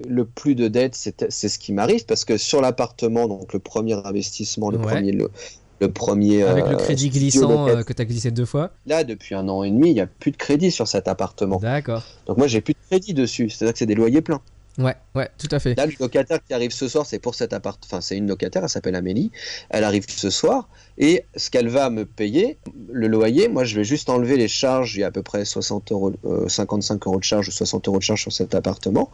[0.08, 3.60] le plus de dette, c'est c'est ce qui m'arrive parce que sur l'appartement, donc le
[3.60, 4.86] premier investissement, le Ouais.
[4.86, 5.30] premier, le,
[5.82, 8.72] le premier Avec le euh, crédit glissant euh, que tu as glissé deux fois.
[8.86, 11.58] là depuis un an et demi, il n'y a plus de crédit sur cet appartement.
[11.58, 12.04] D'accord.
[12.28, 14.42] Donc moi j'ai plus de crédit dessus, c'est-à-dire que c'est des loyers pleins.
[14.78, 15.76] Ouais, ouais, tout à fait.
[15.76, 17.80] Là, le locataire qui arrive ce soir, c'est pour cet appart.
[17.84, 19.32] Enfin, c'est une locataire, elle s'appelle Amélie.
[19.70, 22.58] Elle arrive ce soir et ce qu'elle va me payer,
[22.92, 24.96] le loyer, moi, je vais juste enlever les charges.
[24.96, 27.88] Il y a à peu près 60 euros, euh, 55 euros de charge ou 60
[27.88, 29.12] euros de charge sur cet appartement,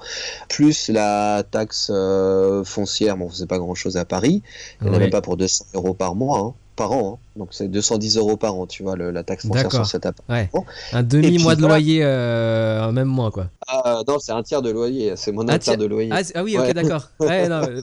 [0.47, 3.17] plus la taxe euh, foncière.
[3.17, 4.43] Bon, c'est pas grand chose à Paris.
[4.81, 7.19] Il n'y en a même pas pour 200 euros par mois, hein, par an.
[7.19, 7.25] hein.
[7.35, 10.27] Donc, c'est 210 euros par an, tu vois, le- la taxe foncière sur cet appart.
[10.29, 10.49] Ouais.
[10.53, 10.63] Bon.
[10.93, 13.49] Un demi-mois de loyer, euh, un même mois, quoi.
[13.67, 15.13] Ah, non, c'est un tiers de loyer.
[15.17, 16.09] C'est mon Un un tiers tiers- de loyer.
[16.13, 16.73] Ah, ah oui, ok, Ouais.
[16.73, 17.09] d'accord.
[17.19, 17.81] Ouais, euh,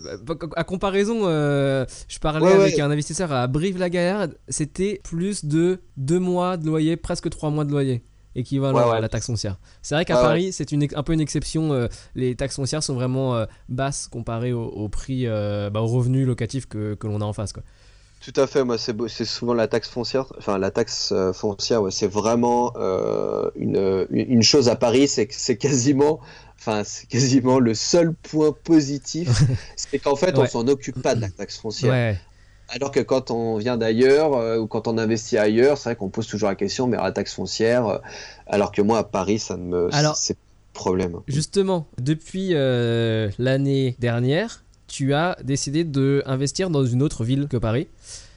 [0.57, 6.57] à comparaison, euh, je parlais avec un investisseur à Brive-la-Gaillarde, c'était plus de deux mois
[6.57, 8.03] de loyer, presque trois mois de loyer.
[8.37, 8.97] Équivalent Ouais, ouais.
[8.97, 9.59] à la taxe foncière.
[9.81, 10.23] C'est vrai qu'à ouais.
[10.23, 11.73] Paris, c'est une, un peu une exception.
[11.73, 11.87] euh,
[12.17, 16.27] les taxes foncières sont vraiment euh, basses comparées au, au prix, euh, bah, aux revenus
[16.27, 17.53] locatifs que, que l'on a en face.
[17.53, 17.63] Quoi.
[18.25, 21.91] Tout à fait, moi c'est souvent la taxe foncière, enfin la taxe euh, foncière, ouais,
[21.91, 26.21] c'est vraiment euh, une, une chose à Paris, c'est que c'est quasiment,
[26.59, 29.29] enfin c'est quasiment le seul point positif,
[29.77, 30.49] c'est qu'en fait on Ouais.
[30.49, 31.93] s'en occupe pas de la taxe foncière.
[31.93, 32.19] Ouais,
[32.71, 36.09] Alors que quand on vient d'ailleurs euh, ou quand on investit ailleurs, c'est vrai qu'on
[36.09, 37.99] pose toujours la question, mais la taxe foncière, euh,
[38.47, 40.39] alors que moi à Paris ça ne me, Alors- c'est
[40.73, 41.21] problème.
[41.29, 44.64] Justement, depuis euh, l'année dernière,
[44.95, 47.89] tu as décidé de investir dans une autre ville que Paris.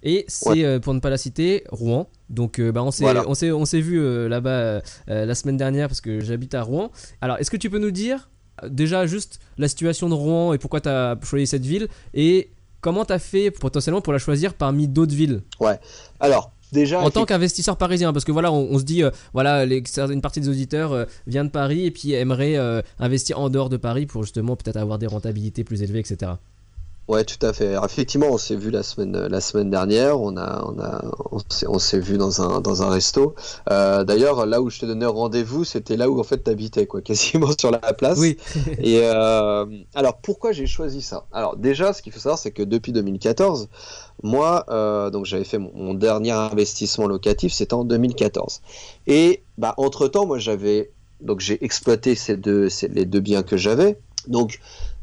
[0.01, 0.63] Et c'est, Ouais.
[0.65, 2.07] euh, pour ne pas la citer, Rouen.
[2.29, 3.23] Donc euh, bah, on s'est Voilà.
[3.27, 6.91] on s'est on s'est vu euh, là-bas la semaine dernière parce que j'habite à Rouen.
[7.21, 8.29] Alors est-ce que tu peux nous dire
[8.67, 12.49] déjà juste la situation de Rouen et pourquoi tu as choisi cette ville et
[12.81, 15.41] comment tu as fait potentiellement pour la choisir parmi d'autres villes?
[16.19, 19.65] Alors déjà, en tant qu'investisseur parisien parce que voilà on, on se dit euh, voilà
[19.65, 23.49] les, une partie des auditeurs euh, vient de Paris et puis aimerait euh, investir en
[23.49, 26.33] dehors de Paris pour justement peut-être avoir des rentabilités plus élevées etc
[27.07, 27.69] Ouais, tout à fait.
[27.69, 30.19] Alors, effectivement, on s'est vu la semaine la semaine dernière.
[30.19, 31.05] On a on a
[31.67, 33.33] on s'est vu dans un dans un resto.
[33.71, 37.01] Euh, D'ailleurs, là où je te donnais rendez-vous, c'était là où en fait t'habitais, quoi,
[37.09, 38.17] quasiment sur la place.
[38.17, 38.37] oui
[38.79, 41.25] Et euh, alors, pourquoi j'ai choisi ça?
[41.31, 43.69] Alors, déjà, ce qu'il faut savoir, c'est que depuis 2014,
[44.23, 48.61] moi, euh, donc j'avais fait mon, mon dernier investissement locatif, c'était en 2014.
[49.07, 50.91] Et bah, entre temps, moi, j'avais
[51.21, 53.97] donc j'ai exploité ces deux ces, les deux biens que j'avais.
[54.27, 54.59] Donc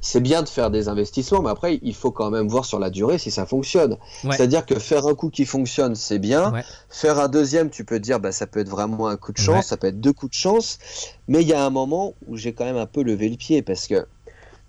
[0.06, 2.90] c'est bien de faire des investissements, mais après, il faut quand même voir sur la
[2.90, 3.96] durée si ça fonctionne.
[4.22, 4.36] Ouais.
[4.36, 6.52] C'est-à-dire que faire un coup qui fonctionne, c'est bien.
[6.52, 6.62] Ouais.
[6.90, 9.56] Faire un deuxième, tu peux dire, bah, ça peut être vraiment un coup de chance,
[9.56, 9.62] Ouais.
[9.62, 10.78] ça peut être deux coups de chance.
[11.26, 13.62] Mais il y a un moment où j'ai quand même un peu levé le pied
[13.62, 14.06] parce que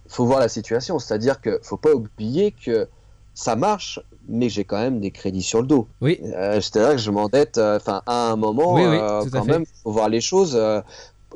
[0.07, 0.99] faut voir la situation.
[0.99, 2.87] C'est-à-dire que faut pas oublier que
[3.33, 5.89] ça marche, mais j'ai quand même des crédits sur le dos.
[5.99, 9.43] oui Euh, C'est-à-dire que je m'endette, euh, enfin, à un moment, Oui, oui, euh, quand
[9.43, 10.57] même, faut voir les choses.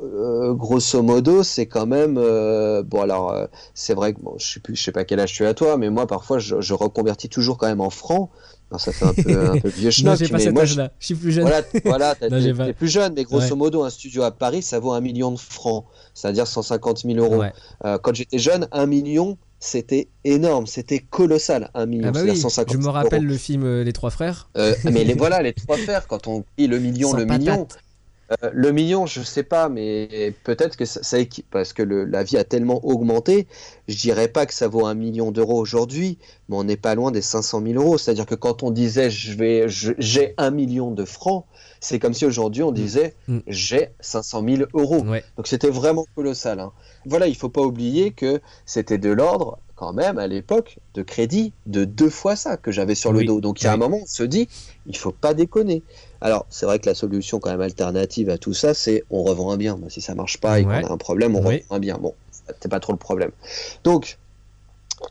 [0.02, 3.02] Euh, grosso modo, c'est quand même euh, bon.
[3.02, 5.44] Alors, euh, c'est vrai que bon, je sais plus, je sais pas quel âge tu
[5.44, 8.30] as toi, mais moi, parfois, je, je reconvertis toujours quand même en francs.
[8.70, 10.64] Alors, ça fait un peu, un peu vieux non schnock, j'ai pas mais cet moi,
[10.64, 13.14] je- âge-là je suis plus jeune voilà, voilà Non, t'es j'ai pas- t'es plus jeune,
[13.14, 13.56] mais grosso Ouais.
[13.56, 15.84] modo, un studio à Paris, ça vaut un million de francs,
[16.14, 17.38] c'est-à-dire 150 000 euros.
[17.42, 17.52] Ouais.
[18.02, 22.72] Quand j'étais jeune, un million, c'était énorme, c'était colossal, un million, Ah bah oui, 150
[22.72, 23.32] je me 000 rappelle euros.
[23.32, 24.48] le film Les Trois Frères.
[24.56, 27.66] Euh, mais les, voilà, les trois frères, quand on dit le million, Sans le million.
[28.44, 31.00] Euh, le million, je sais pas, mais peut-être que ça,
[31.50, 33.46] parce que le- la vie a tellement augmenté,
[33.88, 36.18] je dirais pas que ça vaut un million d'euros aujourd'hui,
[36.48, 37.98] mais on n'est pas loin des 500 000 euros.
[37.98, 41.44] C'est-à-dire que quand on disait je vais, j'ai un million de francs,
[41.80, 43.38] c'est comme si aujourd'hui on disait Mm.
[43.46, 45.02] j'ai 500 000 euros.
[45.04, 45.24] Ouais.
[45.36, 46.60] Donc c'était vraiment colossal.
[46.60, 46.72] hein.
[47.06, 51.54] Voilà, il faut pas oublier que c'était de l'ordre quand même à l'époque de crédit
[51.64, 53.40] de deux fois ça que j'avais sur le dos.
[53.40, 54.46] Donc il y a un moment on se dit
[54.86, 55.82] il faut pas déconner.
[56.20, 59.52] Alors c'est vrai que la solution quand même alternative à tout ça c'est on revend
[59.52, 59.76] un bien.
[59.76, 60.80] Bah, si ça marche pas et Ouais.
[60.82, 61.56] qu'on a un problème on Oui.
[61.56, 61.98] revend un bien.
[61.98, 62.14] Bon
[62.60, 63.30] c'est pas trop le problème.
[63.84, 64.18] Donc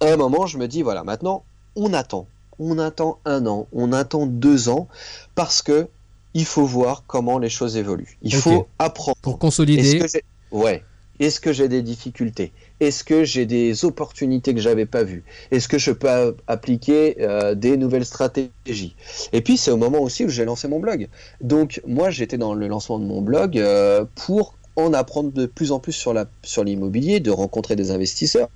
[0.02, 1.44] à un moment je me dis voilà maintenant
[1.76, 2.28] on attend.
[2.62, 4.90] On attend un an, on attend deux ans
[5.34, 5.88] parce que
[6.34, 8.18] il faut voir comment les choses évoluent.
[8.22, 9.18] Il faut apprendre.
[9.22, 9.98] Pour Est-ce consolider.
[10.00, 10.84] que j'ai ouais.
[11.20, 12.52] Est-ce que j'ai des difficultés?
[12.80, 15.24] Est-ce que j'ai des opportunités que j'avais pas vues?
[15.52, 18.96] Est-ce que je peux appliquer euh, des nouvelles stratégies?
[19.34, 21.08] Et puis c'est au moment aussi où j'ai lancé mon blog.
[21.42, 25.72] Donc moi j'étais dans le lancement de mon blog euh, pour en apprendre de plus
[25.72, 28.50] en plus sur la sur l'immobilier, de rencontrer des investisseurs,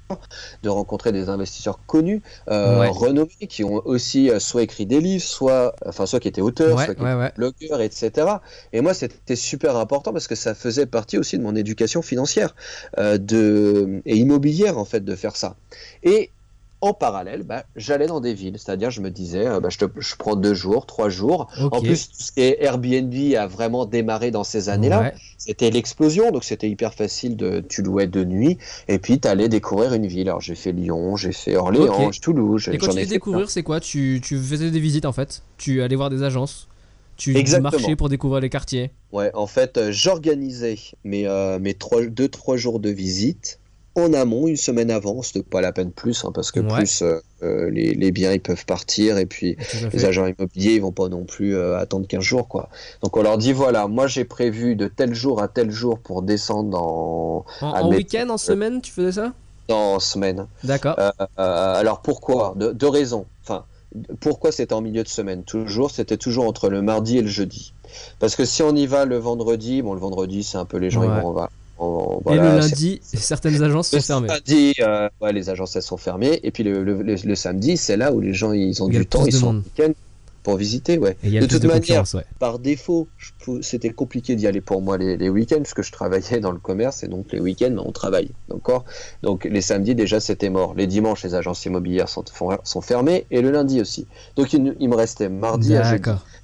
[0.63, 2.89] de rencontrer des investisseurs connus, euh, Ouais.
[2.89, 6.77] renommés, qui ont aussi euh, soit écrit des livres, soit enfin soit qui étaient auteurs,
[6.77, 7.31] Ouais, soit qui ouais, ouais.
[7.35, 8.41] blogueur, etc.
[8.73, 12.55] Et moi, c'était super important parce que ça faisait partie aussi de mon éducation financière
[12.97, 15.57] euh, de, et immobilière, en fait, de faire ça.
[16.03, 16.31] Et
[16.83, 19.85] en parallèle, bah, j'allais dans des villes, c'est-à-dire je me disais, euh, bah, je, te-
[19.99, 21.47] je prends deux jours, trois jours.
[21.61, 21.73] Ok.
[21.73, 25.01] En plus, tout ce qui est Airbnb a vraiment démarré dans ces années-là.
[25.01, 25.13] Ouais.
[25.37, 28.57] C'était l'explosion, donc c'était hyper facile de, tu louais de nuit,
[28.87, 30.27] et puis tu allais découvrir une ville.
[30.29, 32.11] Alors j'ai fait Lyon, j'ai fait Orléans.
[32.21, 33.79] Toulouse, Et quand tu fait découvrir, c'est quoi?
[33.79, 35.41] Tu, tu faisais des visites en fait?
[35.57, 36.67] Tu allais voir des agences?
[37.15, 38.91] Tu marchais pour découvrir les quartiers?
[39.11, 43.59] Ouais, en fait, euh, j'organisais mes, euh, mes trois, deux, trois jours de visite
[43.95, 45.21] en amont, une semaine avant.
[45.21, 46.73] C'était pas la peine plus, hein, parce que Ouais.
[46.73, 49.55] plus euh, euh, les, les biens ils peuvent partir et puis
[49.91, 52.69] les agents immobiliers ils vont pas non plus euh, attendre 15 jours quoi.
[53.03, 56.21] Donc on leur dit voilà, moi j'ai prévu de tel jour à tel jour pour
[56.21, 59.33] descendre En, en week-end, en semaine, tu faisais ça?
[59.69, 60.47] dans semaine.
[60.63, 60.95] D'accord.
[60.99, 62.53] Euh, alors pourquoi?
[62.57, 63.25] De, Deux raisons.
[63.43, 63.63] Enfin,
[64.19, 65.43] pourquoi c'était en milieu de semaine?
[65.43, 67.73] Toujours, c'était toujours entre le mardi et le jeudi.
[68.19, 70.89] Parce que si on y va le vendredi, bon le vendredi c'est un peu les
[70.89, 71.07] gens Ouais.
[71.07, 71.49] ils vont on va-
[71.83, 74.27] on- Et le lundi, certaines agences sont le fermées.
[74.29, 76.39] samedi, euh, ouais, les agences elles sont fermées.
[76.43, 78.99] Et puis le, le- le- le samedi, c'est là où les gens ils ont Il
[78.99, 79.91] du temps, ils sont en week-end
[80.43, 80.97] pour visiter.
[80.97, 81.15] Ouais.
[81.23, 82.25] De toute de manière, ouais.
[82.39, 83.07] par défaut,
[83.61, 86.59] c'était compliqué d'y aller pour moi les, les week-ends parce que je travaillais dans le
[86.59, 88.29] commerce et donc les week-ends ben, on travaille.
[88.49, 88.83] D'accord?
[89.21, 90.73] Donc les samedis déjà c'était mort.
[90.75, 92.23] Les dimanches les agences immobilières sont,
[92.81, 94.05] fermées et le lundi aussi.
[94.35, 96.01] Donc il, il me restait mardi à jeudi.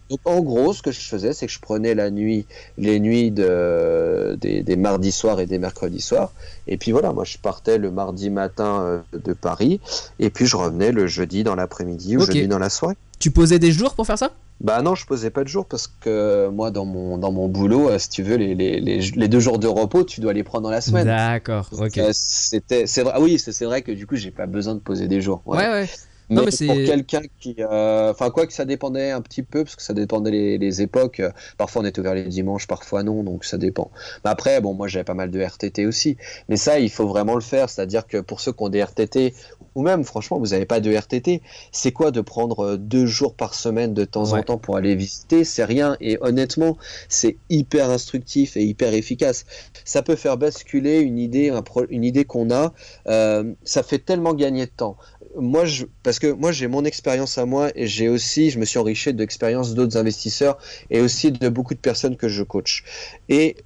[0.09, 2.45] Donc en gros, ce que je faisais, c'est que je prenais la nuit,
[2.77, 6.31] les nuits de, des, des mardis soirs et des mercredis soirs.
[6.67, 9.79] Et puis voilà, moi je partais le mardi matin euh, de Paris,
[10.19, 12.27] et puis je revenais le jeudi dans l'après-midi ou Ok.
[12.27, 12.95] jeudi dans la soirée.
[13.19, 14.31] Tu posais des jours pour faire ça?
[14.61, 17.89] Bah non, je posais pas de jour parce que moi dans mon dans mon boulot,
[17.89, 20.43] euh, si tu veux, les, les, les, les deux jours de repos, tu dois les
[20.43, 21.05] prendre dans la semaine.
[21.05, 21.97] D'accord, ok.
[21.97, 24.73] euh, c'était c'est vrai ah oui c'est c'est vrai que du coup j'ai pas besoin
[24.75, 25.59] de poser des jours ouais.
[25.59, 25.89] Ouais, ouais.
[26.29, 29.43] Mais, Non, mais c'est- pour quelqu'un qui euh, enfin quoi que ça dépendait un petit
[29.43, 32.67] peu parce que ça dépendait les, les époques Euh, parfois on était ouvert les dimanches
[32.67, 33.89] parfois non donc ça dépend.
[34.23, 36.17] Mais après bon moi j'avais pas mal de RTT aussi.
[36.47, 37.69] Mais ça il faut vraiment le faire.
[37.69, 39.33] C'est à dire que pour ceux qui ont des RTT
[39.75, 43.33] ou même franchement vous n'avez pas de RTT c'est quoi de prendre euh, deux jours
[43.35, 44.39] par semaine de temps Ouais.
[44.39, 45.43] en temps pour aller visiter?
[45.43, 45.97] C'est rien.
[46.01, 46.77] Et honnêtement
[47.07, 49.45] c'est hyper instructif et hyper efficace.
[49.85, 52.73] Ça peut faire basculer une idée un pro- une idée qu'on a
[53.07, 54.97] euh, ça fait tellement gagner de temps
[55.39, 58.65] moi, je, parce que moi, j'ai mon expérience à moi et j'ai aussi, je me
[58.65, 60.57] suis enrichi de l'expérience d'autres investisseurs
[60.89, 62.83] et aussi de beaucoup de personnes que je coach.
[63.29, 63.57] Et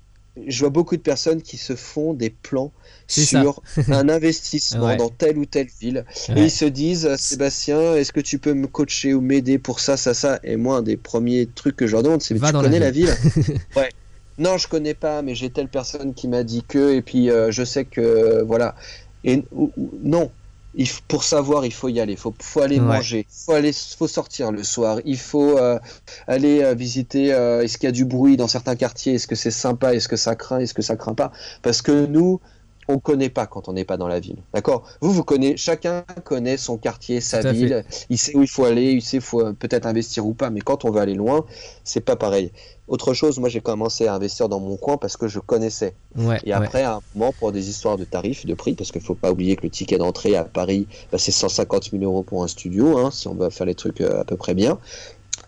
[0.47, 2.73] je vois beaucoup de personnes qui se font des plans
[3.07, 3.61] sur
[3.91, 4.97] un investissement Ouais.
[4.97, 8.67] dans telle ou telle ville et ils se disent Sébastien est-ce que tu peux me
[8.67, 10.39] coacher ou m'aider pour ça ça ça?
[10.43, 12.89] Et moi un des premiers trucs que je leur demande c'est tu la connais la
[12.89, 12.91] ville.
[12.91, 13.19] ville?
[13.75, 13.91] Ouais
[14.37, 17.51] non je connais pas mais j'ai telle personne qui m'a dit que et puis euh,
[17.51, 18.75] je sais que euh, voilà
[19.23, 20.35] et ou- ou- non
[20.75, 22.13] il pour savoir, il faut y aller.
[22.13, 22.85] Il faut, faut aller Ouais.
[22.85, 23.27] manger.
[23.29, 24.99] Il faut, aller, faut sortir le soir.
[25.05, 25.79] Il faut euh,
[26.27, 27.33] aller euh, visiter.
[27.33, 29.13] euh, Est-ce qu'il y a du bruit dans certains quartiers?
[29.15, 29.93] Est-ce que c'est sympa?
[29.93, 30.59] Est-ce que ça craint?
[30.59, 31.31] Est-ce que ça craint pas?
[31.61, 32.39] Parce que nous,
[32.89, 34.37] on connaît pas quand on n'est pas dans la ville.
[34.53, 34.83] D'accord?
[34.99, 35.57] Vous, vous connaissez.
[35.57, 37.85] Chacun connaît son quartier, sa ville.
[38.09, 38.91] Il sait où il faut aller.
[38.91, 40.49] Il sait faut peut-être investir ou pas.
[40.49, 41.45] Mais quand on veut aller loin,
[41.83, 42.51] c'est pas pareil.
[42.87, 45.95] Autre chose, moi j'ai commencé à investir dans mon coin parce que je connaissais.
[46.15, 46.53] Ouais, Et ouais.
[46.53, 49.31] après, à un moment, pour des histoires de tarifs, de prix, parce qu'il faut pas
[49.31, 52.97] oublier que le ticket d'entrée à Paris, bah, c'est 150 000 euros pour un studio,
[52.97, 54.79] hein, si on veut faire les trucs euh, à peu près bien.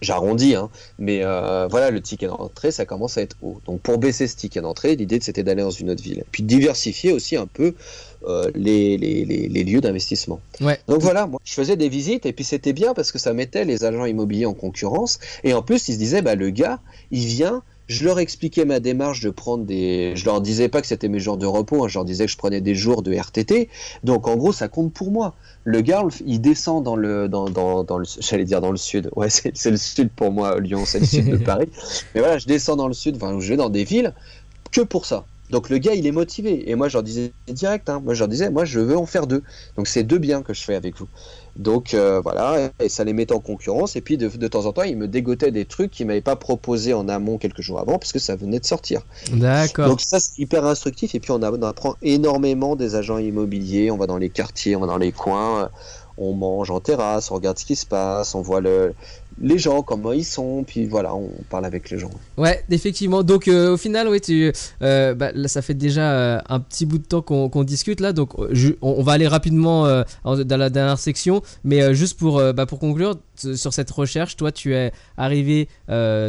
[0.02, 0.70] J'arrondis, hein,
[1.00, 3.62] mais euh, voilà, le ticket d'entrée, ça commence à être haut.
[3.66, 6.24] Donc pour baisser ce ticket d'entrée, l'idée c'était d'aller dans une autre ville.
[6.32, 7.74] Puis diversifier aussi un peu
[8.28, 10.39] euh, les, les, les, les lieux d'investissement.
[10.60, 10.80] Ouais.
[10.88, 13.66] Donc voilà, moi je faisais des visites et puis c'était bien parce que ça mettait
[13.66, 15.20] les agents immobiliers en concurrence.
[15.43, 16.80] Et en plus, ils se disaient, bah, le gars,
[17.12, 20.13] il vient, je leur expliquais ma démarche de prendre des.
[20.15, 22.31] Je leur disais pas que c'était mes jours de repos, hein, je leur disais que
[22.31, 23.69] je prenais des jours de RTT.
[24.03, 25.36] Donc en gros, ça compte pour moi.
[25.63, 27.27] Le gars, il descend dans le.
[27.27, 29.09] Dans, dans, dans le J'allais dire dans le sud.
[29.15, 31.69] Ouais, c'est c'est le sud pour moi, Lyon, c'est le sud de Paris.
[32.13, 34.13] Mais voilà, je descends dans le sud, enfin, je vais dans des villes
[34.71, 35.25] que pour ça.
[35.51, 36.69] Donc le gars, il est motivé.
[36.69, 39.05] Et moi, je leur disais direct, hein, moi, je leur disais, moi, je veux en
[39.05, 39.43] faire deux.
[39.77, 41.07] Donc c'est deux biens que je fais avec vous.
[41.56, 43.95] Donc euh, voilà, et ça les mettait en concurrence.
[43.95, 46.36] Et puis de, de temps en temps, ils me dégotaient des trucs qu'ils m'avaient pas
[46.36, 49.01] proposé en amont quelques jours avant, parce que ça venait de sortir.
[49.32, 49.88] D'accord.
[49.88, 51.16] Donc ça, c'est hyper instructif.
[51.16, 53.89] Et puis on, a- on apprend énormément des agents immobiliers.
[53.91, 55.70] On va dans les quartiers, on va dans les coins,
[56.18, 58.93] on mange en terrasse, on regarde ce qui se passe, on voit le,
[59.39, 60.63] les gens, comment ils sont.
[60.65, 62.09] Puis voilà, on parle avec les gens.
[62.38, 63.23] Ouais, effectivement.
[63.23, 66.97] Donc euh, au final, tu, euh, bah, là, ça fait déjà euh, un petit bout
[66.97, 69.83] de temps qu'on discute là, donc je- on, on va aller rapidement
[70.23, 73.15] en- dans la dernière section, mais juste pour bah, pour conclure
[73.55, 75.67] sur cette recherche, toi, tu es arrivé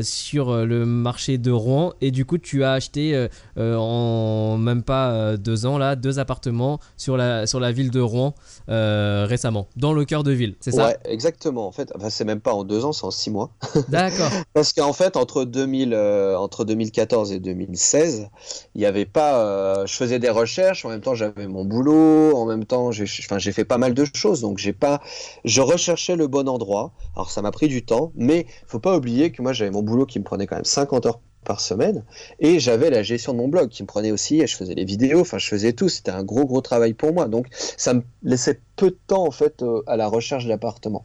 [0.03, 3.27] sur le marché de Rouen et du coup, tu as acheté
[3.57, 8.35] en même pas deux ans là deux appartements sur la sur la ville de Rouen
[8.69, 10.87] récemment, dans le cœur de ville, c'est ça?
[10.89, 11.67] Ouais, exactement.
[11.67, 13.51] En fait, enfin, c'est même pas en deux ans, en six mois.
[13.89, 14.31] D'accord.
[14.55, 18.29] Parce qu'en fait, entre, 2000, euh, entre 2014 et 2016,
[18.75, 19.39] il y avait pas.
[19.41, 23.07] euh, je faisais des recherches, en même temps j'avais mon boulot, en même temps j'ai
[23.07, 25.01] fait pas mal de choses, donc j'ai pas.
[25.45, 26.93] Je recherchais le bon endroit.
[27.15, 30.07] Alors ça m'a pris du temps, mais faut pas oublier que moi j'avais mon boulot
[30.07, 32.05] qui me prenait quand même 50 heures par semaine
[32.41, 34.85] et j'avais la gestion de mon blog qui me prenait aussi et je faisais les
[34.85, 38.03] vidéos enfin je faisais tout c'était un gros gros travail pour moi donc ça me
[38.23, 41.05] laissait peu de temps en fait euh, à la recherche d'appartements.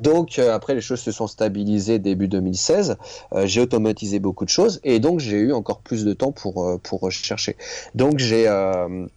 [0.00, 2.96] Donc euh, après les choses se sont stabilisées début 2016,
[3.32, 6.78] euh, j'ai automatisé beaucoup de choses et donc j'ai eu encore plus de temps pour
[6.82, 7.56] pour rechercher.
[7.94, 8.46] Donc j'ai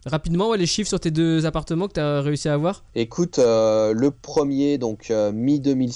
[0.06, 2.84] rapidement les chiffres sur tes deux appartements que tu as réussi à avoir?
[2.94, 5.92] Écoute, le premier donc mi 2000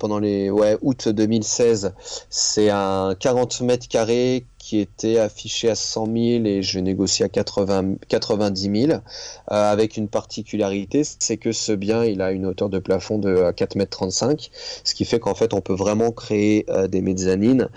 [0.00, 1.94] pendant les ouais août 2016,
[2.28, 4.13] c'est un 40 mètres carrés
[4.64, 8.98] qui était affiché à 100 000 et je négocie à 80, 90 000, euh,
[9.48, 13.76] avec une particularité, c'est que ce bien, il a une hauteur de plafond de 4
[13.76, 14.50] m 35,
[14.82, 17.68] ce qui fait qu'en fait, on peut vraiment créer euh, des mezzanines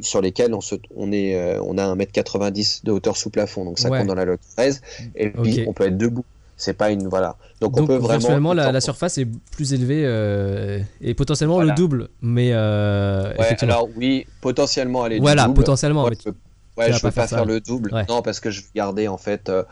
[0.00, 3.30] sur lesquelles on, se, on, est, euh, on a 1 m 90 de hauteur sous
[3.30, 4.82] plafond, donc ça compte dans la loi 13,
[5.16, 6.26] et puis on peut être debout
[6.56, 7.36] c'est pas une voilà.
[7.60, 12.08] Donc, on peut vraiment la, surface est plus élevée euh, et potentiellement le double.
[12.22, 15.54] Mais euh, alors oui potentiellement elle est voilà double.
[15.54, 16.30] potentiellement ouais, je
[16.76, 17.90] ouais, je peux pas faire, le double.
[18.08, 19.64] Non parce que je vais garder en fait euh,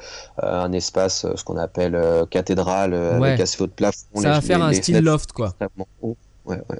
[0.42, 4.72] un espace ce qu'on appelle cathédrale avec assez haut de plafond ça va faire un
[4.72, 5.54] style loft quoi
[6.44, 6.78] Ouais, ouais.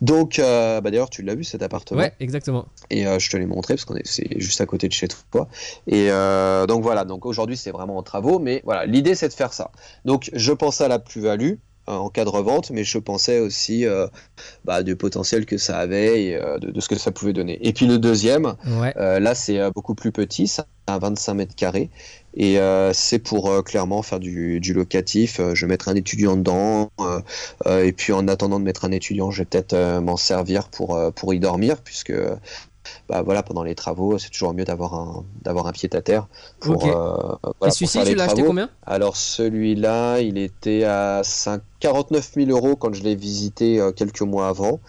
[0.00, 2.00] Donc, euh, bah d'ailleurs, tu l'as vu cet appartement.
[2.00, 2.66] Ouais, exactement.
[2.90, 5.08] Et euh, je te l'ai montré parce qu'on est, c'est juste à côté de chez
[5.30, 5.48] toi.
[5.86, 7.04] Et euh, donc voilà.
[7.04, 9.70] Donc aujourd'hui, c'est vraiment en travaux, mais voilà, l'idée c'est de faire ça.
[10.04, 11.54] Donc, je pense à la plus-value
[11.86, 13.84] en cas de revente, mais je pensais aussi
[14.64, 17.64] bah, du potentiel que ça avait et de, de, ce que ça pouvait donner.
[17.64, 18.56] Et puis le deuxième,
[18.96, 21.90] là, c'est beaucoup plus petit, ça à 25 mètres carrés.
[22.36, 25.40] Et euh, c'est pour euh, clairement faire du, du locatif.
[25.40, 26.90] Euh, je vais mettre un étudiant dedans.
[27.66, 31.34] et puis en attendant de mettre un étudiant, je vais peut-être m'en servir pour, pour
[31.34, 32.12] y dormir, puisque
[33.08, 36.28] bah, voilà, pendant les travaux, c'est toujours mieux d'avoir un, d'avoir un pied à terre.
[36.60, 38.68] Pour, voilà, et celui-ci, tu l'as acheté combien?
[38.84, 44.48] Alors celui-là, il était à 5, 49 000 euros quand je l'ai visité quelques mois
[44.48, 44.80] avant.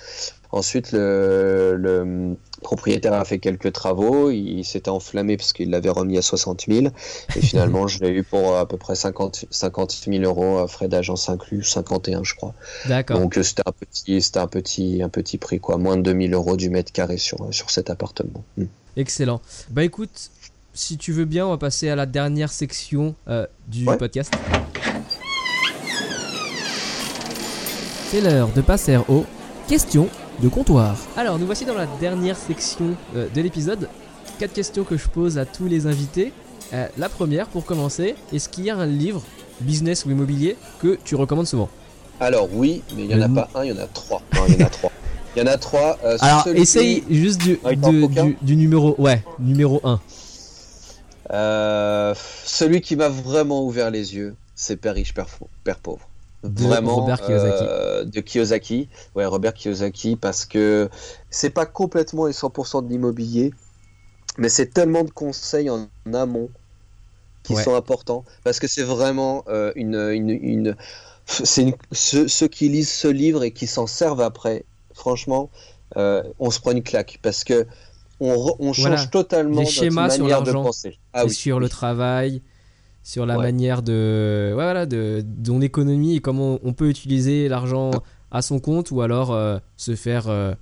[0.51, 6.17] Ensuite, le, le, propriétaire a fait quelques travaux, il, s'était enflammé parce qu'il l'avait remis
[6.17, 6.87] à 60 000,
[7.35, 10.67] et finalement je l'ai eu pour euh, à peu près 50, 50 000 euros, euh,
[10.67, 12.53] frais d'agence inclus, 51 je crois.
[12.85, 13.19] D'accord.
[13.19, 16.33] Donc euh, c'était un petit, c'était un petit, un petit prix quoi, moins de 2000
[16.33, 18.43] euros du mètre carré sur, sur cet appartement.
[18.57, 18.65] Hmm.
[18.95, 19.41] Excellent.
[19.69, 20.31] Bah écoute,
[20.73, 23.15] si tu veux bien, on va passer à la dernière section
[23.67, 24.33] du podcast.
[28.09, 29.25] C'est l'heure de passer aux
[29.67, 30.09] questions
[30.41, 30.95] de comptoir.
[31.15, 33.89] Alors, nous voici dans la dernière section euh, de l'épisode.
[34.39, 36.31] Quatre questions que je pose à tous les invités.
[36.73, 39.23] Euh, la première, pour commencer, est-ce qu'il y a un livre,
[39.61, 41.69] business ou immobilier, que tu recommandes souvent?
[42.19, 44.21] Alors oui, mais il n'y en a pas un, il y en a trois.
[44.35, 44.91] Non, il y en a trois.
[45.35, 45.97] Il y en a trois.
[46.03, 47.59] Euh, Alors, essaye juste du,
[48.41, 49.99] du, numéro, ouais, numéro 1.
[52.43, 56.07] celui qui m'a vraiment ouvert les yeux, c'est Père riche, Père pauvre
[56.47, 57.63] de vraiment Robert Kiyosaki.
[57.63, 60.89] Euh, de Kiyosaki, ouais Robert Kiyosaki, parce que
[61.29, 63.53] c'est pas complètement les 100% de l'immobilier,
[64.37, 66.49] mais c'est tellement de conseils en amont
[67.43, 70.75] qui sont importants, parce que c'est vraiment euh, une, une, une
[71.25, 75.49] c'est ceux, qui lisent ce livre et qui s'en servent après, franchement,
[75.95, 77.65] euh, on se prend une claque, parce que
[78.19, 80.69] on, on change totalement les schémas sur l'argent,
[81.13, 82.41] ah sur le travail
[83.07, 87.91] sur la manière de, voilà, de, de économie et comment on peut utiliser l'argent
[88.31, 90.27] à son compte ou alors euh, se faire.
[90.27, 90.53] Euh,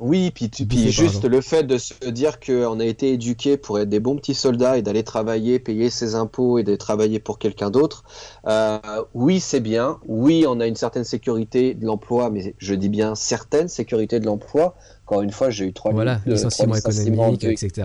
[0.00, 3.88] oui, puis, puis juste le fait de se dire qu'on a été éduqué pour être
[3.88, 7.70] des bons petits soldats et d'aller travailler, payer ses impôts et de travailler pour quelqu'un
[7.70, 8.02] d'autre.
[8.48, 8.80] Euh,
[9.14, 10.00] oui, c'est bien.
[10.08, 14.26] Oui, on a une certaine sécurité de l'emploi, mais je dis bien certaine sécurité de
[14.26, 14.74] l'emploi.
[15.06, 17.84] Encore une fois, j'ai eu trois voilà, licenciements économiques, etc.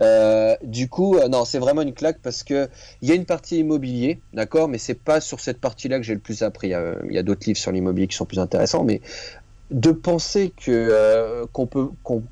[0.00, 2.68] Euh, du coup, euh, non, c'est vraiment une claque parce que
[3.02, 6.14] il y a une partie immobilier, d'accord, mais c'est pas sur cette partie-là que j'ai
[6.14, 6.68] le plus appris.
[6.68, 9.00] Il y a, d'autres livres sur l'immobilier qui sont plus intéressants, mais
[9.70, 11.88] de penser que euh, qu'on peut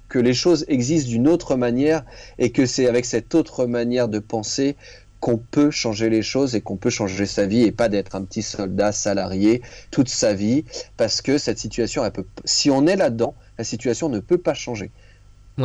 [0.08, 2.04] que les choses existent d'une autre manière
[2.38, 4.76] et que c'est avec cette autre manière de penser
[5.20, 8.22] qu'on peut changer les choses et qu'on peut changer sa vie et pas d'être un
[8.22, 9.60] petit soldat salarié
[9.90, 10.64] toute sa vie
[10.96, 12.02] parce que cette situation
[12.44, 14.90] si on est là-dedans la situation ne peut pas changer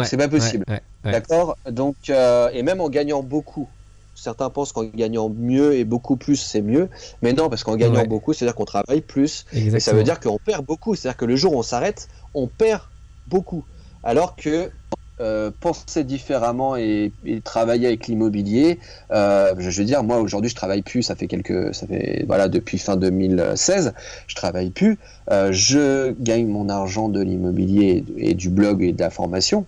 [0.04, 0.66] c'est pas possible.
[1.04, 3.68] D'accord Donc, euh, et même en gagnant beaucoup,
[4.16, 6.90] certains pensent qu'en gagnant mieux et beaucoup plus, c'est mieux.
[7.22, 9.46] Mais non, parce qu'en gagnant beaucoup, c'est-à-dire qu'on travaille plus.
[9.54, 10.96] Et ça veut dire qu'on perd beaucoup.
[10.96, 12.84] C'est-à-dire que le jour où on s'arrête, on perd
[13.28, 13.64] beaucoup.
[14.04, 14.72] Alors que
[15.20, 17.12] euh, penser différemment et,
[17.44, 18.80] travailler avec l'immobilier,
[19.12, 22.48] euh, je veux dire, moi aujourd'hui je travaille plus, ça fait quelques, ça fait voilà
[22.48, 23.94] depuis fin 2016,
[24.26, 24.98] je travaille plus,
[25.30, 29.68] je gagne mon argent de l'immobilier et, du blog et de la formation,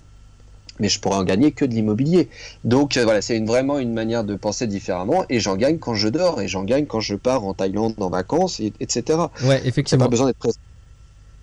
[0.80, 2.30] mais je pourrais en gagner que de l'immobilier.
[2.64, 5.96] Donc euh, voilà, c'est une, vraiment une manière de penser différemment, et j'en gagne quand
[5.96, 9.20] je dors, et j'en gagne quand je pars en Thaïlande en vacances, et, etc.
[9.44, 10.06] Ouais, effectivement.
[10.06, 10.60] Pas besoin d'être présent.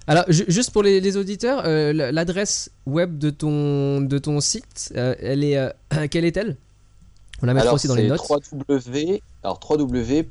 [0.06, 5.44] Alors, juste pour les, auditeurs, euh, l'adresse web de ton, de ton site, euh, elle
[5.44, 5.58] est,
[6.10, 6.56] quelle est-elle?
[7.42, 8.20] On la mettra aussi dans les notes.
[8.20, 10.24] 3W, alors www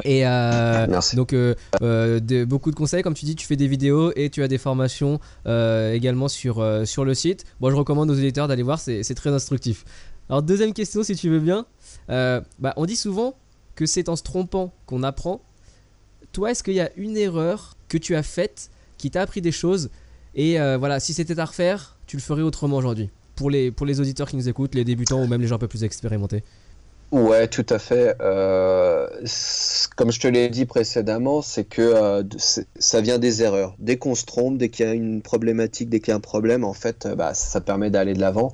[0.05, 1.17] Et euh, Merci.
[1.17, 4.43] donc euh, de- beaucoup de conseils, comme tu dis, tu fais des vidéos et tu
[4.43, 7.45] as des formations également sur, sur le site.
[7.61, 9.85] Moi, je recommande aux auditeurs d'aller voir, c'est très instructif.
[10.29, 11.65] Alors deuxième question, si tu veux bien.
[12.09, 13.35] Bah, on dit souvent
[13.75, 15.41] que c'est en se trompant qu'on apprend.
[16.33, 19.53] Toi, est-ce qu'il y a une erreur que tu as faite qui t'a appris des
[19.53, 19.91] choses
[20.37, 24.29] et euh, voilà, si c'était à refaire, tu le ferais autrement aujourd'hui pour les, auditeurs
[24.29, 26.43] qui nous écoutent, les débutants ou même les gens un peu plus expérimentés.
[27.13, 28.17] Ouais, tout à fait.
[28.21, 29.07] Euh,
[29.95, 32.23] comme je te l'ai dit précédemment, c'est que euh,
[32.79, 33.75] ça vient des erreurs.
[33.79, 36.21] Dès qu'on se trompe, dès qu'il y a une problématique, dès qu'il y a un
[36.21, 38.53] problème, en fait, bah, ça permet d'aller de l'avant.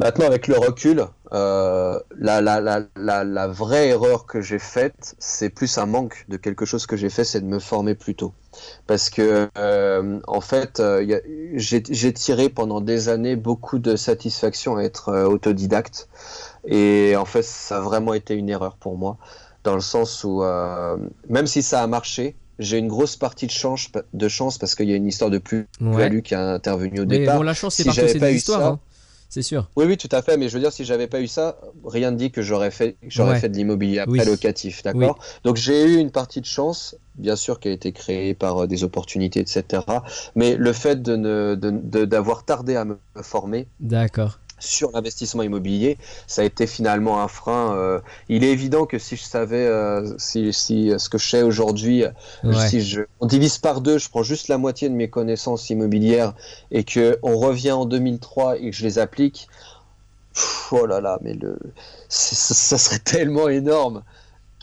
[0.00, 5.14] Maintenant, avec le recul, euh, la, la, la, la, la vraie erreur que j'ai faite,
[5.18, 8.14] c'est plus un manque de quelque chose que j'ai fait, c'est de me former plus
[8.14, 8.32] tôt.
[8.86, 11.20] Parce que, euh, en fait, euh,
[11.54, 16.08] j'ai tiré pendant des années beaucoup de satisfaction à être autodidacte.
[16.66, 19.16] Et en fait, ça a vraiment été une erreur pour moi,
[19.64, 20.42] dans le sens où,
[21.28, 24.88] même si ça a marché, j'ai une grosse partie de chance, de chance parce qu'il
[24.88, 27.36] y a une histoire de plus-value qui a intervenu au Mais départ.
[27.36, 28.40] bon, la chance, c'est si j'avais c'est pas des
[29.28, 29.68] c'est sûr.
[29.76, 30.36] Oui, oui, tout à fait.
[30.36, 32.96] Mais je veux dire, si j'avais pas eu ça, rien ne dit que j'aurais fait,
[33.06, 33.40] j'aurais Ouais.
[33.40, 34.24] fait de l'immobilier après Oui.
[34.24, 35.18] locatif, d'accord?
[35.44, 38.66] Donc j'ai eu une partie de chance, bien sûr, qui a été créée par euh,
[38.66, 39.82] des opportunités, etc.
[40.34, 44.38] Mais le fait de ne, d'avoir tardé à me former, D'accord.
[44.60, 47.76] Sur l'investissement immobilier, ça a été finalement un frein.
[47.76, 51.28] euh, il est évident que si je savais, euh, si, si euh, ce que je
[51.28, 52.04] sais aujourd'hui,
[52.44, 52.68] Ouais.
[52.68, 56.34] si je, on divise par deux, je prends juste la moitié de mes connaissances immobilières
[56.70, 59.48] et que on revient en 2003 et que je les applique,
[60.34, 61.58] pff, oh là là, mais le,
[62.08, 64.02] ça, ça serait tellement énorme.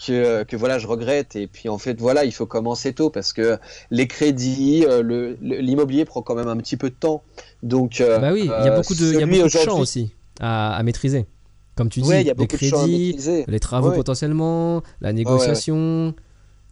[0.05, 1.37] Que, que voilà, je regrette.
[1.37, 3.57] Et puis en fait, voilà, il faut commencer tôt parce que
[3.91, 7.23] les crédits, le- le- l'immobilier prend quand même un petit peu de temps.
[7.65, 9.79] Donc, euh, Bah oui, il y a euh, beaucoup de, y a beaucoup de champs
[9.79, 11.25] aussi à, à maîtriser.
[11.75, 13.17] Comme tu dis, Ouais, y a les crédits,
[13.47, 13.95] les travaux Ouais.
[13.95, 16.13] potentiellement, la négociation,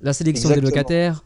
[0.01, 1.25] la sélection des locataires.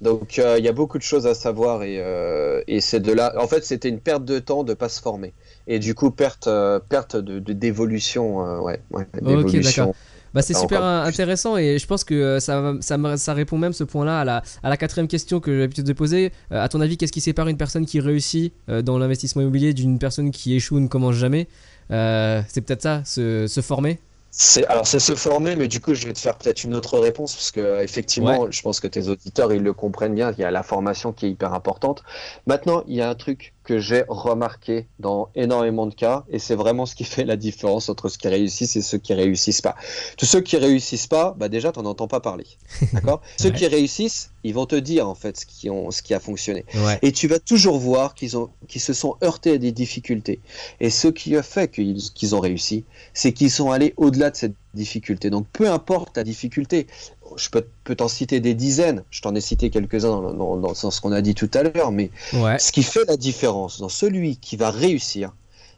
[0.00, 3.12] Donc euh, il y a beaucoup de choses à savoir et, euh, et c'est de
[3.12, 3.32] là.
[3.38, 5.32] En fait, c'était une perte de temps de pas se former
[5.66, 9.84] et du coup perte euh, perte de d'évolution, ouais, ouais, d'évolution.
[9.86, 9.94] d'accord.
[10.34, 14.20] Bah, c'est super intéressant et je pense que euh, ça, ça, répond même ce point-là
[14.20, 16.32] à la, à la quatrième question que j'ai l'habitude de poser.
[16.50, 19.74] Euh, à ton avis, qu'est-ce qui sépare une personne qui réussit euh, dans l'investissement immobilier
[19.74, 21.46] d'une personne qui échoue ou ne commence jamais?
[21.92, 24.00] Euh, C'est peut-être ça, se, se former?
[24.66, 27.34] Alors c'est se former, mais du coup je vais te faire peut-être une autre réponse
[27.34, 30.32] parce que effectivement, je pense que tes auditeurs ils le comprennent bien.
[30.32, 32.02] Il y a la formation qui est hyper importante.
[32.48, 36.54] Maintenant, il y a un truc que j'ai remarqué dans énormément de cas, et c'est
[36.54, 39.74] vraiment ce qui fait la différence entre ceux qui réussissent et ceux qui réussissent pas.
[40.18, 42.46] Tous ceux qui réussissent pas, bah déjà t'en entends pas parler,
[42.92, 43.20] d'accord?
[43.38, 43.54] Ceux Ouais.
[43.56, 46.64] qui réussissent, ils vont te dire en fait ce qui ont, ce qui a fonctionné.
[46.74, 46.98] Ouais.
[47.02, 50.40] Et tu vas toujours voir qu'ils ont, qu'ils se sont heurtés à des difficultés.
[50.80, 52.84] Et ce qui a fait qu'ils qu'ils ont réussi,
[53.14, 55.30] c'est qu'ils sont allés au-delà de cette difficulté.
[55.30, 56.86] Donc peu importe la difficulté,
[57.36, 61.12] je peux, peux t'en citer des dizaines, je t'en ai cité quelques-uns dans, dans, qu'on
[61.12, 62.58] a dit tout à l'heure, mais Ouais.
[62.58, 65.32] ce qui fait la différence dans celui qui va réussir,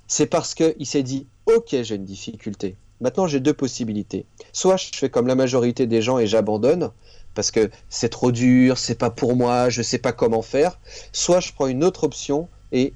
[0.07, 2.77] c'est parce qu'il s'est dit, ok, j'ai une difficulté.
[3.01, 4.25] Maintenant, j'ai deux possibilités.
[4.53, 6.91] Soit je fais comme la majorité des gens et j'abandonne
[7.35, 10.79] parce que c'est trop dur, c'est pas pour moi, je sais pas comment faire.
[11.13, 12.95] Soit je prends une autre option et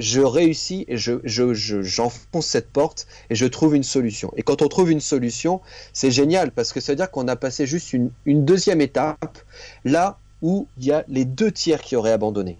[0.00, 4.32] je réussis et je, je, je- j'enfonce cette porte et je trouve une solution.
[4.36, 5.60] Et quand on trouve une solution,
[5.92, 9.38] c'est génial parce que ça veut dire qu'on a passé juste une, une deuxième étape
[9.84, 12.56] là où il y a les deux tiers qui auraient abandonné.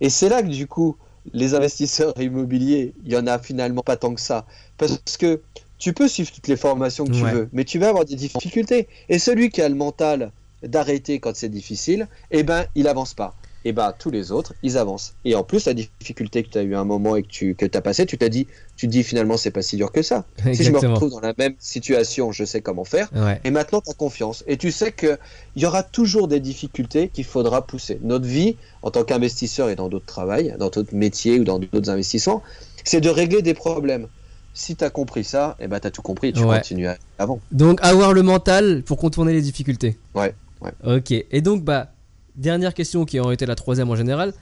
[0.00, 0.96] Et c'est là que du coup,
[1.32, 4.46] les investisseurs immobiliers, il y en a finalement pas tant que ça.
[4.76, 5.42] Parce que
[5.78, 7.32] tu peux suivre toutes les formations que tu Ouais.
[7.32, 8.86] veux, mais tu vas avoir des difficultés.
[9.08, 10.30] Et celui qui a le mental
[10.62, 13.34] d'arrêter quand c'est difficile, eh ben, il avance pas.
[13.64, 15.14] Et ben, tous les autres, ils avancent.
[15.24, 17.66] Et en plus, la difficulté que tu as eu un moment et que tu que
[17.76, 20.24] as passé, tu t'as dit, tu te dis finalement, c'est pas si dur que ça.
[20.54, 23.08] Si je me retrouve dans la même situation, je sais comment faire.
[23.14, 23.40] Ouais.
[23.44, 24.44] Et maintenant, tu as confiance.
[24.46, 25.18] Et tu sais qu'il
[25.56, 27.98] y aura toujours des difficultés qu'il faudra pousser.
[28.02, 31.90] Notre vie, en tant qu'investisseur et dans d'autres travails, dans d'autres métiers ou dans d'autres
[31.90, 32.42] investissements,
[32.84, 34.06] c'est de régler des problèmes.
[34.54, 36.32] Si tu as compris ça, eh ben, tu as tout compris.
[36.32, 36.56] Tu Ouais.
[36.56, 37.40] continues à- avant.
[37.52, 39.98] Donc avoir le mental pour contourner les difficultés.
[40.14, 40.70] Ouais, ouais.
[40.84, 41.10] Ok.
[41.12, 41.90] Et donc bah
[42.38, 44.32] dernière question qui aurait été la troisième en général,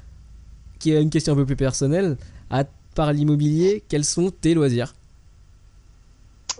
[0.78, 2.16] qui est une question un peu plus personnelle.
[2.50, 2.64] À
[2.94, 4.94] part l'immobilier, quels sont tes loisirs?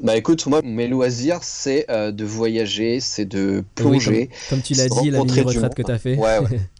[0.02, 4.26] Bah écoute, moi, mes loisirs, c'est euh, de voyager, c'est de Oui, plonger.
[4.26, 6.16] comme, comme tu l'as dit, la mini-retraite que tu as fait.
[6.16, 6.60] Ouais, ouais.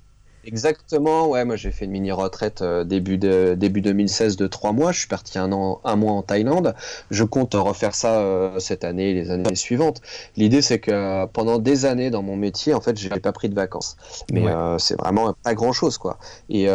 [0.48, 4.70] Exactement, ouais, moi j'ai fait une mini retraite euh, début de début 2016 de trois
[4.70, 4.92] mois.
[4.92, 6.76] Je suis parti un an, un mois en Thaïlande.
[7.10, 10.00] Je compte refaire ça euh, cette année et les années suivantes.
[10.36, 13.48] L'idée c'est que euh, pendant des années dans mon métier, en fait, j'ai pas pris
[13.48, 13.96] de vacances.
[14.32, 14.52] Mais Ouais.
[14.52, 16.16] euh, c'est vraiment pas grand chose, quoi.
[16.48, 16.68] Et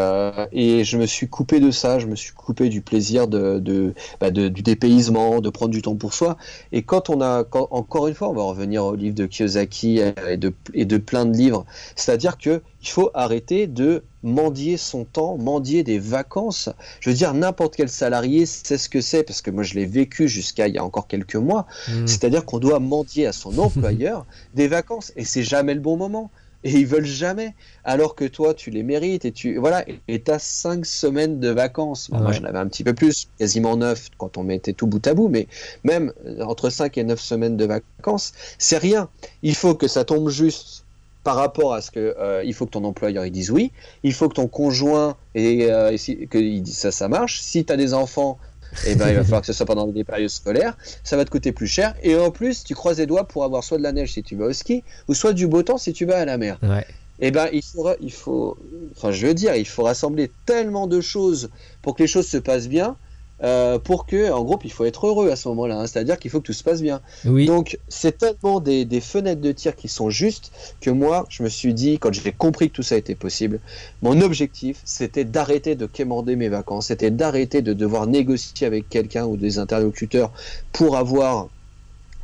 [0.52, 1.98] et je me suis coupé de ça.
[2.00, 5.82] Je me suis coupé du plaisir de de, bah, de- du dépaysement, de prendre du
[5.82, 6.36] temps pour soi.
[6.74, 10.00] Et quand on a, quand- encore une fois, on va revenir au livre de Kiyosaki
[10.28, 11.66] et de, et de plein de livres,
[11.96, 16.70] c'est-à-dire que il faut arrêter de mendier son temps, mendier des vacances.
[17.00, 19.86] Je veux dire, n'importe quel salarié sait ce que c'est, parce que moi je l'ai
[19.86, 21.68] vécu jusqu'à il y a encore quelques mois.
[21.88, 22.08] Mm.
[22.08, 24.26] C'est-à-dire qu'on doit mendier à son employeur
[24.56, 26.32] des vacances, et c'est jamais le bon moment.
[26.64, 30.38] Et ils veulent jamais, alors que toi tu les mérites et tu voilà et t'as
[30.38, 32.10] cinq semaines de vacances.
[32.12, 35.16] Moi j'en avais un petit peu plus, quasiment neuf quand on mettait tout bout à
[35.16, 35.48] bout, mais
[35.84, 39.10] même euh, entre 5 et 9 semaines de vacances, c'est rien.
[39.42, 40.86] Il faut que ça tombe juste
[41.24, 43.72] par rapport à ce que euh, il faut que ton employeur il dise oui,
[44.04, 47.40] il faut que ton conjoint et, euh, et si- que il dise ça ça marche.
[47.42, 48.40] Si tu as des enfants,
[48.88, 51.30] eh ben il va falloir que ce soit pendant des périodes scolaires, ça va te
[51.30, 53.92] coûter plus cher et en plus tu croises les doigts pour avoir soit de la
[53.92, 56.26] neige si tu vas au ski ou soit du beau temps si tu vas à
[56.26, 56.58] la mer.
[56.64, 56.86] Ouais.
[57.24, 58.58] Eh ben, il faut, il faut,
[58.98, 61.52] enfin, je veux dire, il faut rassembler tellement de choses
[61.84, 62.96] pour que les choses se passent bien,
[63.44, 65.80] euh, pour que, en groupe, il faut être heureux à ce moment-là.
[65.80, 65.88] hein.
[65.88, 67.02] C'est-à-dire qu'il faut que tout se passe bien.
[67.26, 67.46] Oui.
[67.46, 71.50] Donc, c'est tellement des, des fenêtres de tir qui sont justes que moi, je me
[71.50, 73.60] suis dit, quand j'ai compris que tout ça était possible,
[74.02, 79.26] mon objectif, c'était d'arrêter de quémander mes vacances, c'était d'arrêter de devoir négocier avec quelqu'un
[79.26, 80.32] ou des interlocuteurs
[80.72, 81.48] pour avoir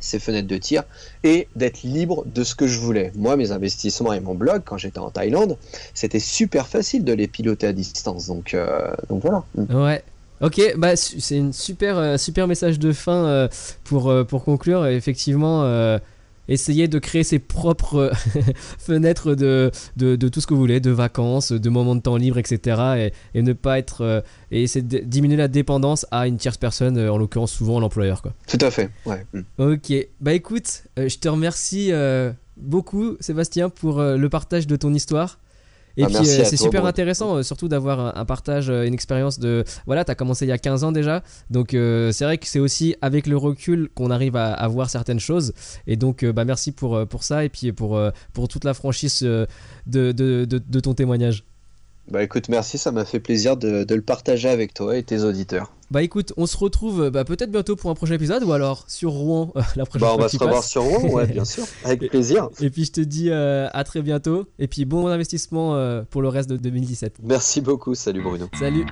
[0.00, 0.84] ces fenêtres de tir
[1.24, 3.10] et d'être libre de ce que je voulais.
[3.16, 5.56] Moi, mes investissements et mon blog, quand j'étais en Thaïlande,
[5.92, 8.28] c'était super facile de les piloter à distance.
[8.28, 9.44] Donc, euh, donc voilà.
[9.56, 10.04] Ouais.
[10.40, 13.48] Ok, bah c'est une super euh, super message de fin euh,
[13.84, 14.86] pour euh, pour conclure.
[14.86, 15.68] Effectivement,
[16.46, 18.12] essayer de créer ses propres
[18.78, 22.16] fenêtres de, de de tout ce que vous voulez, de vacances, de moments de temps
[22.16, 23.10] libre, etc.
[23.34, 26.98] Et, et ne pas être et essayer de diminuer la dépendance à une tierce personne,
[26.98, 28.32] en l'occurrence souvent l'employeur, quoi.
[28.46, 28.90] Tout à fait.
[29.06, 29.26] Ouais.
[29.32, 29.40] Mm.
[29.58, 31.90] Ok, bah écoute, je te remercie
[32.56, 35.38] beaucoup Sébastien pour le partage de ton histoire.
[35.96, 38.84] Et Ah, puis merci euh, c'est super intéressant euh, surtout d'avoir un, un partage, euh,
[38.86, 39.64] une expérience de...
[39.86, 42.94] Voilà, t'as commencé il y a 15 ans déjà, donc c'est vrai que c'est aussi
[43.02, 45.52] avec le recul qu'on arrive à, à voir certaines choses.
[45.86, 48.00] Et donc bah merci pour, pour ça et puis pour,
[48.32, 49.46] pour toute la franchise de,
[49.86, 51.44] de, de, de ton témoignage.
[52.10, 55.24] Bah écoute, merci, ça m'a fait plaisir de, de le partager avec toi et tes
[55.24, 55.74] auditeurs.
[55.90, 59.10] Bah écoute, on se retrouve bah, peut-être bientôt pour un prochain épisode ou alors sur
[59.10, 62.08] Rouen euh, la prochaine Bah, on va se revoir sur Rouen, ouais, bien sûr, avec
[62.08, 62.48] plaisir.
[62.60, 64.46] Et puis je te dis euh, à très bientôt.
[64.58, 67.16] Et puis bon investissement euh, pour le reste de 2017.
[67.24, 68.48] Merci beaucoup, salut Bruno.
[68.58, 68.86] Salut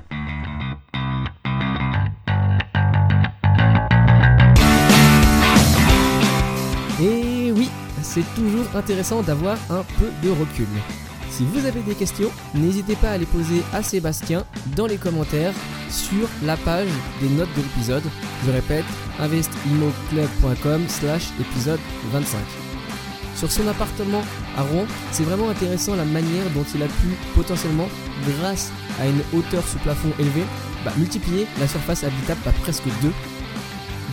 [7.01, 7.70] Et oui,
[8.02, 10.66] c'est toujours intéressant d'avoir un peu de recul.
[11.36, 15.52] Si vous avez des questions, n'hésitez pas à les poser à Sébastien dans les commentaires
[15.90, 16.88] sur la page
[17.20, 18.04] des notes de l'épisode.
[18.46, 18.86] Je répète,
[19.18, 21.80] investimoclub.com slash épisode
[22.10, 22.38] 25.
[23.34, 24.22] Sur son appartement
[24.56, 27.90] à Rouen, c'est vraiment intéressant la manière dont il a pu potentiellement,
[28.40, 30.46] grâce à une hauteur sous plafond élevée,
[30.86, 33.12] bah, multiplier la surface habitable par presque deux.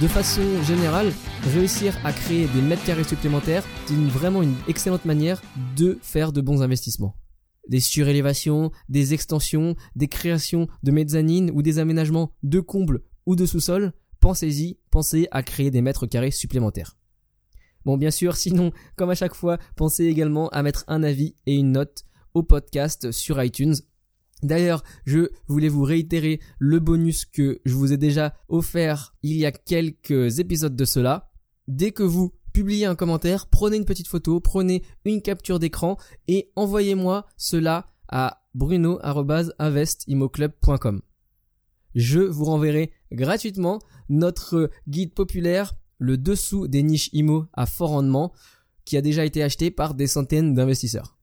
[0.04, 1.14] De façon générale,
[1.54, 5.42] réussir à créer des mètres carrés supplémentaires, c'est vraiment une excellente manière
[5.78, 7.16] de faire de bons investissements.
[7.70, 13.46] Des surélévations, des extensions, des créations de mezzanines ou des aménagements de combles ou de
[13.46, 16.98] sous-sol, pensez-y, pensez à créer des mètres carrés supplémentaires.
[17.86, 21.56] Bon, bien sûr, sinon, comme à chaque fois, pensez également à mettre un avis et
[21.56, 22.04] une note
[22.34, 23.76] au podcast sur iTunes.
[24.44, 29.46] D'ailleurs, je voulais vous réitérer le bonus que je vous ai déjà offert il y
[29.46, 31.32] a quelques épisodes de cela.
[31.68, 35.98] Dès que vous publiez un commentaire, prenez une petite photo, prenez une capture d'écran
[36.28, 41.02] et envoyez-moi cela à bruno.investimoclub.com.
[41.96, 43.80] Je vous renverrai gratuitement
[44.10, 48.34] notre guide populaire, le dessous des niches IMO à fort rendement,
[48.86, 51.18] qui a déjà été acheté par des centaines d'investisseurs.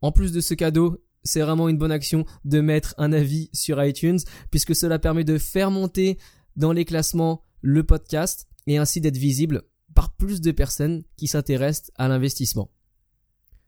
[0.00, 3.82] En plus de ce cadeau, c'est vraiment une bonne action de mettre un avis sur
[3.82, 4.18] iTunes,
[4.50, 6.18] puisque cela permet de faire monter
[6.56, 9.62] dans les classements le podcast et ainsi d'être visible
[9.94, 12.70] par plus de personnes qui s'intéressent à l'investissement.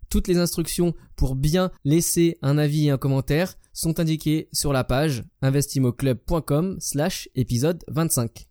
[0.08, 4.84] Toutes les instructions pour bien laisser un avis et un commentaire sont indiquées sur la
[4.84, 8.48] page investimoclub.com slash épisode 25.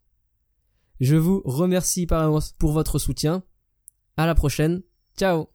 [1.00, 3.44] Je vous remercie par avance pour votre soutien.
[4.18, 4.82] À la prochaine.
[5.18, 5.55] Ciao.